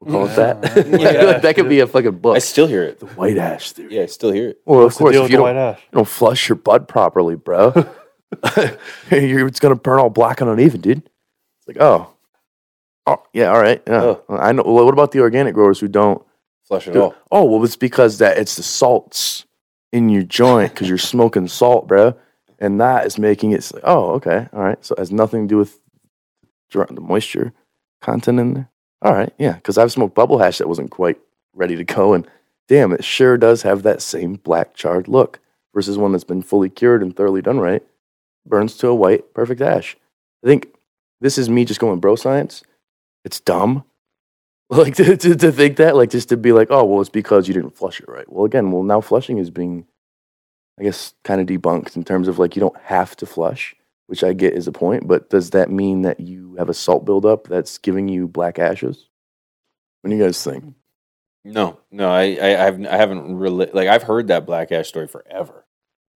We'll 0.00 0.12
call 0.12 0.26
it 0.28 0.36
that. 0.36 0.76
yeah. 1.00 1.08
I 1.08 1.12
feel 1.12 1.26
like 1.26 1.42
that 1.42 1.54
could 1.56 1.68
be 1.68 1.80
a 1.80 1.86
fucking 1.88 2.18
book. 2.18 2.36
I 2.36 2.38
still 2.38 2.68
hear 2.68 2.84
it. 2.84 3.00
the 3.00 3.06
white 3.06 3.36
ash 3.36 3.72
theory. 3.72 3.96
Yeah, 3.96 4.02
I 4.02 4.06
still 4.06 4.30
hear 4.30 4.50
it. 4.50 4.60
Well, 4.64 4.80
of 4.80 4.84
What's 4.84 4.96
the 4.98 5.04
course, 5.04 5.12
deal 5.12 5.20
if 5.22 5.24
with 5.24 5.32
you 5.32 5.38
the 5.38 5.42
don't, 5.44 5.56
ash? 5.56 5.80
you 5.80 5.96
don't 5.96 6.08
flush 6.08 6.48
your 6.48 6.56
bud 6.56 6.86
properly, 6.86 7.34
bro, 7.34 7.72
you're, 9.10 9.48
it's 9.48 9.60
gonna 9.60 9.74
burn 9.74 9.98
all 9.98 10.10
black 10.10 10.40
and 10.40 10.48
uneven, 10.48 10.80
dude. 10.80 10.98
It's 10.98 11.68
like, 11.68 11.78
oh, 11.80 12.10
oh, 13.06 13.22
yeah, 13.32 13.48
all 13.48 13.60
right, 13.60 13.82
yeah. 13.86 14.02
Oh. 14.02 14.22
I 14.28 14.52
know. 14.52 14.62
Well, 14.64 14.84
what 14.84 14.94
about 14.94 15.10
the 15.10 15.20
organic 15.20 15.54
growers 15.54 15.80
who 15.80 15.88
don't? 15.88 16.24
Flush 16.68 16.86
it 16.86 16.92
do- 16.92 17.02
all. 17.02 17.14
Oh, 17.32 17.44
well, 17.44 17.64
it's 17.64 17.76
because 17.76 18.18
that 18.18 18.38
it's 18.38 18.54
the 18.56 18.62
salts 18.62 19.46
in 19.94 20.08
your 20.08 20.24
joint 20.24 20.74
because 20.74 20.88
you're 20.88 20.98
smoking 20.98 21.46
salt, 21.46 21.86
bro, 21.86 22.16
and 22.58 22.80
that 22.80 23.06
is 23.06 23.16
making 23.16 23.52
it. 23.52 23.70
Like, 23.72 23.84
oh, 23.86 24.10
okay, 24.14 24.48
all 24.52 24.60
right. 24.60 24.84
So 24.84 24.92
it 24.96 24.98
has 24.98 25.12
nothing 25.12 25.46
to 25.46 25.52
do 25.52 25.56
with 25.56 25.78
the 26.72 27.00
moisture 27.00 27.52
content 28.02 28.40
in 28.40 28.54
there. 28.54 28.70
All 29.02 29.12
right, 29.14 29.32
yeah, 29.38 29.52
because 29.52 29.78
I've 29.78 29.92
smoked 29.92 30.16
bubble 30.16 30.38
hash 30.38 30.58
that 30.58 30.68
wasn't 30.68 30.90
quite 30.90 31.18
ready 31.54 31.76
to 31.76 31.84
go, 31.84 32.12
and 32.12 32.26
damn, 32.66 32.92
it 32.92 33.04
sure 33.04 33.38
does 33.38 33.62
have 33.62 33.84
that 33.84 34.02
same 34.02 34.34
black 34.34 34.74
charred 34.74 35.06
look 35.06 35.38
versus 35.72 35.96
one 35.96 36.10
that's 36.10 36.24
been 36.24 36.42
fully 36.42 36.68
cured 36.68 37.00
and 37.00 37.14
thoroughly 37.14 37.40
done 37.40 37.60
right. 37.60 37.82
Burns 38.44 38.76
to 38.78 38.88
a 38.88 38.94
white, 38.94 39.32
perfect 39.32 39.60
ash. 39.60 39.96
I 40.42 40.48
think 40.48 40.74
this 41.20 41.38
is 41.38 41.48
me 41.48 41.64
just 41.64 41.80
going 41.80 42.00
bro 42.00 42.16
science. 42.16 42.64
It's 43.24 43.38
dumb. 43.38 43.84
Like 44.70 44.96
to, 44.96 45.16
to, 45.16 45.36
to 45.36 45.52
think 45.52 45.76
that, 45.76 45.94
like 45.94 46.10
just 46.10 46.30
to 46.30 46.36
be 46.36 46.52
like, 46.52 46.68
oh, 46.70 46.84
well, 46.84 47.00
it's 47.00 47.10
because 47.10 47.46
you 47.46 47.54
didn't 47.54 47.76
flush 47.76 48.00
it 48.00 48.08
right. 48.08 48.30
Well, 48.30 48.46
again, 48.46 48.70
well, 48.70 48.82
now 48.82 49.00
flushing 49.00 49.38
is 49.38 49.50
being, 49.50 49.86
I 50.80 50.84
guess, 50.84 51.14
kind 51.22 51.40
of 51.40 51.46
debunked 51.46 51.96
in 51.96 52.02
terms 52.02 52.28
of 52.28 52.38
like 52.38 52.56
you 52.56 52.60
don't 52.60 52.80
have 52.80 53.14
to 53.16 53.26
flush, 53.26 53.76
which 54.06 54.24
I 54.24 54.32
get 54.32 54.54
is 54.54 54.66
a 54.66 54.72
point, 54.72 55.06
but 55.06 55.28
does 55.28 55.50
that 55.50 55.70
mean 55.70 56.02
that 56.02 56.18
you 56.18 56.56
have 56.58 56.70
a 56.70 56.74
salt 56.74 57.04
buildup 57.04 57.46
that's 57.46 57.76
giving 57.78 58.08
you 58.08 58.26
black 58.26 58.58
ashes? 58.58 59.10
What 60.00 60.10
do 60.10 60.16
you 60.16 60.24
guys 60.24 60.42
think? 60.42 60.74
No, 61.44 61.80
no, 61.90 62.10
I, 62.10 62.38
I, 62.40 62.66
I've, 62.66 62.86
I 62.86 62.96
haven't 62.96 63.36
really 63.36 63.66
like 63.72 63.86
I've 63.88 64.04
heard 64.04 64.28
that 64.28 64.46
black 64.46 64.72
ash 64.72 64.88
story 64.88 65.06
forever, 65.06 65.66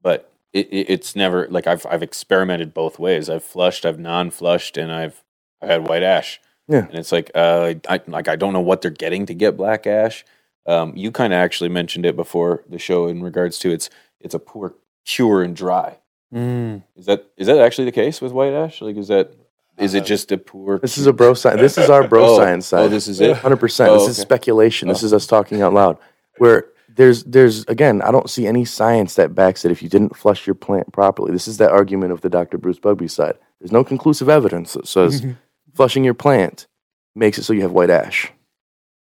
but 0.00 0.32
it, 0.54 0.68
it, 0.68 0.90
it's 0.90 1.14
never 1.14 1.46
like 1.48 1.66
I've, 1.66 1.84
I've 1.84 2.02
experimented 2.02 2.72
both 2.72 2.98
ways. 2.98 3.28
I've 3.28 3.44
flushed, 3.44 3.84
I've 3.84 3.98
non-flushed, 3.98 4.78
and 4.78 4.90
I've, 4.90 5.22
I've 5.60 5.68
had 5.68 5.88
white 5.88 6.02
ash. 6.02 6.40
Yeah. 6.68 6.86
and 6.86 6.94
it's 6.94 7.12
like, 7.12 7.30
uh, 7.34 7.74
I 7.88 8.00
like 8.06 8.28
I 8.28 8.36
don't 8.36 8.52
know 8.52 8.60
what 8.60 8.82
they're 8.82 8.90
getting 8.90 9.26
to 9.26 9.34
get 9.34 9.56
black 9.56 9.86
ash. 9.86 10.24
Um, 10.66 10.92
you 10.96 11.10
kind 11.10 11.32
of 11.32 11.38
actually 11.38 11.70
mentioned 11.70 12.04
it 12.04 12.14
before 12.14 12.62
the 12.68 12.78
show 12.78 13.06
in 13.08 13.22
regards 13.22 13.58
to 13.60 13.70
it's, 13.70 13.88
it's 14.20 14.34
a 14.34 14.38
poor 14.38 14.74
cure 15.06 15.42
and 15.42 15.56
dry. 15.56 15.98
Mm. 16.34 16.82
Is 16.94 17.06
that, 17.06 17.26
is 17.38 17.46
that 17.46 17.58
actually 17.58 17.86
the 17.86 17.92
case 17.92 18.20
with 18.20 18.32
white 18.32 18.52
ash? 18.52 18.82
Like, 18.82 18.96
is 18.96 19.08
that, 19.08 19.32
is 19.78 19.94
it 19.94 20.04
just 20.04 20.30
a 20.30 20.36
poor? 20.36 20.78
This 20.78 20.98
is 20.98 21.06
a 21.06 21.12
bro 21.12 21.32
science. 21.32 21.60
This 21.60 21.78
is 21.78 21.88
our 21.88 22.06
bro 22.06 22.24
Oh, 22.34 22.36
science 22.36 22.66
side. 22.66 22.80
Oh, 22.80 22.88
this 22.88 23.08
is 23.08 23.20
it. 23.20 23.36
Hundred 23.38 23.58
percent. 23.60 23.90
Oh, 23.90 23.94
This 24.00 24.08
is 24.08 24.18
okay. 24.18 24.26
speculation. 24.26 24.88
This 24.88 25.02
Oh. 25.02 25.06
is 25.06 25.14
us 25.14 25.26
talking 25.26 25.62
out 25.62 25.72
loud. 25.72 25.96
Where 26.36 26.66
there's 26.94 27.22
there's 27.24 27.64
again, 27.66 28.02
I 28.02 28.10
don't 28.10 28.28
see 28.28 28.46
any 28.46 28.64
science 28.64 29.14
that 29.14 29.34
backs 29.36 29.64
it. 29.64 29.70
If 29.70 29.82
you 29.82 29.88
didn't 29.88 30.16
flush 30.16 30.46
your 30.48 30.54
plant 30.54 30.92
properly, 30.92 31.30
this 31.32 31.46
is 31.48 31.56
that 31.58 31.70
argument 31.70 32.12
of 32.12 32.20
the 32.22 32.28
Dr. 32.28 32.58
Bruce 32.58 32.78
Bugbee 32.80 33.08
side. 33.10 33.38
There's 33.60 33.72
no 33.72 33.84
conclusive 33.84 34.28
evidence 34.28 34.72
that 34.74 34.86
says 34.88 35.24
flushing 35.78 36.02
your 36.04 36.14
plant 36.14 36.66
makes 37.14 37.38
it 37.38 37.44
so 37.44 37.52
you 37.52 37.62
have 37.62 37.70
white 37.72 37.88
ash. 37.90 38.32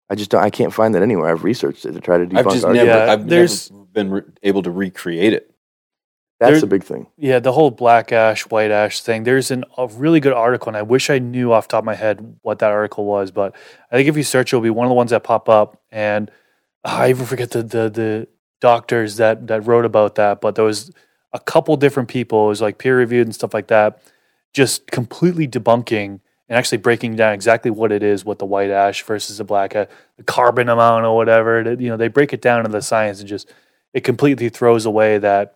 I 0.10 0.16
just 0.16 0.30
don't, 0.30 0.44
I 0.44 0.50
can't 0.50 0.74
find 0.74 0.94
that 0.96 1.02
anywhere. 1.04 1.30
I've 1.32 1.44
researched 1.46 1.86
it 1.86 1.94
to 1.94 2.02
try 2.02 2.18
to 2.18 2.26
debunk. 2.26 2.38
I've 2.40 2.52
just 2.52 2.66
argument. 2.66 2.88
never, 2.90 3.06
Yeah, 3.06 3.14
I've 3.14 3.30
there's- 3.30 3.72
never 3.72 3.86
been 3.94 4.12
re- 4.12 4.22
able 4.44 4.62
to 4.64 4.72
recreate 4.72 5.32
it. 5.34 5.52
That's 6.40 6.56
there- 6.58 6.64
a 6.66 6.68
big 6.68 6.84
thing. 6.84 7.08
Yeah, 7.18 7.40
the 7.40 7.52
whole 7.54 7.72
black 7.72 8.12
ash, 8.12 8.42
white 8.50 8.72
ash 8.72 9.02
thing. 9.02 9.24
There's 9.24 9.52
an, 9.52 9.64
a 9.78 9.88
really 9.88 10.20
good 10.20 10.34
article, 10.34 10.68
and 10.70 10.76
I 10.78 10.82
wish 10.82 11.10
I 11.10 11.20
knew 11.20 11.52
off 11.54 11.68
the 11.68 11.72
top 11.74 11.80
of 11.84 11.86
my 11.86 11.96
head 11.96 12.36
what 12.42 12.60
that 12.60 12.72
article 12.72 13.06
was. 13.06 13.32
But 13.32 13.56
I 13.92 13.96
think 13.96 14.10
if 14.10 14.18
you 14.18 14.24
search, 14.24 14.52
it'll 14.52 14.62
be 14.62 14.70
one 14.70 14.86
of 14.86 14.90
the 14.90 14.96
ones 14.96 15.12
that 15.12 15.24
pop 15.24 15.48
up. 15.50 15.82
And 15.92 16.30
ah, 16.86 17.02
I 17.02 17.10
even 17.10 17.26
forget 17.26 17.52
the 17.52 17.62
the, 17.64 17.90
the 17.90 18.28
doctors 18.62 19.18
that 19.18 19.48
that 19.48 19.66
wrote 19.68 19.86
about 19.86 20.16
that. 20.16 20.40
But 20.42 20.56
there 20.56 20.66
was 20.66 20.92
a 21.34 21.40
couple 21.40 21.76
different 21.78 22.10
people. 22.10 22.46
It 22.46 22.50
was 22.50 22.62
like 22.62 22.78
peer 22.80 22.98
reviewed 22.98 23.28
and 23.28 23.36
stuff 23.36 23.54
like 23.54 23.68
that, 23.68 24.02
just 24.54 24.88
completely 24.88 25.48
debunking 25.48 26.22
and 26.50 26.58
actually 26.58 26.80
breaking 26.80 27.16
down 27.16 27.34
exactly 27.34 27.70
what 27.70 27.92
it 27.92 28.02
is, 28.02 28.26
what 28.26 28.40
the 28.40 28.46
white 28.46 28.72
ash 28.72 29.04
versus 29.04 29.38
the 29.38 29.44
black 29.44 29.76
ash, 29.76 29.88
the 30.18 30.24
carbon 30.24 30.68
amount 30.68 31.06
or 31.06 31.16
whatever. 31.16 31.62
You 31.62 31.90
know, 31.90 31.98
they 31.98 32.08
break 32.08 32.34
it 32.34 32.42
down 32.42 32.60
into 32.60 32.72
the 32.72 32.82
science 32.82 33.20
and 33.20 33.30
just 33.30 33.54
it 33.94 34.04
completely 34.04 34.50
throws 34.50 34.86
away 34.86 35.20
that 35.20 35.56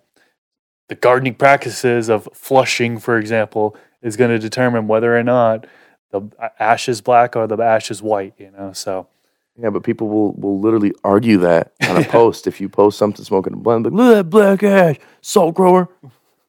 the 0.89 0.95
gardening 0.95 1.33
practices 1.35 2.09
of 2.09 2.29
flushing, 2.33 2.99
for 2.99 3.17
example, 3.17 3.75
is 4.03 4.15
going 4.15 4.29
to 4.29 4.39
determine 4.39 4.87
whether 4.87 5.17
or 5.17 5.23
not 5.23 5.65
the 6.11 6.21
ash 6.59 6.87
is 6.87 7.01
black 7.01 7.35
or 7.35 7.47
the 7.47 7.57
ash 7.57 7.89
is 7.89 8.01
white. 8.01 8.35
You 8.37 8.51
know, 8.51 8.71
so 8.73 9.07
Yeah, 9.59 9.71
but 9.71 9.83
people 9.83 10.07
will, 10.09 10.33
will 10.33 10.59
literally 10.59 10.93
argue 11.03 11.39
that 11.39 11.73
on 11.89 11.97
a 11.97 12.03
post. 12.09 12.45
if 12.45 12.61
you 12.61 12.69
post 12.69 12.99
something 12.99 13.25
smoking 13.25 13.53
a 13.53 13.57
blunt, 13.57 13.85
like, 13.85 13.93
look 13.93 14.11
at 14.11 14.15
that 14.15 14.29
black 14.29 14.61
ash, 14.61 14.97
salt 15.21 15.55
grower. 15.55 15.89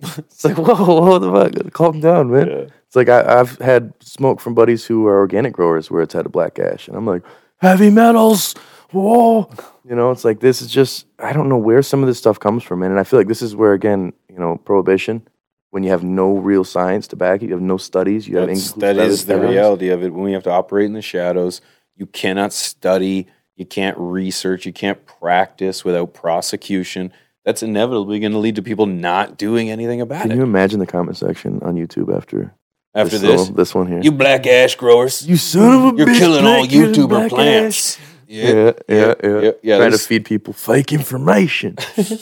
it's 0.18 0.44
like, 0.44 0.56
whoa, 0.56 0.74
whoa, 0.74 1.18
the 1.18 1.32
fuck? 1.32 1.72
Calm 1.72 2.00
down, 2.00 2.30
man. 2.30 2.70
It's 2.86 2.96
like 2.96 3.08
I, 3.08 3.40
I've 3.40 3.58
had 3.58 3.92
smoke 4.00 4.40
from 4.40 4.54
buddies 4.54 4.84
who 4.84 5.06
are 5.06 5.18
organic 5.18 5.52
growers 5.52 5.90
where 5.90 6.02
it's 6.02 6.14
had 6.14 6.26
a 6.26 6.30
black 6.30 6.58
ash. 6.58 6.88
And 6.88 6.96
I'm 6.96 7.06
like, 7.06 7.22
heavy 7.58 7.90
metals, 7.90 8.54
whoa. 8.92 9.50
You 9.88 9.94
know, 9.94 10.10
it's 10.10 10.24
like, 10.24 10.40
this 10.40 10.62
is 10.62 10.70
just, 10.70 11.06
I 11.18 11.32
don't 11.32 11.48
know 11.48 11.58
where 11.58 11.82
some 11.82 12.02
of 12.02 12.06
this 12.06 12.18
stuff 12.18 12.38
comes 12.38 12.62
from, 12.62 12.80
man. 12.80 12.90
And 12.90 13.00
I 13.00 13.04
feel 13.04 13.18
like 13.18 13.28
this 13.28 13.42
is 13.42 13.56
where, 13.56 13.72
again, 13.72 14.12
you 14.28 14.38
know, 14.38 14.56
prohibition, 14.64 15.26
when 15.70 15.82
you 15.82 15.90
have 15.90 16.04
no 16.04 16.36
real 16.36 16.62
science 16.62 17.08
to 17.08 17.16
back 17.16 17.42
it, 17.42 17.46
you 17.46 17.52
have 17.52 17.60
no 17.60 17.76
studies, 17.76 18.28
you 18.28 18.36
have 18.36 18.46
That's, 18.46 18.72
that 18.72 18.96
is 18.96 19.26
the 19.26 19.40
reality 19.40 19.88
of 19.88 20.04
it. 20.04 20.12
When 20.12 20.22
we 20.22 20.32
have 20.32 20.44
to 20.44 20.50
operate 20.50 20.86
in 20.86 20.92
the 20.92 21.02
shadows, 21.02 21.60
you 21.96 22.06
cannot 22.06 22.52
study, 22.52 23.26
you 23.56 23.66
can't 23.66 23.96
research, 23.98 24.66
you 24.66 24.72
can't 24.72 25.04
practice 25.04 25.84
without 25.84 26.14
prosecution. 26.14 27.12
That's 27.44 27.62
inevitably 27.62 28.20
going 28.20 28.32
to 28.32 28.38
lead 28.38 28.56
to 28.56 28.62
people 28.62 28.86
not 28.86 29.36
doing 29.36 29.70
anything 29.70 30.00
about 30.00 30.22
Can 30.22 30.30
it. 30.30 30.34
Can 30.34 30.38
you 30.40 30.44
imagine 30.44 30.78
the 30.80 30.86
comment 30.86 31.16
section 31.16 31.60
on 31.62 31.74
YouTube 31.74 32.14
after 32.14 32.54
After 32.94 33.18
this, 33.18 33.42
this, 33.42 33.48
this 33.50 33.74
one 33.74 33.86
here? 33.86 34.00
you 34.00 34.12
black 34.12 34.46
ash 34.46 34.76
growers, 34.76 35.26
You 35.26 35.36
son 35.36 35.88
of 35.88 35.94
a 35.94 35.96
you're 35.98 36.06
bitch, 36.06 36.18
killing 36.18 36.46
all 36.46 36.64
YouTuber 36.66 37.28
plants. 37.28 37.96
ass. 37.98 38.06
Yeah, 38.26 38.72
yeah, 38.88 39.14
yeah. 39.22 39.40
yeah, 39.42 39.50
yeah, 39.62 39.76
Trying 39.76 39.92
to 39.92 39.98
feed 39.98 40.24
people 40.24 40.52
fake 40.54 40.92
information. 40.92 41.76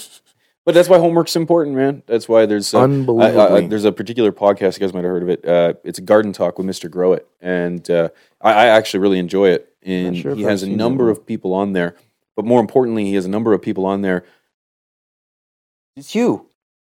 But 0.64 0.74
that's 0.76 0.88
why 0.88 0.98
homework's 0.98 1.34
important, 1.34 1.74
man. 1.74 2.04
That's 2.06 2.28
why 2.28 2.46
there's 2.46 2.72
uh, 2.72 2.82
I- 2.82 2.84
I- 2.84 3.56
I- 3.56 3.66
there's 3.66 3.84
a 3.84 3.90
particular 3.90 4.30
podcast 4.30 4.74
you 4.78 4.86
guys 4.86 4.94
might 4.94 5.02
have 5.02 5.10
heard 5.10 5.24
of 5.24 5.28
it. 5.28 5.44
Uh, 5.44 5.74
it's 5.82 5.98
a 5.98 6.02
garden 6.02 6.32
talk 6.32 6.56
with 6.56 6.68
Mr. 6.68 6.88
Grow 6.88 7.14
It, 7.14 7.26
and 7.40 7.90
uh, 7.90 8.10
I, 8.40 8.52
I 8.52 8.66
actually 8.66 9.00
really 9.00 9.18
enjoy 9.18 9.48
it. 9.48 9.74
And 9.82 10.16
sure 10.16 10.36
he 10.36 10.42
has 10.42 10.62
a 10.62 10.68
number 10.68 11.10
of 11.10 11.26
people 11.26 11.52
on 11.52 11.72
there, 11.72 11.96
but 12.36 12.44
more 12.44 12.60
importantly, 12.60 13.06
he 13.06 13.14
has 13.16 13.24
a 13.24 13.28
number 13.28 13.52
of 13.52 13.60
people 13.60 13.84
on 13.84 14.02
there. 14.02 14.24
It's 15.96 16.14
you. 16.14 16.48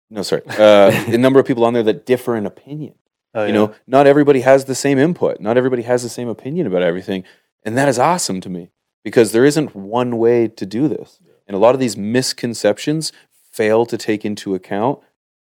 No, 0.09 0.21
sorry. 0.23 0.41
Uh, 0.47 0.91
a 1.07 1.17
number 1.17 1.39
of 1.39 1.45
people 1.45 1.63
on 1.65 1.73
there 1.73 1.83
that 1.83 2.05
differ 2.05 2.35
in 2.35 2.45
opinion. 2.45 2.95
oh, 3.33 3.43
You 3.43 3.47
yeah. 3.47 3.53
know, 3.53 3.75
not 3.87 4.07
everybody 4.07 4.41
has 4.41 4.65
the 4.65 4.75
same 4.75 4.97
input. 4.99 5.39
Not 5.39 5.57
everybody 5.57 5.83
has 5.83 6.03
the 6.03 6.09
same 6.09 6.27
opinion 6.27 6.67
about 6.67 6.81
everything. 6.83 7.23
And 7.63 7.77
that 7.77 7.87
is 7.87 7.97
awesome 7.97 8.41
to 8.41 8.49
me 8.49 8.71
because 9.03 9.31
there 9.31 9.45
isn't 9.45 9.75
one 9.75 10.17
way 10.17 10.47
to 10.47 10.65
do 10.65 10.87
this. 10.87 11.19
And 11.47 11.55
a 11.55 11.59
lot 11.59 11.73
of 11.75 11.79
these 11.79 11.95
misconceptions 11.97 13.11
fail 13.51 13.85
to 13.85 13.97
take 13.97 14.25
into 14.25 14.55
account 14.55 14.99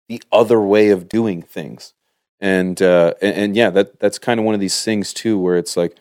the 0.08 0.22
other 0.32 0.60
way 0.62 0.90
of 0.90 1.08
doing 1.10 1.42
things. 1.42 1.94
And, 2.40 2.82
uh, 2.82 3.14
and, 3.22 3.36
and 3.36 3.56
yeah, 3.56 3.70
that, 3.72 4.00
that's 4.00 4.18
kind 4.20 4.40
of 4.40 4.46
one 4.46 4.56
of 4.56 4.60
these 4.62 4.84
things 4.84 5.14
too, 5.14 5.38
where 5.40 5.58
it's 5.58 5.78
like, 5.78 5.96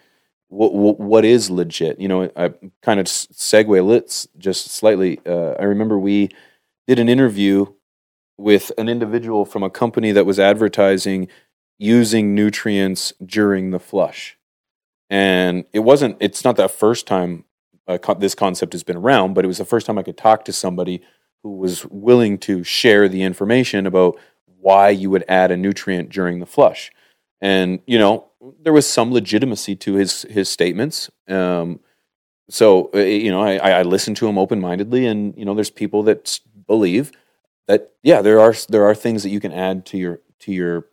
what, 0.48 0.74
what, 0.74 0.98
what 0.98 1.24
is 1.24 1.50
legit? 1.50 2.00
You 2.00 2.08
know, 2.08 2.30
I 2.34 2.52
kind 2.82 2.98
of 2.98 3.06
s- 3.06 3.28
segue 3.32 3.86
let's 3.86 4.26
just 4.38 4.68
slightly. 4.70 5.20
Uh, 5.24 5.52
I 5.58 5.64
remember 5.64 5.98
we 5.98 6.30
did 6.90 6.98
an 6.98 7.08
interview 7.08 7.66
with 8.36 8.72
an 8.76 8.88
individual 8.88 9.44
from 9.44 9.62
a 9.62 9.70
company 9.70 10.10
that 10.10 10.26
was 10.26 10.40
advertising 10.40 11.28
using 11.78 12.34
nutrients 12.34 13.12
during 13.24 13.70
the 13.70 13.78
flush. 13.78 14.36
And 15.08 15.66
it 15.72 15.80
wasn't, 15.80 16.16
it's 16.18 16.42
not 16.42 16.56
the 16.56 16.68
first 16.68 17.06
time 17.06 17.44
uh, 17.86 18.14
this 18.14 18.34
concept 18.34 18.72
has 18.72 18.82
been 18.82 18.96
around, 18.96 19.34
but 19.34 19.44
it 19.44 19.46
was 19.46 19.58
the 19.58 19.64
first 19.64 19.86
time 19.86 19.98
I 19.98 20.02
could 20.02 20.16
talk 20.16 20.44
to 20.46 20.52
somebody 20.52 21.00
who 21.44 21.58
was 21.58 21.86
willing 21.86 22.38
to 22.38 22.64
share 22.64 23.08
the 23.08 23.22
information 23.22 23.86
about 23.86 24.18
why 24.58 24.90
you 24.90 25.10
would 25.10 25.24
add 25.28 25.52
a 25.52 25.56
nutrient 25.56 26.08
during 26.10 26.40
the 26.40 26.44
flush. 26.44 26.90
And, 27.40 27.78
you 27.86 28.00
know, 28.00 28.26
there 28.60 28.72
was 28.72 28.90
some 28.90 29.12
legitimacy 29.12 29.76
to 29.76 29.94
his, 29.94 30.22
his 30.22 30.48
statements. 30.48 31.08
Um, 31.28 31.78
so, 32.50 32.90
uh, 32.92 32.98
you 32.98 33.30
know, 33.30 33.40
I, 33.40 33.58
I 33.58 33.82
listened 33.82 34.16
to 34.16 34.26
him 34.26 34.36
open 34.36 34.60
mindedly, 34.60 35.06
and, 35.06 35.36
you 35.36 35.44
know, 35.44 35.54
there's 35.54 35.70
people 35.70 36.02
that 36.02 36.40
believe 36.70 37.10
that, 37.66 37.92
yeah, 38.02 38.22
there 38.22 38.38
are, 38.40 38.54
there 38.68 38.84
are 38.84 38.94
things 38.94 39.22
that 39.24 39.30
you 39.30 39.40
can 39.40 39.52
add 39.52 39.84
to 39.86 39.98
your, 39.98 40.20
to 40.40 40.52
your, 40.52 40.86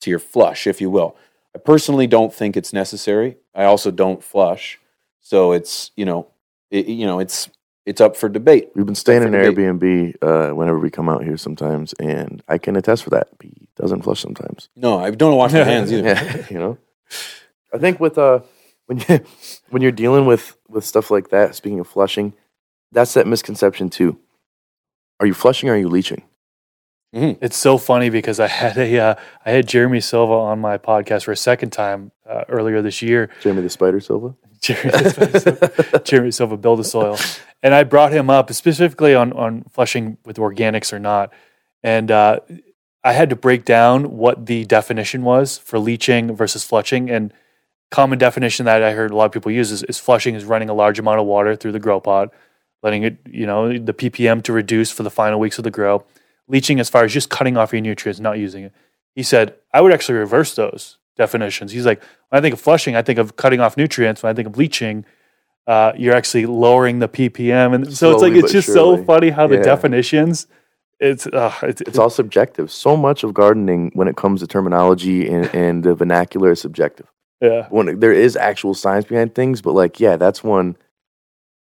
to 0.00 0.10
your 0.10 0.18
flush, 0.18 0.66
if 0.66 0.80
you 0.80 0.90
will. 0.90 1.16
I 1.54 1.58
personally 1.58 2.06
don't 2.06 2.32
think 2.32 2.56
it's 2.56 2.72
necessary. 2.72 3.36
I 3.54 3.64
also 3.64 3.90
don't 3.90 4.22
flush, 4.22 4.78
so 5.20 5.52
it's 5.52 5.90
you 5.96 6.04
know, 6.04 6.28
it, 6.70 6.86
you 6.86 7.06
know, 7.06 7.18
it's 7.18 7.50
it's 7.86 8.00
up 8.00 8.16
for 8.16 8.28
debate. 8.28 8.70
We've 8.74 8.86
been 8.86 8.94
staying 8.94 9.22
in 9.24 9.32
debate. 9.32 9.56
Airbnb 9.56 10.16
uh, 10.22 10.54
whenever 10.54 10.78
we 10.78 10.90
come 10.90 11.08
out 11.08 11.24
here 11.24 11.36
sometimes, 11.36 11.92
and 11.94 12.42
I 12.46 12.58
can 12.58 12.76
attest 12.76 13.02
for 13.02 13.10
that. 13.10 13.28
He 13.42 13.68
doesn't 13.76 14.02
flush 14.02 14.20
sometimes. 14.20 14.68
No, 14.76 15.00
I 15.00 15.10
don't 15.10 15.36
wash 15.36 15.52
my 15.52 15.64
hands 15.64 15.92
either. 15.92 16.08
Yeah, 16.08 16.46
you 16.50 16.58
know. 16.58 16.78
I 17.74 17.78
think 17.78 17.98
with 17.98 18.16
uh, 18.16 18.40
when 18.86 19.02
you 19.08 19.20
when 19.70 19.82
you're 19.82 19.92
dealing 19.92 20.26
with 20.26 20.56
with 20.68 20.84
stuff 20.84 21.10
like 21.10 21.30
that, 21.30 21.56
speaking 21.56 21.80
of 21.80 21.88
flushing, 21.88 22.34
that's 22.92 23.14
that 23.14 23.26
misconception 23.26 23.90
too. 23.90 24.20
Are 25.20 25.26
you 25.26 25.34
flushing 25.34 25.68
or 25.68 25.74
are 25.74 25.78
you 25.78 25.88
leaching? 25.88 26.22
It's 27.40 27.56
so 27.56 27.76
funny 27.76 28.08
because 28.08 28.40
I 28.40 28.46
had 28.46 28.78
a 28.78 28.98
uh, 28.98 29.14
I 29.44 29.50
had 29.50 29.66
Jeremy 29.66 30.00
Silva 30.00 30.32
on 30.32 30.60
my 30.60 30.78
podcast 30.78 31.24
for 31.24 31.32
a 31.32 31.36
second 31.36 31.70
time 31.70 32.12
uh, 32.28 32.44
earlier 32.48 32.82
this 32.82 33.02
year. 33.02 33.30
Jeremy 33.42 33.62
the 33.62 33.70
Spider 33.70 34.00
Silva. 34.00 34.34
Jeremy, 34.60 34.90
the 34.90 36.02
Jeremy 36.04 36.30
Silva 36.30 36.56
build 36.56 36.80
a 36.80 36.84
soil, 36.84 37.18
and 37.62 37.74
I 37.74 37.82
brought 37.82 38.12
him 38.12 38.30
up 38.30 38.52
specifically 38.52 39.14
on 39.14 39.32
on 39.32 39.64
flushing 39.70 40.18
with 40.24 40.36
organics 40.36 40.92
or 40.92 40.98
not, 40.98 41.32
and 41.82 42.10
uh, 42.10 42.40
I 43.02 43.12
had 43.12 43.30
to 43.30 43.36
break 43.36 43.64
down 43.64 44.16
what 44.16 44.46
the 44.46 44.64
definition 44.66 45.22
was 45.24 45.58
for 45.58 45.78
leaching 45.78 46.36
versus 46.36 46.62
flushing, 46.62 47.10
and 47.10 47.32
common 47.90 48.18
definition 48.18 48.66
that 48.66 48.82
I 48.82 48.92
heard 48.92 49.10
a 49.10 49.16
lot 49.16 49.24
of 49.24 49.32
people 49.32 49.50
use 49.50 49.72
is, 49.72 49.82
is 49.84 49.98
flushing 49.98 50.34
is 50.34 50.44
running 50.44 50.68
a 50.68 50.74
large 50.74 50.98
amount 50.98 51.18
of 51.18 51.26
water 51.26 51.56
through 51.56 51.72
the 51.72 51.80
grow 51.80 52.00
pod, 52.00 52.30
letting 52.82 53.02
it 53.02 53.18
you 53.26 53.46
know 53.46 53.76
the 53.78 53.92
ppm 53.94 54.42
to 54.42 54.52
reduce 54.52 54.90
for 54.90 55.02
the 55.02 55.10
final 55.10 55.38
weeks 55.40 55.58
of 55.58 55.64
the 55.64 55.70
grow. 55.70 56.04
Leaching 56.48 56.80
as 56.80 56.90
far 56.90 57.04
as 57.04 57.12
just 57.12 57.30
cutting 57.30 57.56
off 57.56 57.72
your 57.72 57.80
nutrients, 57.80 58.18
not 58.20 58.38
using 58.38 58.64
it. 58.64 58.72
He 59.14 59.22
said 59.22 59.54
I 59.72 59.80
would 59.80 59.92
actually 59.92 60.18
reverse 60.18 60.54
those 60.54 60.98
definitions. 61.16 61.72
He's 61.72 61.86
like 61.86 62.02
when 62.28 62.38
I 62.38 62.42
think 62.42 62.54
of 62.54 62.60
flushing, 62.60 62.96
I 62.96 63.02
think 63.02 63.18
of 63.18 63.36
cutting 63.36 63.60
off 63.60 63.76
nutrients. 63.76 64.22
When 64.22 64.30
I 64.30 64.34
think 64.34 64.48
of 64.48 64.56
leaching, 64.56 65.04
uh, 65.66 65.92
you're 65.96 66.14
actually 66.14 66.46
lowering 66.46 66.98
the 66.98 67.08
ppm, 67.08 67.74
and 67.74 67.92
so 67.96 68.12
it's 68.12 68.22
like 68.22 68.32
it's 68.32 68.50
just 68.52 68.72
so 68.72 68.96
funny 69.04 69.30
how 69.30 69.46
the 69.46 69.56
Yeah. 69.56 69.62
definitions. 69.62 70.46
It's 70.98 71.26
uh, 71.26 71.52
it's, 71.62 71.80
It's 71.82 71.98
all 71.98 72.10
subjective. 72.10 72.70
So 72.70 72.96
much 72.96 73.22
of 73.24 73.32
gardening, 73.32 73.90
when 73.94 74.06
it 74.08 74.16
comes 74.16 74.40
to 74.40 74.46
terminology 74.46 75.28
and, 75.30 75.46
and 75.54 75.82
the 75.82 75.94
vernacular, 75.94 76.50
is 76.52 76.60
subjective. 76.60 77.06
yeah. 77.40 77.68
When 77.70 78.00
there 78.00 78.12
is 78.12 78.36
actual 78.36 78.74
science 78.74 79.04
behind 79.06 79.34
things, 79.34 79.62
but 79.62 79.72
like, 79.72 79.98
yeah, 80.00 80.16
that's 80.16 80.42
one. 80.44 80.76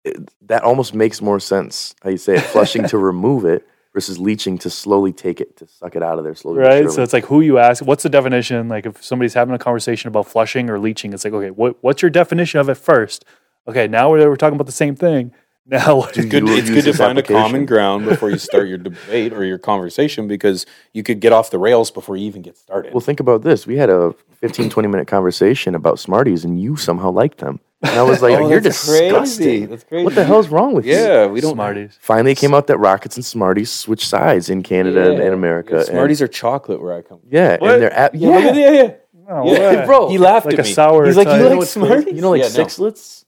It, 0.07 0.31
that 0.49 0.63
almost 0.63 0.95
makes 0.95 1.21
more 1.21 1.41
sense. 1.41 1.95
How 2.03 2.11
you 2.11 2.17
say 2.17 2.37
it, 2.37 2.43
flushing 2.43 2.87
to 2.89 2.99
remove 3.13 3.45
it 3.45 3.67
versus 3.93 4.19
leaching 4.19 4.59
to 4.59 4.71
slowly 4.71 5.13
take 5.13 5.41
it 5.41 5.57
to 5.57 5.67
suck 5.67 5.97
it 5.97 6.03
out 6.03 6.19
of 6.19 6.25
there 6.25 6.35
slowly. 6.35 6.61
right? 6.61 6.91
So 6.91 7.03
it's 7.03 7.13
like 7.13 7.25
who 7.25 7.41
you 7.41 7.59
ask. 7.59 7.85
What's 7.85 8.03
the 8.03 8.09
definition? 8.09 8.69
Like 8.69 8.87
if 8.87 9.03
somebody's 9.03 9.35
having 9.35 9.55
a 9.55 9.59
conversation 9.59 10.09
about 10.09 10.27
flushing 10.27 10.71
or 10.71 10.79
leaching, 10.79 11.13
it's 11.13 11.25
like, 11.25 11.33
okay, 11.33 11.51
what, 11.51 11.77
what's 11.83 12.03
your 12.03 12.11
definition 12.11 12.61
of 12.61 12.69
it 12.69 12.77
first? 12.77 13.25
Okay, 13.67 13.89
now 13.89 14.11
we're, 14.11 14.29
we're 14.29 14.37
talking 14.37 14.55
about 14.55 14.67
the 14.67 14.73
same 14.73 14.95
thing. 14.95 15.33
Now, 15.69 16.03
Do 16.03 16.21
It's 16.21 16.27
good, 16.27 16.49
it's 16.49 16.71
good 16.71 16.85
to 16.85 16.93
find 16.93 17.19
a 17.19 17.25
common 17.25 17.67
ground 17.67 18.05
before 18.05 18.31
you 18.31 18.39
start 18.39 18.69
your 18.69 18.79
debate 18.91 19.33
or 19.33 19.45
your 19.45 19.59
conversation 19.59 20.29
because 20.29 20.65
you 20.93 21.03
could 21.03 21.19
get 21.19 21.33
off 21.33 21.51
the 21.51 21.59
rails 21.59 21.91
before 21.91 22.17
you 22.17 22.25
even 22.29 22.41
get 22.41 22.57
started. 22.57 22.95
Well, 22.95 23.01
think 23.01 23.19
about 23.19 23.43
this. 23.43 23.67
We 23.67 23.77
had 23.77 23.91
a 23.91 24.15
15, 24.37 24.71
20 24.71 24.89
minute 24.89 25.09
conversation 25.09 25.75
about 25.75 25.99
Smarties, 25.99 26.45
and 26.45 26.61
you 26.61 26.77
somehow 26.77 27.11
liked 27.11 27.39
them. 27.39 27.59
And 27.83 27.93
I 27.99 28.03
was 28.03 28.23
like, 28.23 28.35
Oh, 28.41 28.49
you're 28.49 28.61
that's 28.61 28.85
disgusting. 28.87 29.45
crazy. 29.47 29.67
That's 29.67 29.85
crazy. 29.85 30.05
What 30.05 30.15
the 30.15 30.25
hell's 30.25 30.49
wrong 30.49 30.75
with 30.75 30.87
you? 30.87 30.95
yeah, 30.95 31.27
we 31.27 31.41
don't. 31.41 31.53
Smarties. 31.55 31.99
Finally, 32.01 32.33
it 32.33 32.39
came 32.39 32.55
out 32.55 32.67
that 32.69 32.79
Rockets 32.79 33.17
and 33.17 33.25
Smarties 33.25 33.71
switched 33.71 34.09
sides 34.09 34.49
in 34.51 34.63
Canada 34.63 35.11
and, 35.11 35.19
Yeah. 35.19 35.25
and 35.27 35.35
America. 35.35 35.73
Yeah, 35.73 35.79
and- 35.79 35.87
Smarties 35.87 36.23
are 36.23 36.29
chocolate 36.29 36.81
where 36.81 36.95
I 36.95 37.03
come 37.03 37.21
from. 37.21 37.29
yeah, 37.31 37.57
What? 37.59 37.73
and 37.75 37.83
they're 37.83 37.93
at, 37.93 38.15
Yeah, 38.15 38.29
yeah, 38.29 38.35
look 38.37 38.45
at 38.45 38.55
the- 38.55 38.61
yeah, 38.61 38.71
yeah. 38.71 38.91
Oh, 39.29 39.53
Yeah, 39.53 39.77
what? 39.77 39.87
bro, 39.87 40.09
he 40.09 40.19
laughed 40.19 40.47
Like 40.47 40.55
at 40.55 40.61
a 40.61 40.69
me. 40.69 40.73
sour 40.73 41.05
He's 41.07 41.17
like, 41.17 41.27
type. 41.27 41.41
you 41.43 41.49
You 41.51 41.59
like? 41.59 41.69
Smarties? 41.69 42.15
You 42.15 42.21
know, 42.23 42.31
like 42.31 42.43
Yeah, 42.43 42.49
no. 42.49 42.65
sixlets. 42.65 43.25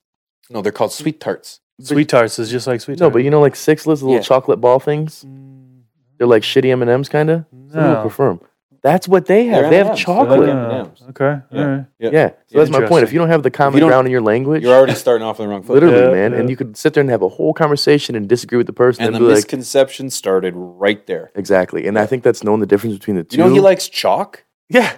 No, 0.50 0.62
they're 0.62 0.72
called 0.72 0.92
sweet 0.92 1.20
tarts. 1.20 1.61
Sweet 1.80 2.08
tarts 2.08 2.38
is 2.38 2.50
just 2.50 2.66
like 2.66 2.80
sweet 2.80 2.98
No, 3.00 3.06
tarts. 3.06 3.14
but 3.14 3.24
you 3.24 3.30
know, 3.30 3.40
like 3.40 3.54
sixlets, 3.54 4.00
little 4.02 4.14
Yeah. 4.14 4.20
chocolate 4.20 4.61
ball 4.61 4.78
things. 4.80 5.24
Mm. 5.28 5.80
They're 6.16 6.26
like 6.26 6.42
shitty 6.42 6.70
M 6.70 6.82
and 6.82 6.90
M's, 6.90 7.08
kind 7.08 7.30
of. 7.30 7.44
Some 7.50 7.66
people 7.68 7.82
No. 7.82 8.00
prefer 8.02 8.30
'em. 8.30 8.40
That's 8.82 9.08
what 9.08 9.26
they 9.26 9.46
have. 9.46 9.62
They're 9.62 9.70
they 9.70 9.76
have 9.78 9.86
M&Ms. 9.88 10.00
chocolate. 10.00 10.40
They're 10.40 10.50
M&Ms. 10.80 11.02
okay. 11.10 11.40
Yeah. 11.50 11.60
All 11.62 11.68
right. 11.68 11.86
Yeah. 11.98 12.10
Yeah, 12.12 12.28
so 12.46 12.58
that's 12.58 12.70
my 12.70 12.86
point. 12.86 13.02
If 13.04 13.12
you 13.12 13.18
don't 13.18 13.28
have 13.28 13.42
the 13.42 13.50
common 13.50 13.80
ground 13.84 14.06
in 14.06 14.12
your 14.12 14.20
language, 14.20 14.62
You're 14.62 14.74
already 14.74 14.94
starting 14.94 15.26
off 15.26 15.40
on 15.40 15.46
the 15.46 15.52
wrong 15.52 15.62
foot. 15.62 15.74
literally, 15.74 15.96
Yeah, 16.00 16.10
man, 16.12 16.32
yeah. 16.32 16.38
and 16.38 16.48
you 16.50 16.56
could 16.56 16.76
sit 16.76 16.94
there 16.94 17.00
and 17.00 17.10
have 17.10 17.22
a 17.22 17.28
whole 17.28 17.52
conversation 17.52 18.14
and 18.14 18.28
disagree 18.28 18.56
with 18.58 18.66
the 18.68 18.72
person 18.72 19.04
and 19.04 19.14
and, 19.14 19.24
the 19.24 19.28
be 19.28 19.34
like, 19.34 19.36
misconception 19.38 20.10
started 20.10 20.54
right 20.56 21.04
there. 21.06 21.30
exactly. 21.34 21.86
And 21.88 21.98
I 21.98 22.06
think 22.06 22.22
that's 22.22 22.44
knowing 22.44 22.60
the 22.60 22.66
difference 22.66 22.96
between 22.96 23.16
the 23.16 23.24
two. 23.24 23.36
You 23.38 23.44
know 23.44 23.52
he 23.52 23.60
likes 23.60 23.88
chalk? 23.88 24.44
yeah. 24.68 24.96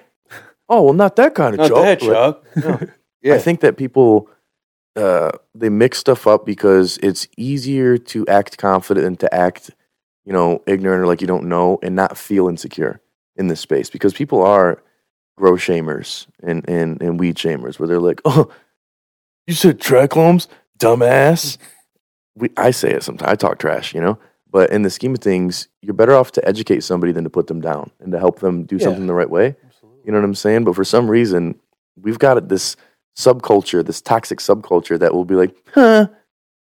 Oh 0.68 0.82
well, 0.82 0.94
not 0.94 1.16
that 1.16 1.34
kind 1.34 1.54
of 1.54 1.58
Not 1.58 1.68
joke. 1.68 1.82
that 1.84 2.02
Like, 2.02 2.62
chalk. 2.62 2.88
Yeah. 3.22 3.34
I 3.34 3.38
think 3.38 3.60
that 3.60 3.76
people 3.76 4.28
uh, 4.96 5.30
they 5.54 5.68
mix 5.68 5.98
stuff 5.98 6.26
up 6.26 6.44
because 6.46 6.98
it's 7.02 7.26
easier 7.36 7.96
to 7.98 8.26
act 8.28 8.56
confident 8.58 9.04
than 9.04 9.16
to 9.16 9.34
act, 9.34 9.70
you 10.24 10.32
know, 10.32 10.62
ignorant 10.66 11.02
or 11.02 11.06
like 11.06 11.20
you 11.20 11.26
don't 11.26 11.48
know 11.48 11.78
and 11.82 11.94
not 11.96 12.16
feel 12.18 12.48
insecure 12.48 13.00
in 13.40 13.48
this 13.48 13.61
space 13.61 13.90
because 13.90 14.12
people 14.14 14.42
are 14.42 14.81
grow 15.37 15.53
shamers 15.53 16.26
and, 16.42 16.68
and, 16.68 17.03
and 17.03 17.18
weed 17.18 17.35
shamers 17.37 17.79
where 17.81 17.88
they're 17.88 17.98
like, 17.98 18.20
oh, 18.26 18.53
you 19.46 19.55
said 19.55 19.81
trichlomes, 19.81 20.46
dumbass. 20.79 21.57
we, 22.37 22.50
I 22.57 22.70
say 22.70 22.90
it 22.92 23.03
sometimes. 23.03 23.29
I 23.33 23.35
talk 23.35 23.59
trash, 23.59 23.94
you 23.94 24.00
know. 24.00 24.18
But 24.53 24.70
in 24.70 24.83
the 24.83 24.90
scheme 24.90 25.14
of 25.14 25.20
things, 25.20 25.68
you're 25.81 25.94
better 25.94 26.14
off 26.14 26.33
to 26.33 26.46
educate 26.46 26.83
somebody 26.85 27.12
than 27.12 27.24
to 27.24 27.31
put 27.31 27.46
them 27.46 27.61
down 27.61 27.90
and 28.00 28.12
to 28.12 28.18
help 28.18 28.40
them 28.40 28.64
do 28.64 28.76
Yeah. 28.76 28.85
something 28.85 29.07
the 29.07 29.14
right 29.14 29.31
way. 29.31 29.57
You 30.05 30.12
know 30.12 30.18
what 30.18 30.24
I'm 30.24 30.35
saying? 30.35 30.64
But 30.64 30.74
for 30.74 30.85
some 30.85 31.11
reason, 31.11 31.59
we've 31.96 32.18
got 32.18 32.48
this 32.48 32.76
subculture, 33.16 33.85
this 33.85 34.00
toxic 34.00 34.38
subculture 34.40 34.98
that 34.98 35.14
will 35.14 35.24
be 35.24 35.35
like, 35.37 35.55
huh, 35.74 36.09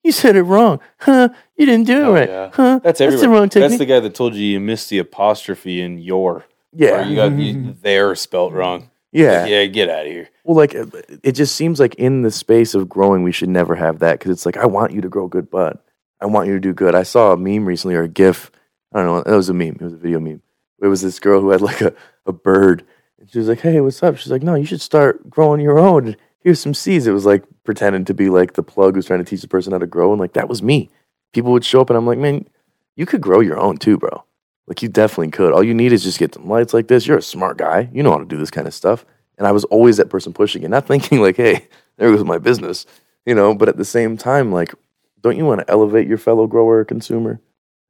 you 0.04 0.12
said 0.12 0.36
it 0.36 0.44
wrong. 0.44 0.80
Huh, 1.00 1.30
you 1.58 1.66
didn't 1.66 1.88
do 1.88 1.98
oh, 1.98 2.00
it 2.00 2.08
Oh, 2.08 2.14
right. 2.14 2.30
yeah. 2.30 2.50
Huh, 2.54 2.80
That's 2.84 3.00
the 3.00 3.06
everywhere. 3.06 3.30
wrong 3.30 3.50
That's 3.50 3.78
the 3.78 3.86
guy 3.86 4.00
that 4.00 4.16
told 4.16 4.36
you 4.36 4.44
you 4.46 4.60
missed 4.60 4.90
the 4.90 5.00
apostrophe 5.00 5.82
in 5.82 5.98
your. 6.00 6.46
Yeah. 6.76 7.02
Or 7.02 7.04
you 7.06 7.16
got 7.16 7.32
you, 7.34 7.76
there 7.82 8.14
spelt 8.16 8.54
wrong. 8.54 8.90
yeah. 9.12 9.46
Yeah, 9.46 9.66
get 9.66 9.90
out 9.90 10.06
of 10.06 10.12
here. 10.12 10.30
Well, 10.44 10.56
like, 10.58 10.76
uh, 10.76 10.86
it 11.24 11.32
just 11.34 11.56
seems 11.56 11.80
like 11.80 11.96
in 11.96 12.22
the 12.22 12.32
space 12.32 12.76
of 12.76 12.88
growing, 12.90 13.24
we 13.24 13.32
should 13.32 13.50
never 13.50 13.76
have 13.76 14.00
that 14.00 14.20
because 14.20 14.32
it's 14.32 14.46
like, 14.46 14.58
I 14.58 14.66
want 14.66 14.92
you 14.92 15.02
to 15.02 15.10
grow 15.10 15.28
good 15.28 15.50
bud. 15.50 15.80
I 16.22 16.28
want 16.28 16.48
you 16.48 16.54
to 16.54 16.60
do 16.60 16.74
good. 16.74 16.96
I 16.96 17.04
saw 17.04 17.32
a 17.34 17.38
meme 17.38 17.66
recently 17.66 17.96
or 17.96 18.04
a 18.04 18.08
GIF. 18.08 18.52
I 18.94 19.02
don't 19.02 19.08
know. 19.08 19.34
It 19.34 19.36
was 19.36 19.50
a 19.50 19.54
meme. 19.54 19.78
It 19.80 19.82
was 19.82 19.94
a 19.94 19.98
video 19.98 20.20
meme. 20.20 20.42
It 20.82 20.88
was 20.88 21.02
this 21.02 21.20
girl 21.20 21.42
who 21.42 21.50
had 21.50 21.62
like 21.62 21.82
a, 21.82 21.94
a 22.26 22.32
bird. 22.34 22.86
And 23.20 23.30
she 23.30 23.40
was 23.40 23.48
like, 23.48 23.60
Hey, 23.62 23.82
what's 23.82 24.02
up? 24.04 24.18
She's 24.18 24.32
like, 24.32 24.44
No, 24.44 24.56
you 24.56 24.66
should 24.66 24.82
start 24.82 25.30
growing 25.30 25.60
your 25.62 25.80
own. 25.80 26.16
Here's 26.40 26.60
some 26.60 26.74
seeds. 26.74 27.08
It 27.08 27.12
was 27.12 27.26
like 27.26 27.44
pretending 27.64 28.06
to 28.06 28.14
be 28.14 28.30
like 28.30 28.54
the 28.54 28.64
plug 28.64 28.96
who's 28.96 29.08
trying 29.08 29.20
to 29.24 29.26
teach 29.26 29.42
the 29.42 29.48
person 29.48 29.72
how 29.72 29.80
to 29.80 29.88
grow. 29.88 30.12
And 30.12 30.20
like, 30.20 30.34
that 30.34 30.48
was 30.50 30.62
me. 30.62 30.90
People 31.34 31.52
would 31.54 31.66
show 31.66 31.82
up 31.82 31.90
and 31.90 31.98
I'm 31.98 32.06
like, 32.06 32.20
Man, 32.20 32.48
you 32.96 33.06
could 33.06 33.22
grow 33.22 33.40
your 33.40 33.60
own 33.60 33.78
too, 33.78 33.98
bro. 33.98 34.24
Like, 34.68 34.82
you 34.82 34.90
definitely 34.90 35.30
could. 35.32 35.54
All 35.54 35.64
you 35.64 35.74
need 35.74 35.92
is 35.94 36.04
just 36.04 36.18
get 36.20 36.34
some 36.34 36.48
lights 36.50 36.74
like 36.74 36.88
this. 36.88 37.06
You're 37.06 37.18
a 37.20 37.22
smart 37.22 37.58
guy. 37.58 37.90
You 37.94 38.02
know 38.04 38.12
how 38.12 38.18
to 38.18 38.26
do 38.26 38.38
this 38.38 38.50
kind 38.52 38.68
of 38.68 38.74
stuff. 38.74 39.06
And 39.38 39.46
I 39.46 39.52
was 39.52 39.64
always 39.66 39.98
that 39.98 40.10
person 40.10 40.34
pushing 40.34 40.64
it, 40.64 40.70
not 40.70 40.88
thinking 40.88 41.22
like, 41.22 41.36
Hey, 41.38 41.68
there 41.98 42.12
goes 42.12 42.24
my 42.24 42.38
business, 42.40 42.86
you 43.26 43.36
know, 43.36 43.54
but 43.54 43.70
at 43.70 43.78
the 43.78 43.86
same 43.86 44.18
time, 44.18 44.52
like, 44.52 44.74
don't 45.22 45.38
you 45.38 45.46
want 45.46 45.62
to 45.62 45.70
elevate 45.70 46.08
your 46.08 46.18
fellow 46.18 46.48
grower 46.48 46.80
or 46.80 46.86
consumer? 46.86 47.40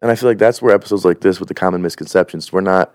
And 0.01 0.11
I 0.11 0.15
feel 0.15 0.29
like 0.29 0.37
that's 0.37 0.61
where 0.61 0.73
episodes 0.75 1.05
like 1.05 1.21
this 1.21 1.39
with 1.39 1.47
the 1.49 1.53
common 1.55 1.81
misconceptions, 1.81 2.51
we're 2.51 2.61
not 2.61 2.93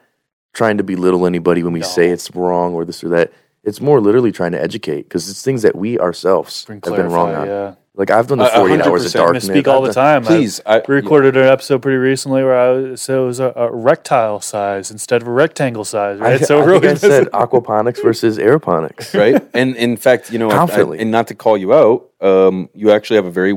trying 0.52 0.76
to 0.78 0.84
belittle 0.84 1.26
anybody 1.26 1.62
when 1.62 1.72
we 1.72 1.80
No. 1.80 1.86
say 1.86 2.08
it's 2.10 2.34
wrong 2.34 2.74
or 2.74 2.84
this 2.84 3.02
or 3.04 3.08
that. 3.10 3.32
It's 3.62 3.80
more 3.80 4.00
literally 4.00 4.32
trying 4.32 4.52
to 4.52 4.60
educate 4.60 5.02
because 5.02 5.28
it's 5.28 5.42
things 5.42 5.62
that 5.62 5.76
we 5.76 5.98
ourselves 5.98 6.64
Bring 6.64 6.80
have 6.84 6.96
been 6.96 7.08
wrong 7.10 7.34
on. 7.34 7.46
yeah. 7.46 7.74
Like 8.00 8.10
I've 8.10 8.26
done 8.26 8.38
the 8.38 8.44
A- 8.44 8.48
a 8.48 8.50
48 8.56 8.70
hundred 8.80 8.90
hours 8.90 9.00
of 9.02 9.06
percent. 9.06 9.20
I 9.20 9.24
darkness. 9.26 9.44
speak 9.44 9.68
all 9.68 9.82
the 9.82 9.92
time. 9.92 10.24
Please, 10.24 10.60
I, 10.66 10.82
We 10.88 10.94
recorded 10.96 11.36
an 11.36 11.44
episode 11.46 11.82
pretty 11.82 11.98
recently 11.98 12.42
where 12.42 12.58
I 12.58 12.70
was, 12.70 13.02
so 13.02 13.22
it 13.22 13.26
was 13.26 13.40
a, 13.40 13.52
a 13.54 13.70
rectile 13.70 14.40
size 14.40 14.90
instead 14.90 15.20
of 15.22 15.28
a 15.28 15.30
rectangle 15.30 15.84
size, 15.84 16.18
I, 16.20 16.32
right? 16.32 16.40
so 16.44 16.60
I 16.60 16.64
we're 16.66 16.80
think 16.80 16.92
I 16.92 16.94
said 16.94 17.26
aquaponics 17.32 18.02
versus 18.02 18.38
aeroponics. 18.38 19.12
right? 19.16 19.46
And 19.54 19.76
in 19.76 19.96
fact, 19.96 20.32
you 20.32 20.38
know, 20.38 20.48
I- 20.48 20.54
I- 20.54 20.56
Confidently. 20.56 20.98
and 20.98 21.10
not 21.10 21.28
to 21.28 21.34
call 21.34 21.56
you 21.58 21.74
out, 21.74 22.08
um, 22.20 22.70
you 22.74 22.90
actually 22.90 23.16
have 23.16 23.26
a 23.26 23.30
very 23.30 23.54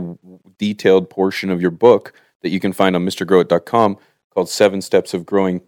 detailed 0.59 1.09
portion 1.09 1.49
of 1.49 1.61
your 1.61 1.71
book 1.71 2.13
that 2.41 2.49
you 2.49 2.59
can 2.59 2.73
find 2.73 2.95
on 2.95 3.05
MrGrowit.com 3.05 3.97
called 4.29 4.49
Seven 4.49 4.81
Steps 4.81 5.13
of 5.13 5.25
Growing 5.25 5.61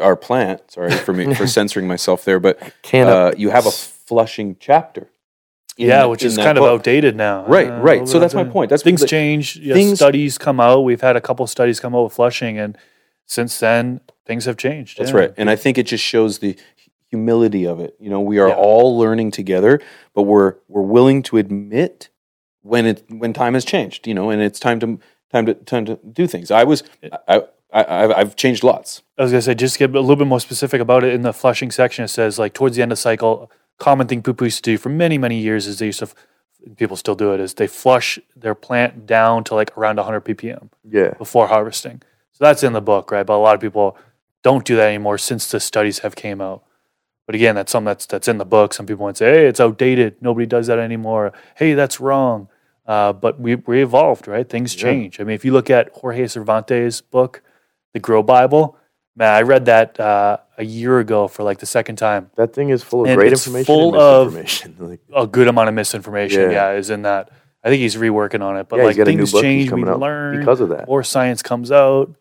Our 0.00 0.16
Plant. 0.16 0.70
Sorry 0.70 0.90
for 0.90 1.12
me 1.12 1.34
for 1.34 1.46
censoring 1.58 1.86
myself 1.86 2.24
there, 2.24 2.40
but 2.40 2.58
uh, 2.94 3.32
you 3.36 3.50
have 3.50 3.66
a 3.66 3.70
flushing 3.70 4.56
chapter. 4.58 5.10
In 5.76 5.88
yeah, 5.88 6.04
which 6.06 6.22
is 6.22 6.36
kind 6.36 6.56
of 6.58 6.64
outdated 6.64 7.16
now. 7.16 7.44
Right, 7.46 7.68
Uh, 7.70 7.80
right. 7.80 8.08
So 8.08 8.18
that's 8.18 8.34
my 8.34 8.44
point. 8.44 8.70
That's 8.70 8.82
things 8.82 9.02
the- 9.02 9.06
change. 9.06 9.56
Yes, 9.56 9.74
things- 9.76 9.98
studies 9.98 10.38
come 10.38 10.58
out. 10.60 10.80
We've 10.84 11.00
had 11.00 11.16
a 11.16 11.20
couple 11.20 11.46
studies 11.46 11.80
come 11.80 11.94
out 11.94 12.04
with 12.04 12.12
flushing, 12.14 12.58
and 12.58 12.76
since 13.26 13.58
then 13.58 14.00
things 14.24 14.44
have 14.46 14.56
changed. 14.56 14.98
That's 14.98 15.10
yeah. 15.10 15.16
right. 15.16 15.34
And 15.36 15.50
I 15.50 15.56
think 15.56 15.76
it 15.78 15.84
just 15.86 16.02
shows 16.04 16.38
the 16.38 16.56
humility 17.10 17.66
of 17.66 17.78
it. 17.80 17.94
You 18.00 18.10
know, 18.10 18.20
we 18.20 18.38
are 18.38 18.48
Yeah. 18.48 18.54
all 18.54 18.96
learning 18.98 19.30
together, 19.32 19.80
but 20.14 20.22
we're 20.22 20.54
we're 20.68 20.82
willing 20.82 21.22
to 21.24 21.36
admit 21.36 22.08
when 22.62 22.86
it 22.86 23.04
when 23.08 23.32
time 23.32 23.54
has 23.54 23.64
changed, 23.64 24.06
you 24.06 24.14
know, 24.14 24.30
and 24.30 24.40
it's 24.42 24.58
time 24.58 24.80
to 24.80 24.98
time 25.32 25.46
to 25.46 25.54
time 25.54 25.84
to 25.84 25.98
do 26.12 26.26
things. 26.26 26.50
I 26.50 26.64
was 26.64 26.82
I 27.28 27.42
I 27.72 28.04
I've, 28.04 28.10
I've 28.12 28.36
changed 28.36 28.64
lots. 28.64 29.02
I 29.18 29.22
was 29.22 29.30
gonna 29.32 29.42
say 29.42 29.54
just 29.54 29.78
get 29.78 29.90
a 29.94 30.00
little 30.00 30.16
bit 30.16 30.26
more 30.26 30.40
specific 30.40 30.80
about 30.80 31.04
it 31.04 31.12
in 31.14 31.22
the 31.22 31.32
flushing 31.32 31.70
section. 31.70 32.04
It 32.04 32.08
says 32.08 32.38
like 32.38 32.54
towards 32.54 32.76
the 32.76 32.82
end 32.82 32.92
of 32.92 32.98
cycle, 32.98 33.50
common 33.78 34.06
thing 34.06 34.22
people 34.22 34.46
used 34.46 34.64
to 34.64 34.70
do 34.72 34.78
for 34.78 34.88
many 34.88 35.18
many 35.18 35.38
years 35.38 35.66
is 35.66 35.78
they 35.78 35.86
used 35.86 35.98
to, 36.00 36.08
people 36.76 36.96
still 36.96 37.14
do 37.14 37.32
it 37.32 37.40
is 37.40 37.54
they 37.54 37.66
flush 37.66 38.18
their 38.34 38.54
plant 38.54 39.06
down 39.06 39.44
to 39.44 39.54
like 39.54 39.76
around 39.76 39.96
100 39.96 40.24
ppm 40.24 40.68
yeah. 40.88 41.14
before 41.18 41.46
harvesting. 41.48 42.02
So 42.32 42.44
that's 42.44 42.62
in 42.62 42.72
the 42.72 42.80
book, 42.82 43.10
right? 43.10 43.24
But 43.24 43.34
a 43.36 43.38
lot 43.38 43.54
of 43.54 43.60
people 43.60 43.96
don't 44.42 44.64
do 44.64 44.76
that 44.76 44.88
anymore 44.88 45.18
since 45.18 45.50
the 45.50 45.60
studies 45.60 46.00
have 46.00 46.14
came 46.16 46.40
out. 46.40 46.62
But 47.26 47.34
again, 47.34 47.54
that's 47.56 47.72
something 47.72 47.86
that's 47.86 48.06
that's 48.06 48.28
in 48.28 48.38
the 48.38 48.44
book. 48.44 48.72
Some 48.72 48.86
people 48.86 49.06
might 49.06 49.16
say, 49.16 49.32
"Hey, 49.32 49.46
it's 49.46 49.58
outdated. 49.58 50.16
Nobody 50.20 50.46
does 50.46 50.68
that 50.68 50.78
anymore." 50.78 51.32
Hey, 51.56 51.74
that's 51.74 51.98
wrong. 51.98 52.48
Uh, 52.86 53.12
but 53.12 53.40
we 53.40 53.56
we 53.56 53.82
evolved, 53.82 54.28
right? 54.28 54.48
Things 54.48 54.76
Yeah. 54.76 54.82
change. 54.82 55.18
I 55.20 55.24
mean, 55.24 55.34
if 55.34 55.44
you 55.44 55.52
look 55.52 55.68
at 55.68 55.90
Jorge 55.94 56.26
Cervantes' 56.28 57.00
book, 57.00 57.42
The 57.94 57.98
Grow 58.00 58.22
Bible, 58.22 58.76
man, 59.16 59.32
I 59.34 59.42
read 59.42 59.64
that 59.66 59.98
uh, 59.98 60.36
a 60.58 60.64
year 60.64 60.98
ago 60.98 61.26
for 61.28 61.42
like 61.42 61.58
the 61.58 61.66
second 61.66 61.96
time. 61.96 62.30
That 62.36 62.52
thing 62.52 62.68
is 62.70 62.82
full 62.82 63.02
of 63.02 63.08
And 63.08 63.16
great 63.18 63.32
it's 63.32 63.46
information 63.46 63.66
full 63.66 63.98
of- 63.98 64.34
like, 64.80 65.00
A 65.14 65.26
good 65.26 65.48
amount 65.48 65.68
of 65.68 65.74
misinformation, 65.74 66.42
Yeah. 66.50 66.72
yeah, 66.72 66.78
is 66.78 66.90
in 66.90 67.02
that. 67.02 67.30
I 67.64 67.68
think 67.68 67.80
he's 67.80 67.96
reworking 67.96 68.42
on 68.42 68.56
it, 68.56 68.68
but 68.68 68.76
yeah, 68.78 68.84
like 68.84 68.98
a 68.98 69.04
things 69.04 69.32
change, 69.32 69.72
we 69.72 69.82
learn 69.84 70.38
because 70.38 70.60
of 70.60 70.68
that. 70.68 70.86
more 70.86 71.02
science 71.02 71.42
comes 71.42 71.72
out. 71.72 72.14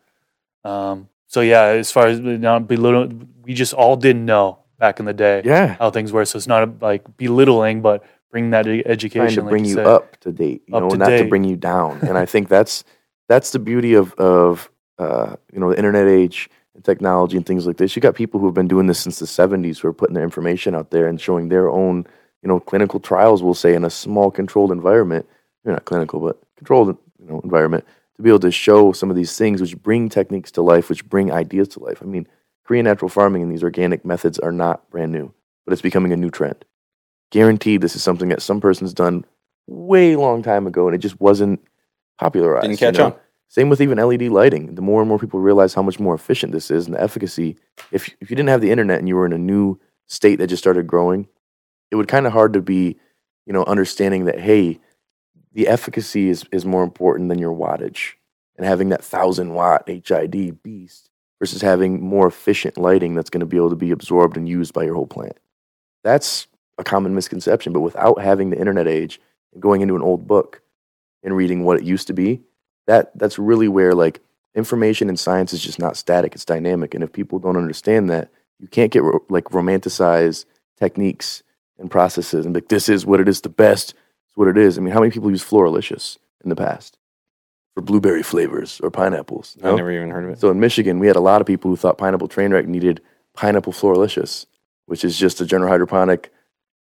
Um, 0.64 1.08
so 1.28 1.42
yeah, 1.42 1.64
as 1.66 1.92
far 1.92 2.08
as 2.08 2.20
not 2.20 2.68
belittling, 2.68 3.30
we 3.44 3.54
just 3.54 3.74
all 3.74 3.96
didn't 3.96 4.26
know 4.26 4.60
back 4.80 5.00
in 5.00 5.06
the 5.06 5.14
day 5.14 5.42
Yeah. 5.46 5.76
how 5.78 5.92
things 5.92 6.12
were. 6.12 6.26
So 6.26 6.38
it's 6.38 6.48
not 6.48 6.82
like 6.82 7.18
belittling, 7.18 7.82
but 7.82 8.04
bring 8.32 8.50
that 8.52 8.66
education, 8.68 9.20
trying 9.28 9.36
to 9.36 9.42
like 9.44 9.50
bring 9.52 9.66
you 9.66 9.76
said. 9.76 9.86
up 9.86 10.18
to 10.22 10.32
date, 10.32 10.64
you 10.68 10.76
Up 10.76 10.84
know, 10.84 10.90
to 10.90 10.98
not 10.98 11.10
to 11.10 11.26
bring 11.26 11.44
you 11.44 11.56
down. 11.58 12.00
and 12.02 12.18
I 12.18 12.26
think 12.34 12.48
that's 12.50 12.84
that's 13.30 13.52
the 13.52 13.60
beauty 13.60 13.94
of 13.94 14.14
of 14.16 14.70
uh, 14.98 15.36
you 15.54 15.60
know 15.60 15.70
the 15.70 15.78
internet 15.78 16.08
age 16.08 16.50
and 16.76 16.84
technology 16.84 17.38
and 17.38 17.46
things 17.46 17.66
like 17.66 17.78
this. 17.78 17.96
You 17.96 18.02
got 18.02 18.16
people 18.16 18.40
who 18.40 18.46
have 18.46 18.54
been 18.54 18.68
doing 18.68 18.88
this 18.88 19.00
since 19.00 19.20
the 19.20 19.26
'70s 19.26 19.80
who 19.80 19.88
are 19.88 19.94
putting 19.94 20.14
their 20.14 20.24
information 20.24 20.76
out 20.76 20.92
there 20.92 21.08
and 21.08 21.20
showing 21.20 21.50
their 21.50 21.70
own 21.70 22.06
you 22.44 22.48
know 22.48 22.60
clinical 22.60 23.00
trials. 23.00 23.42
We'll 23.42 23.54
say 23.54 23.74
in 23.74 23.84
a 23.84 23.90
small 23.90 24.30
controlled 24.30 24.72
environment, 24.72 25.28
you're 25.64 25.74
not 25.74 25.86
clinical, 25.86 26.20
but 26.20 26.40
controlled 26.58 26.98
you 27.20 27.28
know 27.28 27.40
environment 27.42 27.86
to 28.18 28.22
be 28.22 28.30
able 28.30 28.40
to 28.40 28.52
show 28.52 28.92
some 28.92 29.10
of 29.10 29.16
these 29.16 29.38
things, 29.38 29.60
which 29.60 29.82
bring 29.82 30.10
techniques 30.10 30.52
to 30.52 30.62
life, 30.62 30.90
which 30.90 31.08
bring 31.10 31.32
ideas 31.32 31.68
to 31.70 31.84
life. 31.84 32.00
I 32.02 32.06
mean, 32.06 32.28
Korean 32.64 32.86
natural 32.86 33.10
farming 33.10 33.42
and 33.42 33.52
these 33.52 33.64
organic 33.64 34.06
methods 34.06 34.40
are 34.40 34.52
not 34.52 34.90
brand 34.90 35.12
new, 35.12 35.34
but 35.66 35.74
it's 35.74 35.82
becoming 35.82 36.14
a 36.14 36.18
new 36.18 36.30
trend 36.30 36.64
guaranteed 37.36 37.82
this 37.82 37.96
is 37.96 38.04
something 38.04 38.30
that 38.30 38.42
some 38.42 38.62
person's 38.62 38.94
done 38.94 39.26
way 39.68 40.16
long 40.16 40.44
time 40.44 40.68
ago 40.68 40.88
and 40.88 40.96
it 40.96 41.00
just 41.00 41.20
wasn't 41.20 41.60
popularized. 42.18 42.62
Didn't 42.62 42.80
you 42.80 42.88
catch 42.88 42.98
know? 42.98 43.06
on. 43.08 43.16
Same 43.48 43.70
with 43.70 43.82
even 43.82 43.98
LED 43.98 44.24
lighting. 44.24 44.76
The 44.76 44.82
more 44.82 45.02
and 45.02 45.08
more 45.08 45.20
people 45.20 45.40
realize 45.40 45.74
how 45.74 45.82
much 45.82 46.00
more 46.00 46.16
efficient 46.16 46.52
this 46.52 46.72
is 46.72 46.86
and 46.86 46.96
the 46.96 47.02
efficacy. 47.02 47.58
If 47.92 48.10
if 48.20 48.30
you 48.30 48.36
didn't 48.36 48.50
have 48.50 48.62
the 48.62 48.72
internet 48.72 49.00
and 49.00 49.08
you 49.08 49.16
were 49.16 49.26
in 49.26 49.34
a 49.34 49.38
new 49.38 49.80
state 50.08 50.38
that 50.38 50.48
just 50.48 50.64
started 50.64 50.88
growing, 50.88 51.28
it 51.92 51.96
would 51.96 52.08
kind 52.08 52.28
of 52.28 52.34
hard 52.34 52.54
to 52.54 52.62
be, 52.62 52.98
you 53.46 53.54
know, 53.54 53.64
understanding 53.66 54.26
that 54.26 54.40
hey, 54.40 54.80
the 55.54 55.68
efficacy 55.68 56.30
is 56.30 56.46
is 56.52 56.66
more 56.66 56.84
important 56.84 57.30
than 57.30 57.40
your 57.40 57.54
wattage, 57.54 58.14
and 58.58 58.66
having 58.66 58.90
that 58.90 59.04
thousand 59.04 59.54
watt 59.54 59.88
HID 59.88 60.62
beast 60.64 61.10
versus 61.40 61.62
having 61.62 62.02
more 62.02 62.28
efficient 62.28 62.78
lighting 62.78 63.14
that's 63.14 63.30
going 63.30 63.42
to 63.42 63.46
be 63.46 63.58
able 63.58 63.70
to 63.70 63.76
be 63.76 63.92
absorbed 63.92 64.38
and 64.38 64.50
used 64.50 64.74
by 64.74 64.84
your 64.84 64.96
whole 64.96 65.08
plant. 65.08 65.38
That's 66.04 66.48
a 66.78 66.84
common 66.84 67.16
misconception. 67.16 67.74
But 67.74 67.82
without 67.82 68.22
having 68.22 68.50
the 68.50 68.60
internet 68.60 68.88
age 68.88 69.20
and 69.54 69.62
going 69.62 69.82
into 69.82 69.96
an 69.96 70.02
old 70.02 70.28
book 70.28 70.62
and 71.24 71.36
reading 71.36 71.64
what 71.64 71.78
it 71.78 71.84
used 71.84 72.08
to 72.08 72.14
be, 72.14 72.42
that 72.88 73.18
that's 73.18 73.38
really 73.40 73.68
where 73.68 73.94
like 73.94 74.22
information 74.56 75.10
and 75.10 75.20
science 75.20 75.54
is 75.54 75.62
just 75.62 75.80
not 75.80 75.98
static; 75.98 76.34
it's 76.36 76.46
dynamic. 76.46 76.94
And 76.94 77.04
if 77.04 77.12
people 77.12 77.40
don't 77.40 77.58
understand 77.58 78.10
that, 78.10 78.30
you 78.60 78.68
can't 78.68 78.92
get 78.92 79.04
ro- 79.04 79.24
like 79.30 79.46
romanticize 79.46 80.46
techniques 80.78 81.44
and 81.78 81.90
processes 81.92 82.46
and 82.46 82.56
like 82.56 82.68
this 82.70 82.88
is 82.90 83.06
what 83.06 83.20
it 83.20 83.28
is, 83.28 83.42
the 83.42 83.50
best. 83.50 83.94
It's 84.28 84.38
what 84.38 84.48
it 84.48 84.58
is. 84.58 84.78
I 84.78 84.82
mean, 84.82 84.94
how 84.94 85.00
many 85.00 85.12
people 85.12 85.30
use 85.32 85.44
Floralicious 85.44 86.18
in 86.44 86.50
the 86.50 86.56
past 86.56 86.98
for 87.74 87.82
blueberry 87.82 88.24
flavors 88.24 88.80
or 88.82 88.90
pineapples? 88.92 89.58
I 89.64 89.68
No? 89.68 89.76
never 89.76 89.92
even 89.92 90.10
heard 90.10 90.24
of 90.26 90.30
it. 90.32 90.40
So 90.40 90.50
in 90.50 90.60
Michigan, 90.60 91.00
we 91.00 91.08
had 91.08 91.16
a 91.16 91.22
lot 91.22 91.42
of 91.42 91.48
people 91.48 91.70
who 91.70 91.76
thought 91.78 91.98
pineapple 91.98 92.28
train 92.28 92.52
wreck 92.54 92.68
needed 92.68 93.02
pineapple 93.36 93.74
floralicious, 93.74 94.46
which 94.86 95.04
is 95.04 95.18
just 95.18 95.42
a 95.42 95.46
general 95.46 95.70
hydroponic 95.70 96.32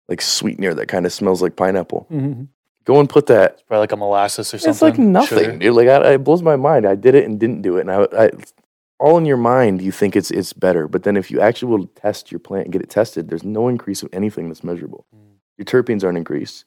like 0.07 0.21
sweetener 0.21 0.73
that 0.73 0.87
kind 0.87 1.05
of 1.05 1.13
smells 1.13 1.41
like 1.41 1.55
pineapple. 1.55 2.07
Mm-hmm. 2.11 2.43
Go 2.89 2.99
and 2.99 3.07
put 3.07 3.27
that. 3.27 3.67
Probably 3.67 3.81
like 3.81 3.91
a 3.91 3.97
molasses 3.97 4.51
or 4.51 4.57
something. 4.57 4.71
It's 4.71 4.81
like 4.81 4.97
nothing, 4.97 5.37
Sugar. 5.37 5.57
dude. 5.57 5.75
Like 5.75 5.87
I, 5.87 6.13
it 6.13 6.23
blows 6.23 6.41
my 6.41 6.55
mind. 6.55 6.87
I 6.87 6.95
did 6.95 7.13
it 7.13 7.23
and 7.23 7.39
didn't 7.39 7.61
do 7.61 7.77
it, 7.77 7.81
and 7.81 7.91
I, 7.91 8.07
I, 8.17 8.31
all 8.99 9.15
in 9.19 9.25
your 9.25 9.37
mind, 9.37 9.83
you 9.83 9.91
think 9.91 10.15
it's 10.15 10.31
it's 10.31 10.53
better. 10.53 10.87
But 10.87 11.03
then 11.03 11.15
if 11.15 11.29
you 11.29 11.39
actually 11.39 11.69
will 11.71 11.85
test 11.85 12.31
your 12.31 12.39
plant 12.39 12.65
and 12.65 12.73
get 12.73 12.81
it 12.81 12.89
tested, 12.89 13.29
there's 13.29 13.43
no 13.43 13.67
increase 13.67 14.01
of 14.01 14.09
anything 14.11 14.47
that's 14.47 14.63
measurable. 14.63 15.05
Mm. 15.15 15.35
Your 15.59 15.65
terpenes 15.65 16.03
aren't 16.03 16.17
increased. 16.17 16.65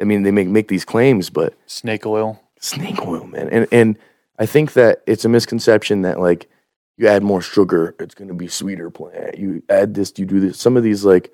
I 0.00 0.04
mean, 0.04 0.24
they 0.24 0.32
make 0.32 0.48
make 0.48 0.66
these 0.66 0.84
claims, 0.84 1.30
but 1.30 1.54
Snake 1.66 2.04
oil. 2.04 2.42
snake 2.58 3.06
oil, 3.06 3.28
man. 3.28 3.48
And 3.50 3.68
and 3.70 3.96
I 4.40 4.46
think 4.46 4.72
that 4.72 5.04
it's 5.06 5.24
a 5.24 5.28
misconception 5.28 6.02
that 6.02 6.18
like 6.18 6.48
you 6.96 7.06
add 7.06 7.22
more 7.22 7.42
sugar, 7.42 7.94
it's 8.00 8.16
going 8.16 8.26
to 8.26 8.34
be 8.34 8.48
sweeter 8.48 8.90
plant. 8.90 9.38
You 9.38 9.62
add 9.68 9.94
this, 9.94 10.12
you 10.16 10.26
do 10.26 10.40
this. 10.40 10.58
Some 10.58 10.76
of 10.76 10.82
these 10.82 11.04
like 11.04 11.32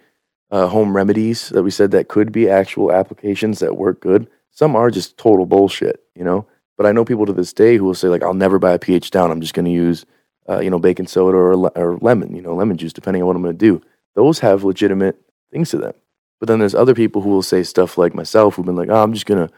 uh, 0.52 0.68
home 0.68 0.94
remedies 0.94 1.48
that 1.48 1.64
we 1.64 1.70
said 1.72 1.90
that 1.90 2.08
could 2.08 2.30
be 2.30 2.48
actual 2.48 2.92
applications 2.92 3.58
that 3.58 3.76
work 3.76 4.00
good. 4.00 4.28
Some 4.50 4.76
are 4.76 4.90
just 4.90 5.18
total 5.18 5.46
bullshit, 5.46 6.04
you 6.14 6.22
know. 6.22 6.46
But 6.76 6.86
I 6.86 6.92
know 6.92 7.04
people 7.04 7.26
to 7.26 7.32
this 7.32 7.52
day 7.52 7.76
who 7.76 7.84
will 7.84 7.94
say 7.94 8.08
like, 8.08 8.22
"I'll 8.22 8.34
never 8.34 8.60
buy 8.60 8.72
a 8.72 8.78
pH 8.78 9.10
down. 9.10 9.30
I'm 9.32 9.40
just 9.40 9.54
going 9.54 9.64
to 9.64 9.72
use, 9.72 10.06
uh, 10.48 10.60
you 10.60 10.70
know, 10.70 10.78
baking 10.78 11.08
soda 11.08 11.36
or 11.36 11.54
or 11.76 11.98
lemon, 12.00 12.36
you 12.36 12.42
know, 12.42 12.54
lemon 12.54 12.76
juice, 12.76 12.92
depending 12.92 13.22
on 13.22 13.26
what 13.26 13.36
I'm 13.36 13.42
going 13.42 13.58
to 13.58 13.66
do." 13.66 13.82
Those 14.14 14.38
have 14.40 14.62
legitimate 14.62 15.16
things 15.50 15.70
to 15.70 15.78
them. 15.78 15.94
But 16.38 16.48
then 16.48 16.60
there's 16.60 16.74
other 16.74 16.94
people 16.94 17.22
who 17.22 17.30
will 17.30 17.42
say 17.42 17.64
stuff 17.64 17.98
like 17.98 18.14
myself, 18.14 18.54
who've 18.54 18.66
been 18.66 18.76
like, 18.76 18.90
"Oh, 18.90 19.02
I'm 19.02 19.14
just 19.14 19.26
gonna 19.26 19.50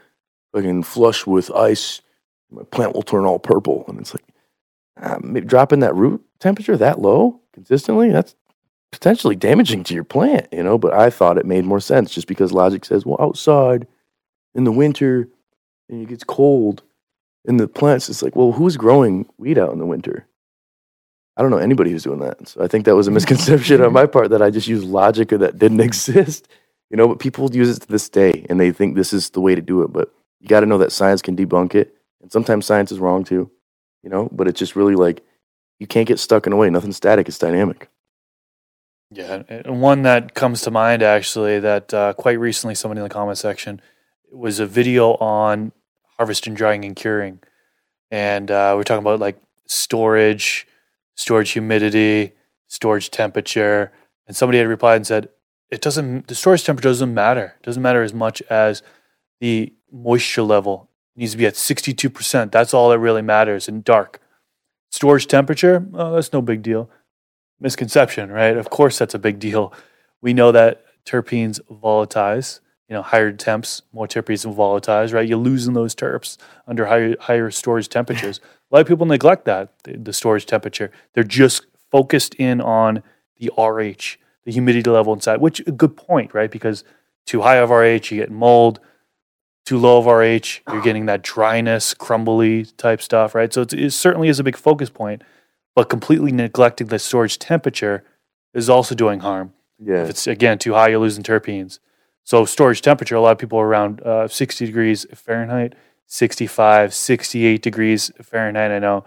fucking 0.55 0.83
flush 0.83 1.27
with 1.27 1.51
ice, 1.51 2.01
my 2.49 2.63
plant 2.63 2.93
will 2.95 3.03
turn 3.03 3.25
all 3.25 3.39
purple. 3.39 3.83
And 3.87 3.99
it's 3.99 4.13
like, 4.13 4.23
ah, 5.01 5.17
maybe 5.21 5.45
dropping 5.45 5.81
that 5.81 5.95
root 5.95 6.23
temperature 6.39 6.77
that 6.77 6.99
low 7.01 7.41
consistently, 7.53 8.11
that's 8.11 8.35
potentially 8.95 9.35
damaging 9.35 9.83
to 9.83 9.93
your 9.93 10.03
plant, 10.03 10.47
you 10.51 10.63
know? 10.63 10.77
But 10.77 10.93
I 10.93 11.09
thought 11.09 11.37
it 11.37 11.45
made 11.45 11.65
more 11.65 11.79
sense 11.79 12.11
just 12.11 12.27
because 12.27 12.51
logic 12.51 12.85
says, 12.85 13.05
well, 13.05 13.17
outside 13.19 13.87
in 14.53 14.63
the 14.63 14.71
winter 14.71 15.27
and 15.89 16.01
it 16.01 16.09
gets 16.09 16.23
cold 16.23 16.81
and 17.45 17.59
the 17.59 17.67
plants, 17.67 18.09
it's 18.09 18.23
like, 18.23 18.35
well, 18.35 18.53
who's 18.53 18.77
growing 18.77 19.27
weed 19.37 19.57
out 19.57 19.73
in 19.73 19.79
the 19.79 19.85
winter? 19.85 20.27
I 21.37 21.41
don't 21.41 21.51
know 21.51 21.57
anybody 21.57 21.91
who's 21.91 22.03
doing 22.03 22.21
that. 22.21 22.47
So 22.47 22.63
I 22.63 22.67
think 22.67 22.85
that 22.85 22.95
was 22.95 23.07
a 23.07 23.11
misconception 23.11 23.81
on 23.81 23.91
my 23.91 24.05
part 24.15 24.29
that 24.29 24.41
I 24.41 24.49
just 24.49 24.67
used 24.67 24.85
logic 24.85 25.33
or 25.33 25.37
that 25.39 25.59
didn't 25.59 25.79
exist, 25.81 26.47
you 26.89 26.97
know? 26.97 27.07
But 27.07 27.19
people 27.19 27.53
use 27.53 27.75
it 27.75 27.81
to 27.81 27.87
this 27.87 28.07
day 28.07 28.45
and 28.49 28.59
they 28.59 28.71
think 28.71 28.95
this 28.95 29.11
is 29.11 29.29
the 29.31 29.41
way 29.41 29.55
to 29.55 29.61
do 29.61 29.81
it. 29.83 29.91
But 29.91 30.13
you 30.39 30.47
got 30.47 30.61
to 30.61 30.65
know 30.65 30.77
that 30.77 30.93
science 30.93 31.21
can 31.21 31.35
debunk 31.35 31.75
it. 31.75 31.95
And 32.21 32.31
sometimes 32.31 32.65
science 32.65 32.91
is 32.91 32.99
wrong 32.99 33.23
too, 33.23 33.51
you 34.03 34.09
know? 34.09 34.29
But 34.31 34.47
it's 34.47 34.59
just 34.59 34.75
really 34.75 34.95
like, 34.95 35.21
you 35.79 35.87
can't 35.87 36.07
get 36.07 36.19
stuck 36.19 36.47
in 36.47 36.53
a 36.53 36.55
way. 36.55 36.69
Nothing's 36.69 36.95
static, 36.95 37.27
it's 37.27 37.37
dynamic. 37.37 37.89
Yeah, 39.15 39.43
and 39.47 39.81
one 39.81 40.01
that 40.01 40.33
comes 40.33 40.61
to 40.63 40.71
mind 40.71 41.01
actually 41.01 41.59
that 41.61 41.93
uh, 41.93 42.13
quite 42.13 42.37
recently 42.37 42.75
somebody 42.75 42.99
in 42.99 43.03
the 43.03 43.09
comment 43.09 43.37
section 43.37 43.81
was 44.29 44.59
a 44.59 44.65
video 44.65 45.13
on 45.13 45.71
harvesting, 46.17 46.53
drying, 46.53 46.83
and 46.83 46.97
curing, 46.97 47.39
and 48.11 48.51
uh, 48.51 48.73
we're 48.75 48.83
talking 48.83 49.03
about 49.03 49.21
like 49.21 49.41
storage, 49.67 50.67
storage 51.15 51.51
humidity, 51.51 52.33
storage 52.67 53.09
temperature, 53.09 53.93
and 54.27 54.35
somebody 54.35 54.57
had 54.57 54.67
replied 54.67 54.97
and 54.97 55.07
said 55.07 55.29
it 55.71 55.81
doesn't. 55.81 56.27
The 56.27 56.35
storage 56.35 56.65
temperature 56.65 56.89
doesn't 56.89 57.13
matter. 57.13 57.55
It 57.61 57.65
doesn't 57.65 57.81
matter 57.81 58.03
as 58.03 58.13
much 58.13 58.41
as 58.49 58.83
the 59.39 59.73
moisture 59.91 60.43
level 60.43 60.89
it 61.15 61.21
needs 61.21 61.31
to 61.31 61.37
be 61.37 61.45
at 61.45 61.55
sixty-two 61.55 62.09
percent. 62.09 62.51
That's 62.51 62.73
all 62.73 62.89
that 62.89 62.99
really 62.99 63.21
matters 63.21 63.69
And 63.69 63.81
dark. 63.81 64.19
Storage 64.91 65.27
temperature, 65.27 65.85
oh, 65.93 66.15
that's 66.15 66.33
no 66.33 66.41
big 66.41 66.61
deal 66.61 66.89
misconception, 67.59 68.31
right? 68.31 68.57
Of 68.57 68.69
course, 68.69 68.97
that's 68.97 69.13
a 69.13 69.19
big 69.19 69.39
deal. 69.39 69.73
We 70.21 70.33
know 70.33 70.51
that 70.51 70.83
terpenes 71.05 71.59
volatilize. 71.71 72.59
You 72.89 72.93
know, 72.93 73.01
higher 73.01 73.31
temps, 73.31 73.81
more 73.93 74.07
terpenes 74.07 74.45
volatilize, 74.45 75.11
right? 75.11 75.27
You're 75.27 75.39
losing 75.39 75.73
those 75.73 75.95
terps 75.95 76.37
under 76.67 76.85
higher 76.85 77.15
higher 77.19 77.49
storage 77.49 77.89
temperatures. 77.89 78.39
A 78.71 78.75
lot 78.75 78.81
of 78.81 78.87
people 78.87 79.07
neglect 79.07 79.45
that 79.45 79.73
the, 79.83 79.97
the 79.97 80.13
storage 80.13 80.45
temperature. 80.45 80.91
They're 81.13 81.23
just 81.23 81.65
focused 81.89 82.35
in 82.35 82.61
on 82.61 83.01
the 83.37 83.51
RH, 83.57 84.19
the 84.43 84.51
humidity 84.51 84.89
level 84.89 85.13
inside. 85.13 85.41
Which 85.41 85.61
a 85.61 85.71
good 85.71 85.97
point, 85.97 86.35
right? 86.35 86.51
Because 86.51 86.83
too 87.25 87.41
high 87.41 87.55
of 87.55 87.71
RH, 87.71 88.13
you 88.13 88.17
get 88.17 88.31
mold. 88.31 88.79
Too 89.65 89.79
low 89.79 89.97
of 89.97 90.05
RH, 90.05 90.61
you're 90.71 90.83
getting 90.83 91.07
that 91.07 91.23
dryness, 91.23 91.95
crumbly 91.95 92.65
type 92.65 93.01
stuff, 93.01 93.33
right? 93.33 93.51
So 93.51 93.65
it 93.71 93.93
certainly 93.93 94.27
is 94.27 94.39
a 94.39 94.43
big 94.43 94.55
focus 94.55 94.91
point 94.91 95.23
but 95.75 95.89
completely 95.89 96.31
neglecting 96.31 96.87
the 96.87 96.97
storage 96.99 97.37
temperature 97.37 98.03
is 98.53 98.69
also 98.69 98.95
doing 98.95 99.19
harm. 99.19 99.53
Yeah. 99.79 100.03
If 100.03 100.09
it's 100.09 100.27
again 100.27 100.57
too 100.57 100.73
high, 100.73 100.87
you're 100.89 100.99
losing 100.99 101.23
terpenes. 101.23 101.79
So 102.23 102.45
storage 102.45 102.81
temperature, 102.81 103.15
a 103.15 103.21
lot 103.21 103.33
of 103.33 103.37
people 103.37 103.59
are 103.59 103.67
around 103.67 104.01
uh, 104.01 104.27
60 104.27 104.65
degrees 104.65 105.05
Fahrenheit, 105.13 105.75
65, 106.07 106.93
68 106.93 107.61
degrees 107.61 108.11
Fahrenheit. 108.21 108.71
I 108.71 108.79
know 108.79 109.03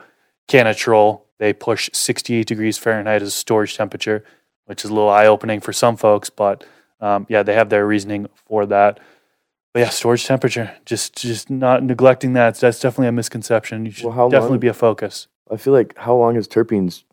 Cannatrol, 0.46 1.26
they 1.38 1.52
push 1.52 1.90
68 1.92 2.46
degrees 2.46 2.78
Fahrenheit 2.78 3.22
as 3.22 3.35
storage 3.35 3.76
temperature, 3.76 4.24
which 4.66 4.85
is 4.85 4.90
a 4.90 4.94
little 4.94 5.09
eye 5.11 5.26
opening 5.26 5.61
for 5.61 5.72
some 5.72 5.96
folks, 5.96 6.31
but 6.31 6.64
um, 7.00 7.26
yeah, 7.28 7.42
they 7.42 7.54
have 7.54 7.70
their 7.70 7.87
reasoning 7.87 8.26
for 8.35 8.66
that. 8.66 9.00
But 9.72 9.81
yeah, 9.81 9.88
storage 9.90 10.24
temperature, 10.24 10.76
just 10.85 11.14
just 11.16 11.50
not 11.50 11.83
neglecting 11.83 12.33
that. 12.35 12.54
That's 12.57 12.81
definitely 12.81 13.09
a 13.09 13.12
misconception. 13.12 13.85
You 13.85 13.92
should 13.92 14.07
Well, 14.07 14.28
definitely 14.28 14.54
long- 14.54 14.61
be 14.61 14.68
a 14.68 14.74
focus. 14.74 15.28
I 15.50 15.56
feel 15.56 15.72
like 15.72 15.96
how 15.96 16.14
long 16.14 16.34
has 16.34 16.48
terpenes 16.48 17.04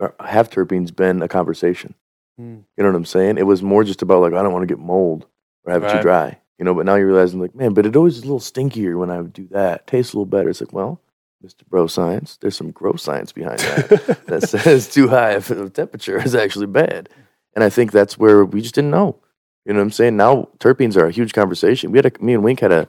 or 0.00 0.14
have 0.20 0.50
terpenes 0.50 0.94
been 0.94 1.22
a 1.22 1.28
conversation? 1.28 1.94
Hmm. 2.38 2.58
You 2.76 2.82
know 2.82 2.90
what 2.90 2.96
I'm 2.96 3.04
saying? 3.04 3.38
It 3.38 3.46
was 3.46 3.62
more 3.62 3.84
just 3.84 4.02
about 4.02 4.22
like 4.22 4.32
I 4.32 4.42
don't 4.42 4.52
want 4.52 4.62
to 4.62 4.74
get 4.74 4.78
mold 4.82 5.26
or 5.64 5.72
have 5.72 5.84
it 5.84 5.92
too 5.92 6.02
dry. 6.02 6.38
You 6.58 6.64
know, 6.64 6.74
but 6.74 6.86
now 6.86 6.94
you're 6.94 7.08
realizing 7.08 7.40
like, 7.40 7.54
man, 7.54 7.74
but 7.74 7.84
it 7.84 7.96
always 7.96 8.16
is 8.16 8.22
a 8.22 8.26
little 8.26 8.38
stinkier 8.38 8.96
when 8.98 9.10
I 9.10 9.20
would 9.20 9.32
do 9.32 9.48
that. 9.48 9.86
Tastes 9.86 10.12
a 10.12 10.16
little 10.16 10.26
better. 10.26 10.48
It's 10.48 10.60
like, 10.60 10.72
well, 10.72 11.00
Mr. 11.44 11.66
Bro 11.68 11.88
Science, 11.88 12.36
there's 12.36 12.56
some 12.56 12.70
gross 12.70 13.02
science 13.02 13.32
behind 13.32 13.58
that 13.58 14.26
that 14.26 14.42
says 14.48 14.88
too 14.88 15.08
high 15.08 15.32
of 15.32 15.72
temperature 15.72 16.22
is 16.22 16.34
actually 16.34 16.66
bad. 16.66 17.08
And 17.54 17.62
I 17.62 17.70
think 17.70 17.92
that's 17.92 18.16
where 18.16 18.44
we 18.44 18.62
just 18.62 18.74
didn't 18.74 18.90
know. 18.90 19.20
You 19.64 19.72
know 19.72 19.80
what 19.80 19.84
I'm 19.84 19.90
saying? 19.90 20.16
Now 20.16 20.48
terpenes 20.58 20.96
are 20.96 21.06
a 21.06 21.12
huge 21.12 21.32
conversation. 21.32 21.90
We 21.90 21.98
had 21.98 22.06
a 22.06 22.12
me 22.22 22.34
and 22.34 22.44
Wink 22.44 22.60
had 22.60 22.72
a 22.72 22.88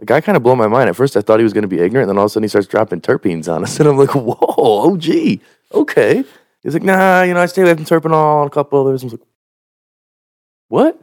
a 0.00 0.04
guy 0.04 0.20
kind 0.20 0.36
of 0.36 0.42
blew 0.42 0.56
my 0.56 0.68
mind. 0.68 0.88
At 0.88 0.96
first 0.96 1.16
I 1.16 1.20
thought 1.20 1.40
he 1.40 1.44
was 1.44 1.52
gonna 1.52 1.68
be 1.68 1.78
ignorant, 1.78 2.08
then 2.08 2.18
all 2.18 2.24
of 2.24 2.30
a 2.30 2.30
sudden 2.30 2.44
he 2.44 2.48
starts 2.48 2.66
dropping 2.66 3.00
terpenes 3.00 3.52
on 3.52 3.62
us. 3.64 3.78
And 3.80 3.88
I'm 3.88 3.96
like, 3.96 4.14
whoa, 4.14 4.36
oh 4.40 4.96
gee, 4.96 5.40
okay. 5.72 6.24
He's 6.62 6.74
like, 6.74 6.82
nah, 6.82 7.22
you 7.22 7.34
know, 7.34 7.40
I 7.40 7.46
stay 7.46 7.62
away 7.62 7.74
from 7.74 7.84
terpenol 7.84 8.42
and 8.42 8.50
a 8.50 8.54
couple 8.54 8.80
others. 8.80 9.02
I 9.02 9.06
was 9.06 9.12
like, 9.14 9.22
what? 10.68 11.00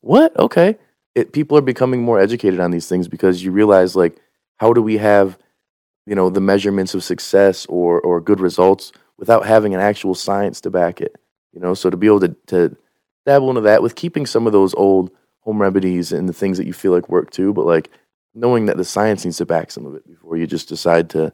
What? 0.00 0.36
Okay. 0.38 0.78
It, 1.14 1.32
people 1.32 1.56
are 1.58 1.62
becoming 1.62 2.02
more 2.02 2.20
educated 2.20 2.60
on 2.60 2.70
these 2.70 2.88
things 2.88 3.08
because 3.08 3.44
you 3.44 3.52
realize, 3.52 3.94
like, 3.94 4.16
how 4.56 4.72
do 4.72 4.82
we 4.82 4.96
have, 4.98 5.38
you 6.06 6.14
know, 6.14 6.30
the 6.30 6.40
measurements 6.40 6.94
of 6.94 7.04
success 7.04 7.66
or 7.66 8.00
or 8.00 8.20
good 8.20 8.40
results 8.40 8.92
without 9.18 9.46
having 9.46 9.74
an 9.74 9.80
actual 9.80 10.14
science 10.14 10.60
to 10.62 10.70
back 10.70 11.00
it? 11.00 11.16
You 11.52 11.60
know, 11.60 11.74
so 11.74 11.90
to 11.90 11.96
be 11.96 12.06
able 12.06 12.20
to 12.20 12.36
to 12.46 12.76
dabble 13.26 13.50
into 13.50 13.60
that 13.62 13.82
with 13.82 13.94
keeping 13.94 14.26
some 14.26 14.46
of 14.46 14.52
those 14.52 14.74
old 14.74 15.10
home 15.40 15.60
remedies 15.60 16.12
and 16.12 16.28
the 16.28 16.32
things 16.32 16.58
that 16.58 16.66
you 16.66 16.72
feel 16.72 16.92
like 16.92 17.08
work 17.08 17.30
too, 17.30 17.52
but 17.52 17.66
like 17.66 17.90
knowing 18.34 18.66
that 18.66 18.76
the 18.76 18.84
science 18.84 19.24
needs 19.24 19.36
to 19.38 19.46
back 19.46 19.70
some 19.70 19.86
of 19.86 19.94
it 19.94 20.06
before 20.06 20.36
you 20.36 20.46
just 20.46 20.68
decide 20.68 21.08
to 21.10 21.32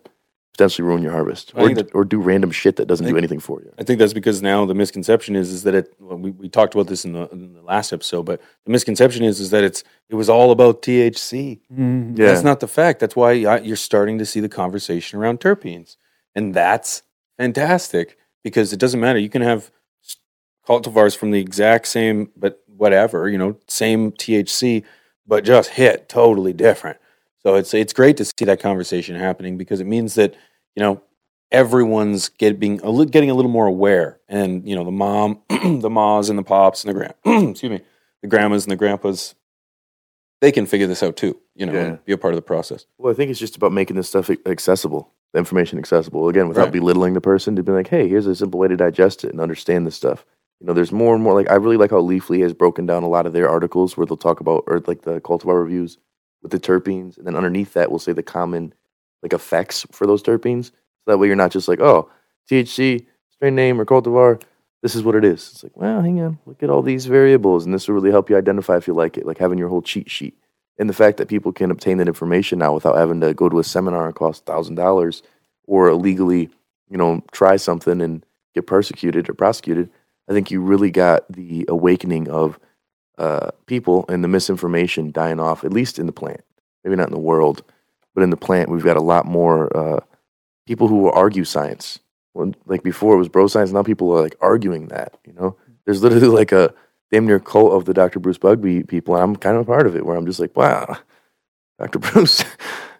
potentially 0.52 0.86
ruin 0.86 1.02
your 1.02 1.12
harvest 1.12 1.52
or, 1.54 1.72
that- 1.74 1.94
or 1.94 2.04
do 2.04 2.20
random 2.20 2.50
shit 2.50 2.76
that 2.76 2.86
doesn't 2.86 3.06
I 3.06 3.10
do 3.10 3.16
anything 3.16 3.40
for 3.40 3.62
you. 3.62 3.72
I 3.78 3.84
think 3.84 3.98
that's 3.98 4.12
because 4.12 4.42
now 4.42 4.66
the 4.66 4.74
misconception 4.74 5.34
is 5.36 5.50
is 5.50 5.62
that 5.62 5.74
it. 5.74 5.94
Well, 5.98 6.18
we, 6.18 6.32
we 6.32 6.48
talked 6.48 6.74
about 6.74 6.88
this 6.88 7.04
in 7.04 7.12
the, 7.12 7.28
in 7.30 7.54
the 7.54 7.62
last 7.62 7.92
episode, 7.92 8.24
but 8.24 8.40
the 8.66 8.72
misconception 8.72 9.24
is 9.24 9.40
is 9.40 9.50
that 9.50 9.64
it's 9.64 9.82
it 10.10 10.16
was 10.16 10.28
all 10.28 10.50
about 10.50 10.82
THC. 10.82 11.60
Mm, 11.72 12.18
Yeah. 12.18 12.26
That's 12.26 12.42
not 12.44 12.60
the 12.60 12.68
fact. 12.68 13.00
That's 13.00 13.16
why 13.16 13.32
you're 13.32 13.76
starting 13.76 14.18
to 14.18 14.26
see 14.26 14.40
the 14.40 14.48
conversation 14.48 15.18
around 15.18 15.40
terpenes, 15.40 15.96
and 16.34 16.52
that's 16.52 17.02
fantastic 17.38 18.18
because 18.44 18.72
it 18.74 18.78
doesn't 18.80 19.00
matter. 19.00 19.18
You 19.18 19.30
can 19.30 19.42
have 19.42 19.70
cultivars 20.66 21.16
from 21.16 21.30
the 21.30 21.40
exact 21.40 21.86
same, 21.88 22.30
but 22.36 22.60
whatever 22.66 23.28
you 23.28 23.38
know, 23.38 23.56
same 23.68 24.12
THC, 24.12 24.84
but 25.30 25.44
just 25.44 25.70
hit 25.70 26.08
totally 26.08 26.52
different. 26.52 26.98
So 27.38 27.54
it's 27.54 27.72
it's 27.72 27.94
great 27.94 28.18
to 28.18 28.24
see 28.26 28.44
that 28.44 28.60
conversation 28.60 29.14
happening 29.16 29.56
because 29.56 29.80
it 29.80 29.86
means 29.86 30.14
that 30.16 30.34
you 30.76 30.82
know 30.82 31.00
everyone's 31.52 32.28
getting 32.28 32.76
getting 33.06 33.30
a 33.30 33.34
little 33.34 33.50
more 33.50 33.66
aware, 33.66 34.20
and 34.28 34.68
you 34.68 34.74
know 34.76 34.84
the 34.84 34.90
mom, 34.90 35.40
the 35.48 35.88
mas, 35.88 36.28
and 36.28 36.38
the 36.38 36.42
pops, 36.42 36.84
and 36.84 36.90
the 36.90 36.94
grand, 36.98 37.14
excuse 37.52 37.70
me, 37.70 37.80
the 38.22 38.28
grandmas 38.28 38.64
and 38.64 38.72
the 38.72 38.76
grandpas, 38.76 39.34
they 40.42 40.52
can 40.52 40.66
figure 40.66 40.86
this 40.88 41.02
out 41.02 41.16
too. 41.16 41.40
You 41.54 41.66
know, 41.66 41.72
Yeah. 41.72 41.80
and 41.84 42.04
be 42.04 42.12
a 42.12 42.18
part 42.18 42.34
of 42.34 42.36
the 42.38 42.42
process. 42.42 42.84
Well, 42.98 43.12
I 43.12 43.16
think 43.16 43.30
it's 43.30 43.40
just 43.40 43.56
about 43.56 43.72
making 43.72 43.96
this 43.96 44.08
stuff 44.08 44.28
accessible, 44.46 45.12
the 45.32 45.38
information 45.38 45.78
accessible. 45.78 46.28
Again, 46.28 46.48
without 46.48 46.64
Right. 46.64 46.72
belittling 46.72 47.14
the 47.14 47.20
person, 47.20 47.54
to 47.56 47.62
be 47.62 47.72
like, 47.72 47.88
hey, 47.88 48.08
here's 48.08 48.26
a 48.26 48.34
simple 48.34 48.58
way 48.60 48.68
to 48.68 48.76
digest 48.76 49.24
it 49.24 49.30
and 49.30 49.40
understand 49.40 49.86
this 49.86 49.94
stuff. 49.94 50.26
You 50.60 50.66
know, 50.66 50.74
there's 50.74 50.92
more 50.92 51.14
and 51.14 51.22
more. 51.24 51.34
Like, 51.34 51.50
I 51.50 51.54
really 51.54 51.76
like 51.76 51.90
how 51.90 52.02
Leafly 52.02 52.42
has 52.42 52.52
broken 52.52 52.86
down 52.86 53.02
a 53.02 53.08
lot 53.08 53.26
of 53.26 53.32
their 53.32 53.48
articles 53.48 53.96
where 53.96 54.06
they'll 54.06 54.16
talk 54.16 54.40
about, 54.40 54.64
or 54.66 54.82
like 54.86 55.02
the 55.02 55.20
cultivar 55.20 55.58
reviews 55.58 55.98
with 56.42 56.52
the 56.52 56.60
terpenes, 56.60 57.16
and 57.16 57.26
then 57.26 57.36
underneath 57.36 57.72
that, 57.74 57.90
we'll 57.90 57.98
say 57.98 58.12
the 58.12 58.22
common 58.22 58.74
like 59.22 59.32
effects 59.32 59.86
for 59.90 60.06
those 60.06 60.22
terpenes. 60.22 60.66
So 60.66 60.72
that 61.06 61.18
way, 61.18 61.26
you're 61.26 61.36
not 61.36 61.50
just 61.50 61.68
like, 61.68 61.80
oh, 61.80 62.10
THC, 62.50 63.06
strain 63.30 63.54
name, 63.54 63.80
or 63.80 63.86
cultivar. 63.86 64.42
This 64.82 64.94
is 64.94 65.02
what 65.02 65.14
it 65.14 65.24
is. 65.24 65.50
It's 65.52 65.62
like, 65.62 65.76
well, 65.76 66.00
hang 66.00 66.20
on, 66.20 66.38
look 66.46 66.62
at 66.62 66.70
all 66.70 66.82
these 66.82 67.06
variables, 67.06 67.64
and 67.64 67.74
this 67.74 67.86
will 67.88 67.94
really 67.94 68.10
help 68.10 68.30
you 68.30 68.36
identify 68.36 68.76
if 68.76 68.86
you 68.86 68.94
like 68.94 69.18
it. 69.18 69.26
Like 69.26 69.38
having 69.38 69.58
your 69.58 69.68
whole 69.68 69.82
cheat 69.82 70.10
sheet 70.10 70.36
and 70.78 70.88
the 70.88 70.94
fact 70.94 71.18
that 71.18 71.28
people 71.28 71.52
can 71.52 71.70
obtain 71.70 71.98
that 71.98 72.08
information 72.08 72.58
now 72.58 72.72
without 72.72 72.96
having 72.96 73.20
to 73.20 73.34
go 73.34 73.50
to 73.50 73.58
a 73.58 73.64
seminar 73.64 74.06
and 74.06 74.14
cost 74.14 74.46
thousand 74.46 74.76
dollars 74.76 75.22
or 75.66 75.88
illegally, 75.88 76.48
you 76.88 76.96
know, 76.96 77.22
try 77.32 77.56
something 77.56 78.00
and 78.00 78.24
get 78.54 78.66
persecuted 78.66 79.28
or 79.28 79.34
prosecuted. 79.34 79.90
I 80.30 80.32
think 80.32 80.50
you 80.52 80.60
really 80.60 80.92
got 80.92 81.30
the 81.30 81.66
awakening 81.68 82.28
of 82.30 82.58
uh, 83.18 83.50
people 83.66 84.04
and 84.08 84.22
the 84.22 84.28
misinformation 84.28 85.10
dying 85.10 85.40
off, 85.40 85.64
at 85.64 85.72
least 85.72 85.98
in 85.98 86.06
the 86.06 86.12
plant. 86.12 86.42
Maybe 86.84 86.96
not 86.96 87.08
in 87.08 87.12
the 87.12 87.18
world, 87.18 87.62
but 88.14 88.22
in 88.22 88.30
the 88.30 88.36
plant, 88.36 88.70
we've 88.70 88.84
got 88.84 88.96
a 88.96 89.02
lot 89.02 89.26
more 89.26 89.76
uh, 89.76 90.00
people 90.66 90.86
who 90.88 90.98
will 90.98 91.12
argue 91.12 91.44
science. 91.44 91.98
When, 92.32 92.54
like 92.64 92.84
before, 92.84 93.14
it 93.16 93.18
was 93.18 93.28
bro 93.28 93.48
science. 93.48 93.72
Now 93.72 93.82
people 93.82 94.16
are 94.16 94.22
like 94.22 94.36
arguing 94.40 94.86
that. 94.88 95.18
You 95.26 95.32
know, 95.32 95.56
there's 95.84 96.02
literally 96.02 96.28
like 96.38 96.52
a 96.52 96.72
damn 97.10 97.26
near 97.26 97.40
cult 97.40 97.72
of 97.72 97.84
the 97.86 97.92
Dr. 97.92 98.20
Bruce 98.20 98.38
Bugbee 98.38 98.86
people, 98.86 99.14
and 99.16 99.24
I'm 99.24 99.34
kind 99.36 99.56
of 99.56 99.62
a 99.62 99.66
part 99.66 99.88
of 99.88 99.96
it. 99.96 100.06
Where 100.06 100.16
I'm 100.16 100.26
just 100.26 100.38
like, 100.38 100.56
wow, 100.56 100.96
Dr. 101.80 101.98
Bruce 102.12 102.44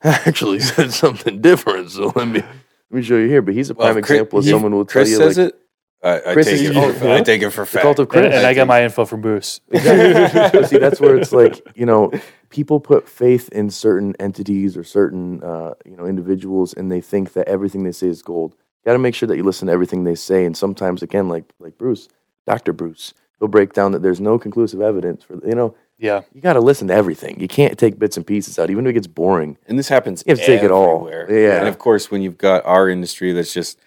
actually 0.02 0.58
said 0.58 0.92
something 0.92 1.40
different. 1.42 1.92
So 1.92 2.12
let 2.16 2.26
me 2.26 2.40
let 2.40 2.90
me 2.90 3.02
show 3.02 3.16
you 3.16 3.28
here. 3.28 3.40
But 3.40 3.54
he's 3.54 3.70
a 3.70 3.74
prime 3.76 3.94
Well, 3.94 4.02
Chris- 4.02 4.10
example 4.10 4.40
of 4.40 4.44
someone 4.46 4.72
who 4.72 4.78
will 4.78 4.84
tell 4.84 5.02
Chris 5.02 5.10
you 5.10 5.16
says 5.16 5.38
like 5.38 5.46
it. 5.48 5.60
I, 6.02 6.16
I 6.16 6.32
Chris 6.32 6.46
take 6.46 6.54
is- 6.60 6.70
it. 6.70 6.76
oh, 6.76 6.92
For, 6.92 7.04
yeah? 7.06 7.14
I 7.16 7.20
take 7.22 7.42
it 7.42 7.50
for 7.50 7.60
the 7.62 7.66
fact. 7.66 7.82
cult 7.82 7.98
of 7.98 8.04
And, 8.04 8.10
Chris. 8.10 8.24
and 8.26 8.34
I 8.34 8.42
think- 8.42 8.56
got 8.56 8.66
my 8.68 8.82
info 8.84 9.04
from 9.04 9.20
Bruce. 9.20 9.60
Exactly. 9.70 10.64
See, 10.64 10.78
that's 10.78 11.00
where 11.00 11.16
it's 11.16 11.32
like 11.32 11.60
you 11.74 11.86
know, 11.86 12.10
people 12.48 12.80
put 12.80 13.08
faith 13.08 13.48
in 13.50 13.70
certain 13.70 14.14
entities 14.18 14.76
or 14.76 14.84
certain 14.84 15.42
uh, 15.42 15.74
you 15.84 15.96
know 15.96 16.06
individuals, 16.06 16.72
and 16.74 16.90
they 16.90 17.00
think 17.00 17.32
that 17.34 17.48
everything 17.48 17.82
they 17.84 17.92
say 17.92 18.06
is 18.08 18.22
gold. 18.22 18.54
Got 18.84 18.94
to 18.94 18.98
make 18.98 19.14
sure 19.14 19.26
that 19.26 19.36
you 19.36 19.42
listen 19.42 19.66
to 19.66 19.72
everything 19.74 20.04
they 20.04 20.14
say, 20.14 20.46
and 20.46 20.56
sometimes, 20.56 21.02
again, 21.02 21.28
like 21.28 21.44
like 21.58 21.76
Bruce, 21.76 22.08
Doctor 22.46 22.72
Bruce, 22.72 23.12
he'll 23.38 23.48
break 23.48 23.74
down 23.74 23.92
that 23.92 24.00
there's 24.02 24.20
no 24.20 24.38
conclusive 24.38 24.80
evidence 24.80 25.22
for 25.24 25.34
you 25.46 25.54
know. 25.54 25.74
Yeah. 25.98 26.22
You 26.32 26.40
got 26.40 26.54
to 26.54 26.60
listen 26.60 26.88
to 26.88 26.94
everything. 26.94 27.38
You 27.38 27.46
can't 27.46 27.78
take 27.78 27.98
bits 27.98 28.16
and 28.16 28.26
pieces 28.26 28.58
out, 28.58 28.70
even 28.70 28.86
if 28.86 28.90
it 28.90 28.94
gets 28.94 29.06
boring. 29.06 29.58
and 29.66 29.78
this 29.78 29.88
happens. 29.88 30.24
You 30.26 30.30
have 30.30 30.38
to 30.38 30.46
take 30.46 30.62
it 30.62 30.70
all. 30.70 31.10
Yeah. 31.10 31.58
and 31.58 31.68
of 31.68 31.78
course, 31.78 32.10
when 32.10 32.22
you've 32.22 32.38
got 32.38 32.64
our 32.64 32.88
industry 32.88 33.32
that's 33.34 33.52
just 33.52 33.78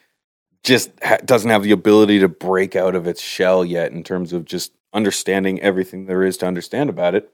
just 0.63 0.91
ha- 1.03 1.17
doesn't 1.25 1.49
have 1.49 1.63
the 1.63 1.71
ability 1.71 2.19
to 2.19 2.27
break 2.29 2.75
out 2.75 2.95
of 2.95 3.07
its 3.07 3.21
shell 3.21 3.63
yet 3.65 3.91
in 3.91 4.03
terms 4.03 4.33
of 4.33 4.45
just 4.45 4.71
understanding 4.93 5.59
everything 5.61 6.05
there 6.05 6.23
is 6.23 6.37
to 6.37 6.45
understand 6.45 6.89
about 6.89 7.15
it. 7.15 7.29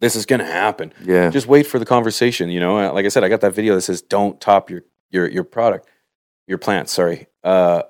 This 0.00 0.16
is 0.16 0.24
going 0.24 0.38
to 0.40 0.46
happen. 0.46 0.94
Yeah, 1.04 1.28
Just 1.28 1.46
wait 1.46 1.66
for 1.66 1.78
the 1.78 1.84
conversation. 1.84 2.48
You 2.48 2.60
know, 2.60 2.92
like 2.94 3.04
I 3.04 3.08
said, 3.08 3.22
I 3.24 3.28
got 3.28 3.42
that 3.42 3.54
video 3.54 3.74
that 3.74 3.82
says 3.82 4.00
"Don't 4.00 4.40
top 4.40 4.70
your 4.70 4.82
your 5.10 5.28
your 5.28 5.44
product, 5.44 5.88
your 6.46 6.56
plant." 6.58 6.88
Sorry. 6.88 7.26
Uh, 7.44 7.82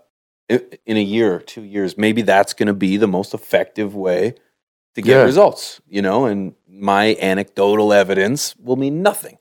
in 0.49 0.97
a 0.97 1.03
year, 1.03 1.35
or 1.37 1.39
two 1.39 1.63
years, 1.63 1.97
maybe 1.97 2.23
that's 2.23 2.55
going 2.55 2.67
to 2.67 2.75
be 2.75 2.97
the 2.97 3.07
most 3.07 3.33
effective 3.35 3.95
way 3.95 4.35
to 4.97 5.03
get 5.03 5.19
Yeah. 5.19 5.23
results. 5.23 5.81
You 5.87 6.03
know, 6.03 6.25
and 6.25 6.55
my 6.69 7.15
anecdotal 7.21 7.93
evidence 7.93 8.57
will 8.57 8.75
mean 8.75 9.03
nothing. 9.03 9.39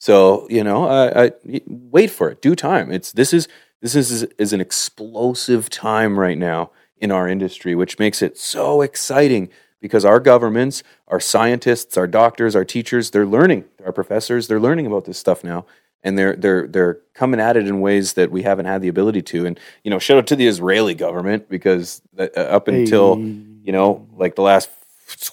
So 0.00 0.48
you 0.50 0.64
know, 0.64 0.88
I 0.88 1.30
wait 1.68 2.10
for 2.10 2.30
it. 2.30 2.42
Due 2.42 2.56
time. 2.56 2.90
It's 2.90 3.12
this 3.12 3.32
is 3.32 3.46
this 3.80 3.94
is 3.94 4.22
is 4.22 4.52
an 4.52 4.60
explosive 4.60 5.70
time 5.70 6.18
right 6.18 6.38
now 6.38 6.70
in 7.00 7.10
our 7.10 7.28
industry, 7.28 7.74
which 7.74 7.98
makes 7.98 8.22
it 8.22 8.36
so 8.36 8.82
exciting 8.82 9.48
because 9.80 10.04
our 10.04 10.20
governments, 10.20 10.82
our 11.06 11.20
scientists, 11.20 11.96
our 11.96 12.06
doctors, 12.06 12.56
our 12.56 12.64
teachers, 12.64 13.10
they're 13.10 13.26
learning. 13.26 13.64
Our 13.84 13.92
professors, 13.92 14.48
they're 14.48 14.60
learning 14.60 14.86
about 14.86 15.04
this 15.04 15.18
stuff 15.18 15.44
now, 15.44 15.64
and 16.02 16.18
they're 16.18 16.34
they're 16.34 16.66
they're 16.66 16.98
coming 17.14 17.40
at 17.40 17.56
it 17.56 17.66
in 17.66 17.80
ways 17.80 18.14
that 18.14 18.30
we 18.30 18.42
haven't 18.42 18.66
had 18.66 18.82
the 18.82 18.88
ability 18.88 19.22
to. 19.22 19.46
And 19.46 19.58
you 19.84 19.90
know, 19.90 19.98
shout 19.98 20.18
out 20.18 20.26
to 20.28 20.36
the 20.36 20.46
Israeli 20.46 20.94
government 20.94 21.48
because 21.48 22.02
uh, 22.18 22.24
up 22.34 22.68
until 22.68 23.18
you 23.62 23.72
know 23.72 24.06
like 24.16 24.34
the 24.34 24.42
last 24.42 24.70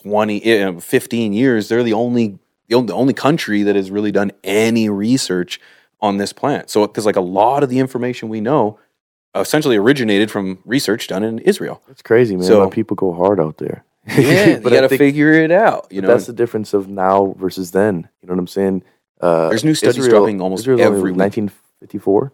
20 0.04 0.64
uh, 0.64 0.80
15 0.80 1.34
years 1.34 1.68
they're 1.68 1.84
the 1.84 1.94
only, 1.94 2.40
the 2.70 2.94
only 2.94 3.14
country 3.14 3.64
that 3.64 3.76
has 3.76 3.92
really 3.92 4.12
done 4.12 4.32
any 4.44 4.88
research 4.90 5.60
on 6.06 6.18
this 6.18 6.32
planet. 6.42 6.70
so 6.70 6.86
because 6.88 7.06
like 7.06 7.16
a 7.26 7.28
lot 7.42 7.60
of 7.64 7.70
the 7.70 7.80
information 7.86 8.30
we 8.30 8.42
know 8.42 8.80
essentially 9.36 9.76
originated 9.76 10.28
from 10.32 10.60
research 10.66 11.08
done 11.08 11.24
in 11.24 11.40
israel 11.40 11.78
it's 11.92 12.02
crazy, 12.12 12.36
man. 12.38 12.46
So- 12.46 12.62
how 12.62 12.70
people 12.70 12.96
go 12.96 13.10
hard 13.22 13.40
out 13.46 13.58
there. 13.58 13.84
yeah 14.08 14.46
you 14.56 14.60
But 14.64 14.72
I 14.72 14.76
gotta 14.78 14.98
figure 15.06 15.34
it 15.46 15.52
out 15.52 15.82
you 15.92 16.02
know 16.02 16.08
that's 16.12 16.28
the 16.32 16.38
difference 16.42 16.70
of 16.78 16.88
now 16.88 17.18
versus 17.44 17.68
then. 17.72 17.96
You 18.22 18.28
know 18.28 18.34
what 18.36 18.40
I'm 18.46 18.48
saying? 18.60 18.84
Uh, 19.26 19.50
There's 19.50 19.64
new 19.72 19.74
studies 19.84 20.08
dropping 20.08 20.38
almost 20.42 20.62
Israel 20.64 20.80
every 20.82 21.12
week. 21.12 21.20
1954 21.20 22.14
or 22.24 22.32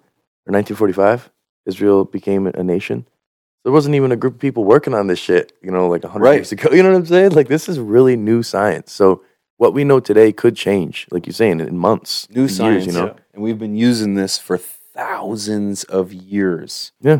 1945, 0.51 1.29
Israel 1.65 2.05
became 2.05 2.47
a 2.47 2.63
nation. 2.63 3.05
So 3.07 3.61
there 3.65 3.73
wasn't 3.73 3.95
even 3.95 4.11
a 4.11 4.15
group 4.15 4.35
of 4.35 4.39
people 4.47 4.63
working 4.65 4.93
on 4.99 5.05
this 5.07 5.19
shit, 5.19 5.53
you 5.61 5.71
know, 5.71 5.87
like 5.87 6.03
100 6.03 6.23
Right. 6.25 6.35
years 6.41 6.51
ago. 6.51 6.69
You 6.75 6.81
know 6.83 6.89
what 6.91 6.97
I'm 6.97 7.05
saying? 7.05 7.31
Like, 7.39 7.47
this 7.47 7.69
is 7.69 7.77
really 7.79 8.15
new 8.15 8.41
science. 8.43 8.91
So, 8.91 9.23
what 9.61 9.75
we 9.75 9.83
know 9.83 9.99
today 9.99 10.31
could 10.31 10.55
change, 10.55 11.05
like 11.11 11.27
you're 11.27 11.33
saying, 11.35 11.59
in 11.59 11.77
months, 11.77 12.27
new 12.31 12.41
years, 12.41 12.57
science 12.57 12.85
you 12.87 12.91
know? 12.93 13.15
and 13.31 13.43
we've 13.43 13.59
been 13.59 13.75
using 13.75 14.15
this 14.15 14.39
for 14.39 14.57
thousands 14.57 15.83
of 15.83 16.11
years 16.11 16.91
Yeah. 16.99 17.19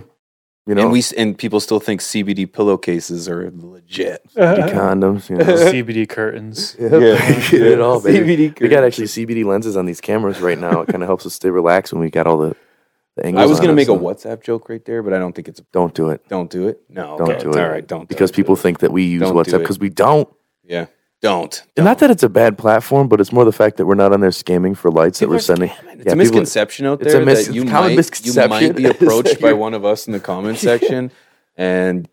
You 0.66 0.74
know, 0.74 0.84
and 0.84 0.92
we 0.92 1.04
and 1.18 1.38
people 1.38 1.60
still 1.60 1.80
think 1.80 2.02
cbd 2.02 2.52
pillowcases 2.52 3.30
are 3.30 3.52
legit 3.54 4.28
CBD 4.36 4.72
condoms, 4.74 5.30
you 5.30 5.36
know. 5.38 5.44
CBD 5.72 6.10
curtains. 6.10 6.76
Yeah, 6.80 6.90
get 7.52 7.62
it 7.62 7.80
all, 7.80 8.02
baby. 8.02 8.50
CBD 8.50 8.60
We 8.60 8.70
got 8.70 8.84
actually 8.84 9.08
CBD 9.08 9.46
lenses 9.46 9.78
on 9.78 9.86
these 9.86 10.02
cameras 10.02 10.40
right 10.40 10.58
now. 10.58 10.82
It 10.82 10.88
kind 10.88 11.04
of 11.04 11.08
helps 11.08 11.28
us 11.28 11.36
stay 11.36 11.52
relaxed 11.52 11.94
when 11.94 12.02
we 12.02 12.10
got 12.10 12.26
all 12.26 12.38
the, 12.38 12.56
the 13.18 13.26
angles. 13.28 13.44
i 13.44 13.46
was 13.46 13.60
going 13.60 13.76
to 13.76 13.82
us, 13.82 13.88
make 13.88 13.96
a 13.96 14.02
whatsapp 14.04 14.44
joke 14.44 14.68
right 14.68 14.84
there 14.86 15.04
but 15.04 15.14
i 15.14 15.20
don't 15.20 15.34
think 15.36 15.48
it's 15.48 15.62
Don't 15.72 15.94
do 15.94 16.10
it. 16.10 16.28
Don't 16.28 16.50
do 16.50 16.68
it. 16.70 16.82
No, 16.90 17.18
Don't 17.20 17.30
okay. 17.30 17.44
do 17.44 17.52
it. 17.52 17.60
All 17.60 17.70
right, 17.70 17.88
don't. 17.88 18.02
do 18.02 18.08
because 18.08 18.32
it. 18.32 18.36
people 18.36 18.56
think 18.56 18.80
that 18.80 18.92
we 18.92 19.04
use 19.04 19.22
Don't 19.22 19.36
WhatsApp 19.36 19.60
because 19.60 19.78
we 19.80 19.90
don't. 19.90 20.28
yeah, 20.64 20.86
don't. 21.22 21.62
And 21.78 21.86
not 21.86 22.00
that 22.00 22.10
it's 22.12 22.24
a 22.24 22.30
bad 22.30 22.58
platform, 22.58 23.08
but 23.08 23.22
it's 23.22 23.32
more 23.32 23.46
the 23.46 23.52
fact 23.52 23.78
that 23.78 23.86
we're 23.86 23.96
not 23.96 24.12
on 24.14 24.22
there 24.22 24.32
scamming 24.32 24.76
for 24.76 24.90
lights 24.92 25.20
that 25.20 25.30
we're 25.30 25.40
sending. 25.40 25.70
scamming. 25.70 25.78
It's 25.78 25.86
Yeah, 25.88 25.94
a 25.98 26.04
people- 26.04 26.16
misconception 26.18 26.86
out 26.88 27.02
it's 27.02 27.14
there 27.14 27.24
mis- 27.26 27.48
that 27.48 27.54
you 27.54 27.62
it's 27.62 27.70
a 27.70 27.74
common 27.74 27.92
might, 27.92 27.96
misconception. 27.98 28.52
you 28.62 28.68
might 28.68 28.76
be 28.76 28.86
approached 28.86 29.40
by 29.40 29.54
one 29.54 29.74
of 29.74 29.86
us 29.86 30.08
in 30.08 30.14
the 30.14 30.20
comment 30.20 30.58
section 30.70 31.12
and 31.56 32.08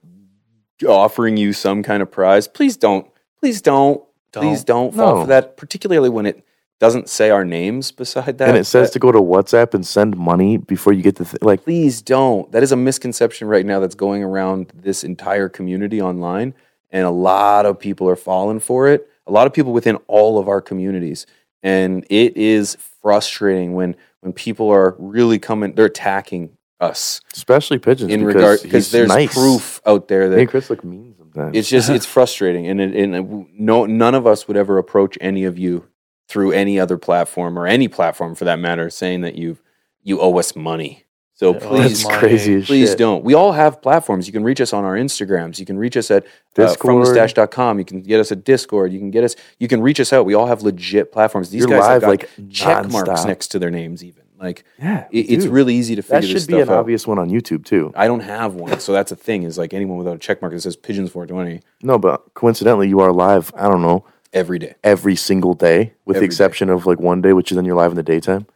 offering 0.87 1.37
you 1.37 1.53
some 1.53 1.83
kind 1.83 2.03
of 2.03 2.11
prize. 2.11 2.47
Please 2.47 2.77
don't. 2.77 3.07
Please 3.41 3.61
don't. 3.63 4.03
Please 4.33 4.63
don't 4.63 4.95
fall 4.95 5.15
No. 5.17 5.21
for 5.23 5.27
that. 5.29 5.57
Particularly 5.57 6.09
when 6.11 6.27
it 6.27 6.45
doesn't 6.81 7.09
say 7.09 7.31
our 7.31 7.45
names 7.45 7.91
beside 7.91 8.39
that. 8.39 8.49
and 8.51 8.57
it 8.59 8.65
says 8.65 8.89
That- 8.89 8.93
to 8.93 8.99
go 9.01 9.11
to 9.11 9.21
WhatsApp 9.21 9.75
and 9.75 9.85
send 9.87 10.17
money 10.17 10.59
before 10.59 10.93
you 10.93 11.03
get 11.03 11.17
the 11.17 11.25
th- 11.25 11.43
like. 11.43 11.65
please 11.65 12.03
don't. 12.03 12.53
That 12.53 12.63
is 12.63 12.71
a 12.71 12.77
misconception 12.77 13.49
right 13.49 13.67
now 13.67 13.81
that's 13.81 13.97
going 13.97 14.23
around 14.23 14.71
this 14.75 15.03
entire 15.03 15.49
community 15.49 16.01
online. 16.01 16.55
And 16.91 17.05
a 17.05 17.11
lot 17.11 17.67
of 17.67 17.79
people 17.79 18.09
are 18.09 18.17
falling 18.17 18.61
for 18.61 18.89
it. 18.89 19.09
A 19.27 19.33
lot 19.33 19.47
of 19.47 19.53
people 19.53 19.73
within 19.73 19.97
all 20.07 20.39
of 20.39 20.49
our 20.49 20.61
communities. 20.61 21.27
And 21.63 22.07
it 22.09 22.37
is 22.37 22.77
frustrating 23.03 23.75
when 23.75 23.97
when 24.21 24.33
people 24.33 24.71
are 24.71 24.97
really 24.99 25.39
coming, 25.39 25.75
they're 25.75 25.87
attacking 25.87 26.57
us 26.81 27.21
Especially 27.33 27.79
pigeons 27.79 28.13
in 28.13 28.25
regard 28.25 28.63
because 28.63 28.91
there's 28.91 29.09
nice. 29.09 29.33
proof 29.35 29.81
out 29.85 30.09
there 30.09 30.29
that 30.29 30.49
Chris 30.49 30.71
look 30.71 30.85
mean 30.85 31.15
sometimes. 31.19 31.57
it's 31.57 31.69
just 31.69 31.91
it's 31.91 32.07
frustrating. 32.17 32.67
And, 32.67 32.81
it, 32.81 32.95
and 32.95 33.47
no 33.53 33.87
none 33.87 34.15
of 34.15 34.27
us 34.27 34.47
would 34.49 34.57
ever 34.57 34.79
approach 34.79 35.19
any 35.21 35.45
of 35.45 35.59
you 35.59 35.89
through 36.29 36.53
any 36.53 36.79
other 36.79 36.99
platform 36.99 37.59
or 37.59 37.67
any 37.67 37.89
platform 37.89 38.35
for 38.35 38.45
that 38.45 38.59
matter, 38.59 38.91
saying 38.91 39.23
that 39.23 39.37
you've 39.37 39.63
you 40.03 40.21
owe 40.21 40.39
us 40.39 40.55
money. 40.55 41.05
So 41.39 41.53
Yeah, 41.55 41.61
please, 41.61 42.05
crazy 42.05 42.63
please 42.63 42.89
shit. 42.91 42.99
don't. 42.99 43.23
We 43.23 43.35
all 43.35 43.53
have 43.53 43.81
platforms. 43.81 44.27
You 44.27 44.33
can 44.33 44.43
reach 44.43 44.61
us 44.61 44.73
on 44.73 44.85
our 44.85 44.97
Instagrams. 44.97 45.61
You 45.61 45.67
can 45.67 45.79
reach 45.79 45.97
us 45.97 46.11
at 46.11 46.25
uh, 46.25 46.29
Discord. 46.67 47.07
fromthestash.com. 47.07 47.79
You 47.79 47.85
can 47.85 48.03
get 48.03 48.19
us 48.19 48.33
at 48.33 48.43
Discord. 48.43 48.93
You 48.93 48.99
can 48.99 49.13
get 49.13 49.23
us. 49.23 49.37
You 49.61 49.69
can 49.69 49.81
reach 49.81 50.01
us 50.01 50.13
out. 50.13 50.27
We 50.27 50.35
all 50.35 50.47
have 50.47 50.63
legit 50.63 51.13
platforms. 51.13 51.51
These 51.51 51.61
You're 51.61 51.79
guys 51.79 51.87
have 51.87 52.01
got 52.01 52.09
like, 52.09 52.29
check 52.51 52.91
marks 52.91 53.25
next 53.25 53.49
to 53.49 53.61
their 53.61 53.71
names. 53.71 54.03
Even 54.03 54.25
like 54.41 54.65
Yeah, 54.81 55.07
it, 55.13 55.31
it's 55.31 55.47
really 55.47 55.77
easy 55.77 55.95
to 55.95 56.03
figure 56.03 56.17
That 56.21 56.27
this 56.27 56.43
should 56.43 56.49
be 56.49 56.55
stuff 56.55 56.69
an 56.71 56.75
out. 56.75 56.81
obvious 56.81 57.07
one 57.07 57.21
on 57.21 57.31
YouTube 57.31 57.65
too. 57.65 57.93
I 57.95 58.09
don't 58.09 58.21
have 58.21 58.55
one, 58.55 58.81
so 58.81 58.93
that's 58.93 59.13
a 59.13 59.17
thing. 59.17 59.45
Is 59.45 59.57
like 59.59 59.73
anyone 59.73 59.97
without 59.97 60.17
a 60.17 60.19
check 60.19 60.43
mark 60.43 60.53
that 60.55 60.61
says 60.61 60.75
Pigeons 60.75 61.11
420 61.13 61.61
No, 61.83 61.99
but 62.01 62.35
coincidentally, 62.35 62.89
you 62.89 62.99
are 62.99 63.13
live. 63.13 63.53
I 63.57 63.69
don't 63.69 63.83
know 63.83 64.05
every 64.33 64.59
day. 64.59 64.75
every 64.83 65.15
single 65.15 65.55
day, 65.55 65.93
with 66.05 66.17
Every 66.17 66.27
the 66.27 66.31
exception 66.33 66.69
of 66.69 66.85
like 66.85 66.99
one 66.99 67.21
day, 67.23 67.33
which 67.33 67.53
is 67.53 67.57
then 67.57 67.65
you're 67.65 67.77
live 67.77 67.93
in 67.93 67.97
the 67.97 68.03
daytime. 68.03 68.47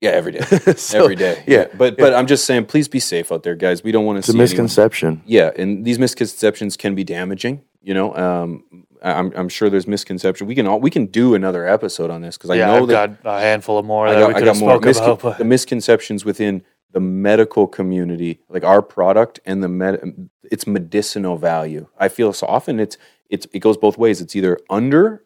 Yeah, 0.00 0.10
every 0.10 0.32
day. 0.32 0.40
So, 0.76 1.02
every 1.04 1.14
day. 1.16 1.42
yeah, 1.46 1.66
but 1.76 1.96
but 1.98 2.14
I'm 2.14 2.26
just 2.26 2.44
saying, 2.46 2.66
please 2.66 2.88
be 2.88 3.00
safe 3.00 3.30
out 3.30 3.42
there, 3.42 3.54
guys. 3.54 3.84
We 3.84 3.92
don't 3.92 4.06
want 4.06 4.16
to 4.16 4.20
It's 4.20 4.28
a 4.28 4.32
see 4.32 4.38
anyone- 4.38 4.44
misconception. 4.64 5.22
Yeah, 5.26 5.50
and 5.56 5.84
these 5.84 5.98
misconceptions 5.98 6.76
can 6.78 6.94
be 6.94 7.04
damaging. 7.04 7.62
You 7.82 7.94
know, 7.94 8.14
um, 8.16 8.64
I'm 9.02 9.32
I'm 9.36 9.48
sure 9.50 9.68
there's 9.68 9.86
misconception. 9.86 10.46
We 10.46 10.54
can 10.54 10.66
all 10.66 10.80
we 10.80 10.90
can 10.90 11.06
do 11.06 11.34
another 11.34 11.66
episode 11.68 12.10
on 12.10 12.22
this 12.22 12.36
because 12.38 12.50
I 12.50 12.54
yeah, 12.56 12.66
know 12.66 12.82
I've 12.82 12.88
that 12.88 13.22
got 13.22 13.36
a 13.38 13.40
handful 13.40 13.76
of 13.78 13.84
more 13.84 14.06
I 14.08 14.12
that 14.14 14.20
got, 14.20 14.28
we 14.28 14.34
could 14.34 14.46
have 14.46 14.60
more 14.60 14.70
spoke 14.76 14.84
miscon- 14.84 15.04
about. 15.04 15.20
But 15.22 15.38
the 15.38 15.44
misconceptions 15.44 16.24
within 16.24 16.62
the 16.92 17.00
medical 17.00 17.66
community, 17.68 18.40
like 18.48 18.64
our 18.64 18.82
product 18.82 19.38
and 19.44 19.62
the 19.62 19.68
med- 19.68 20.28
its 20.50 20.66
medicinal 20.66 21.36
value. 21.36 21.86
I 21.98 22.08
feel 22.08 22.32
so 22.32 22.46
often 22.46 22.80
it's 22.80 22.96
it's 23.28 23.46
it 23.52 23.58
goes 23.60 23.76
both 23.76 23.96
ways. 23.98 24.20
It's 24.22 24.34
either 24.34 24.58
under 24.70 25.24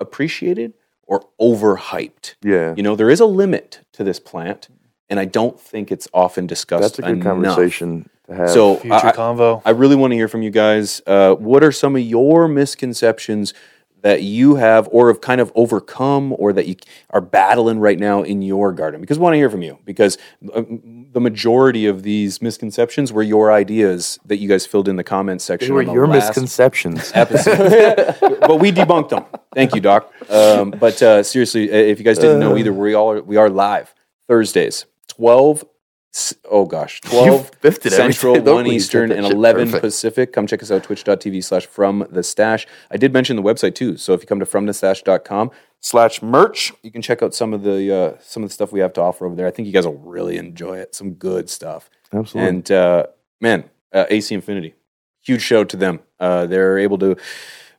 appreciated 0.00 0.74
or 1.06 1.24
overhyped. 1.40 2.34
Yeah, 2.42 2.74
You 2.76 2.82
know, 2.82 2.96
there 2.96 3.10
is 3.10 3.20
a 3.20 3.26
limit 3.26 3.80
to 3.92 4.04
this 4.04 4.18
plant, 4.20 4.68
and 5.08 5.20
I 5.20 5.24
don't 5.24 5.60
think 5.60 5.92
it's 5.92 6.08
often 6.14 6.46
discussed. 6.46 6.82
that's 6.82 6.98
a 6.98 7.02
good 7.02 7.10
enough. 7.12 7.24
conversation 7.24 8.08
to 8.26 8.34
have. 8.34 8.50
So 8.50 8.76
future 8.76 9.08
I, 9.08 9.12
convo. 9.12 9.62
I 9.64 9.70
really 9.70 9.96
want 9.96 10.12
to 10.12 10.16
hear 10.16 10.28
from 10.28 10.42
you 10.42 10.50
guys. 10.50 11.00
Uh, 11.06 11.34
what 11.34 11.62
are 11.62 11.72
some 11.72 11.96
of 11.96 12.02
your 12.02 12.48
misconceptions 12.48 13.52
that 14.02 14.22
you 14.22 14.56
have 14.56 14.88
or 14.90 15.08
have 15.08 15.20
kind 15.20 15.40
of 15.40 15.52
overcome 15.54 16.34
or 16.38 16.52
that 16.52 16.66
you 16.66 16.74
are 17.10 17.20
battling 17.20 17.78
right 17.78 17.98
now 17.98 18.22
in 18.22 18.42
your 18.42 18.72
garden? 18.72 19.00
Because 19.00 19.18
we 19.18 19.22
want 19.22 19.34
to 19.34 19.38
hear 19.38 19.50
from 19.50 19.62
you 19.62 19.78
because 19.84 20.18
uh, 20.54 20.62
the 21.12 21.20
majority 21.20 21.86
of 21.86 22.02
these 22.02 22.40
misconceptions 22.40 23.12
were 23.12 23.22
your 23.22 23.52
ideas 23.52 24.18
that 24.24 24.38
you 24.38 24.48
guys 24.48 24.64
filled 24.64 24.88
in 24.88 24.96
the 24.96 25.04
comments 25.04 25.44
section. 25.44 25.68
They 25.68 25.74
were 25.74 25.82
your 25.82 26.06
misconceptions. 26.06 27.12
Episode. 27.14 28.16
but 28.40 28.58
we 28.58 28.72
debunked 28.72 29.10
them. 29.10 29.24
Thank 29.54 29.74
you, 29.74 29.80
Doc. 29.82 30.10
Um, 30.30 30.70
but 30.70 31.02
uh, 31.02 31.22
seriously, 31.22 31.70
uh, 31.70 31.74
if 31.74 31.98
you 31.98 32.04
guys 32.04 32.18
didn't 32.18 32.40
know 32.40 32.52
uh. 32.52 32.58
either, 32.58 32.72
we 32.72 32.94
all 32.94 33.12
are, 33.12 33.22
we 33.22 33.36
are 33.36 33.50
live 33.50 33.94
Thursdays, 34.26 34.86
12 35.08 35.64
Oh 36.50 36.66
gosh, 36.66 37.00
twelve 37.02 37.50
biffed 37.60 37.86
it 37.86 37.92
every 37.94 38.12
Central, 38.12 38.40
one 38.54 38.66
Eastern, 38.66 39.10
and 39.10 39.24
eleven 39.24 39.68
perfect. 39.68 39.82
Pacific. 39.82 40.32
Come 40.32 40.46
check 40.46 40.62
us 40.62 40.70
out 40.70 40.84
twitch.tv 40.84 41.42
slash 41.42 41.66
from 41.66 42.06
the 42.10 42.22
stash. 42.22 42.66
I 42.90 42.96
did 42.96 43.12
mention 43.12 43.36
the 43.36 43.42
website 43.42 43.74
too. 43.74 43.96
So 43.96 44.12
if 44.12 44.20
you 44.20 44.26
come 44.26 44.40
to 44.40 44.46
fromthestash.com 44.46 45.50
slash 45.80 46.22
merch, 46.22 46.72
you 46.82 46.90
can 46.90 47.00
check 47.00 47.22
out 47.22 47.34
some 47.34 47.54
of 47.54 47.62
the 47.62 47.94
uh, 47.94 48.18
some 48.20 48.42
of 48.42 48.50
the 48.50 48.52
stuff 48.52 48.72
we 48.72 48.80
have 48.80 48.92
to 48.94 49.00
offer 49.00 49.24
over 49.24 49.34
there. 49.34 49.46
I 49.46 49.50
think 49.50 49.66
you 49.66 49.72
guys 49.72 49.86
will 49.86 49.98
really 49.98 50.36
enjoy 50.36 50.78
it. 50.78 50.94
Some 50.94 51.14
good 51.14 51.48
stuff. 51.48 51.88
Absolutely. 52.12 52.48
And 52.48 52.70
uh, 52.70 53.06
man, 53.40 53.64
uh, 53.92 54.04
AC 54.10 54.34
Infinity, 54.34 54.74
huge 55.22 55.40
shout 55.42 55.60
out 55.60 55.68
to 55.70 55.76
them. 55.78 56.00
Uh, 56.20 56.46
they're 56.46 56.78
able 56.78 56.98
to 56.98 57.16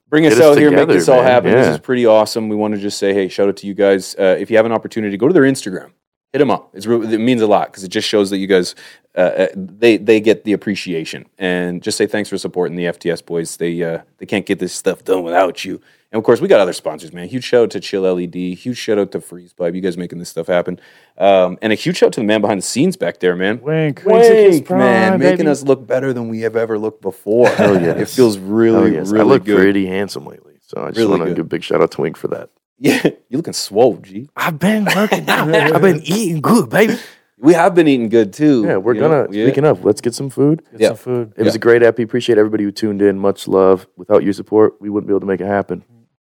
bring 0.10 0.26
us 0.26 0.40
out 0.40 0.58
here, 0.58 0.70
make 0.70 0.80
together, 0.80 0.94
this 0.94 1.08
all 1.08 1.18
man. 1.18 1.26
happen. 1.26 1.52
This 1.52 1.68
is 1.68 1.80
pretty 1.80 2.06
awesome. 2.06 2.50
We 2.50 2.56
want 2.56 2.74
to 2.74 2.80
just 2.80 2.98
say, 2.98 3.14
hey, 3.14 3.28
shout 3.28 3.48
out 3.48 3.58
to 3.58 3.68
you 3.68 3.74
guys. 3.74 4.16
Uh, 4.18 4.36
if 4.40 4.50
you 4.50 4.58
have 4.58 4.66
an 4.66 4.72
opportunity, 4.72 5.18
go 5.18 5.28
to 5.28 5.34
their 5.34 5.44
Instagram. 5.44 5.92
Hit 6.34 6.40
them 6.40 6.52
up. 6.52 6.72
It's, 6.74 6.86
it 6.88 7.20
means 7.20 7.42
a 7.42 7.48
lot 7.48 7.68
because 7.68 7.84
it 7.84 7.90
just 7.90 8.08
shows 8.08 8.32
that 8.32 8.38
you 8.38 8.48
guys 8.48 8.74
uh, 9.16 9.20
uh, 9.20 9.48
they 9.56 9.98
they 9.98 10.20
get 10.20 10.44
the 10.46 10.54
appreciation 10.54 11.28
and 11.38 11.82
just 11.84 11.96
say 11.98 12.08
thanks 12.08 12.28
for 12.28 12.38
supporting 12.40 12.76
the 12.76 12.86
FTS 12.86 13.24
boys. 13.26 13.56
They 13.58 13.82
uh, 13.84 14.00
they 14.18 14.26
can't 14.26 14.46
get 14.46 14.58
this 14.60 14.74
stuff 14.74 15.04
done 15.06 15.22
without 15.24 15.64
you. 15.64 15.80
And 16.12 16.18
of 16.20 16.24
course, 16.26 16.42
we 16.42 16.48
got 16.48 16.60
other 16.60 16.74
sponsors, 16.74 17.14
man. 17.14 17.28
Huge 17.28 17.44
shout 17.44 17.64
out 17.64 17.70
to 17.72 17.80
Chill 17.80 18.02
LED. 18.02 18.34
Huge 18.36 18.78
shout 18.78 18.98
out 19.00 19.12
to 19.14 19.22
Freeze 19.22 19.54
Pipe. 19.54 19.74
You 19.76 19.82
guys 19.82 19.96
making 19.98 20.18
this 20.20 20.30
stuff 20.30 20.46
happen. 20.48 20.80
Um, 21.20 21.58
and 21.62 21.72
a 21.72 21.76
huge 21.76 21.98
shout 21.98 22.08
out 22.08 22.14
to 22.14 22.20
the 22.22 22.26
man 22.26 22.42
behind 22.42 22.60
the 22.60 22.66
scenes 22.66 22.98
back 22.98 23.20
there, 23.20 23.36
man. 23.36 23.62
Wink. 23.62 24.02
Wink, 24.06 24.70
man, 24.70 25.20
making 25.20 25.48
us 25.48 25.64
look 25.64 25.86
better 25.88 26.14
than 26.14 26.30
we 26.30 26.42
have 26.42 26.56
ever 26.56 26.78
looked 26.80 27.02
before. 27.02 27.48
Hell 27.50 27.74
yes. 27.82 28.00
It 28.00 28.10
feels 28.16 28.38
really, 28.40 28.78
Oh, 28.78 28.86
yes. 28.86 29.10
really 29.12 29.22
I 29.22 29.28
look 29.28 29.44
good. 29.44 29.58
pretty 29.58 29.86
handsome 29.88 30.26
lately, 30.26 30.56
so 30.66 30.82
I 30.84 30.88
just 30.88 30.98
Really 30.98 31.10
want 31.12 31.22
to 31.24 31.26
good. 31.30 31.36
give 31.38 31.46
a 31.46 31.50
big 31.50 31.64
shout 31.64 31.82
out 31.82 31.92
to 31.92 32.02
Wink 32.02 32.16
for 32.18 32.28
that. 32.30 32.50
Yeah, 32.80 33.02
you 33.30 33.38
looking 33.38 33.54
swole, 33.54 33.98
G. 33.98 34.30
I've 34.36 34.60
been 34.60 34.86
working 34.96 35.30
out. 35.30 35.54
I've 35.54 35.82
been 35.82 36.02
eating 36.04 36.42
good, 36.42 36.70
baby. 36.70 36.98
We 37.38 37.54
have 37.54 37.76
been 37.76 37.88
eating 37.88 38.10
good 38.10 38.34
too. 38.34 38.64
Yeah, 38.66 38.78
we're 38.78 38.94
you 38.96 39.00
gonna. 39.02 39.28
Yeah. 39.32 39.46
Speaking 39.46 39.64
of, 39.66 39.86
let's 39.86 40.02
get 40.02 40.14
some 40.14 40.30
food. 40.30 40.64
Get 40.72 40.82
Yeah. 40.82 40.88
some 40.90 40.98
food. 40.98 41.34
It 41.38 41.44
was 41.44 41.56
a 41.56 41.60
great 41.60 41.84
epi. 41.84 42.04
Appreciate 42.04 42.38
everybody 42.38 42.64
who 42.64 42.72
tuned 42.72 43.02
in. 43.02 43.20
Much 43.20 43.48
love. 43.48 43.86
Without 43.96 44.24
your 44.24 44.34
support, 44.34 44.82
we 44.82 44.90
wouldn't 44.90 45.08
be 45.08 45.12
able 45.14 45.20
to 45.22 45.26
make 45.26 45.40
it 45.42 45.46
happen. 45.48 45.84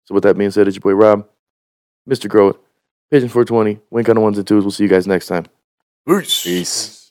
So 0.05 0.15
with 0.15 0.23
that 0.25 0.37
being 0.37 0.51
said, 0.51 0.69
it's 0.69 0.77
your 0.77 0.81
boy 0.83 0.93
Rob, 0.93 1.27
Mr. 2.09 2.29
Grow 2.29 2.51
It, 2.51 2.57
Pigeon 3.11 3.29
420, 3.31 3.81
Wink 3.91 4.09
on 4.09 4.17
the 4.17 4.21
ones 4.21 4.39
and 4.39 4.47
twos. 4.47 4.65
We'll 4.65 4.71
see 4.71 4.85
you 4.85 4.91
guys 4.91 5.07
next 5.07 5.27
time. 5.29 5.47
Peace. 6.07 7.04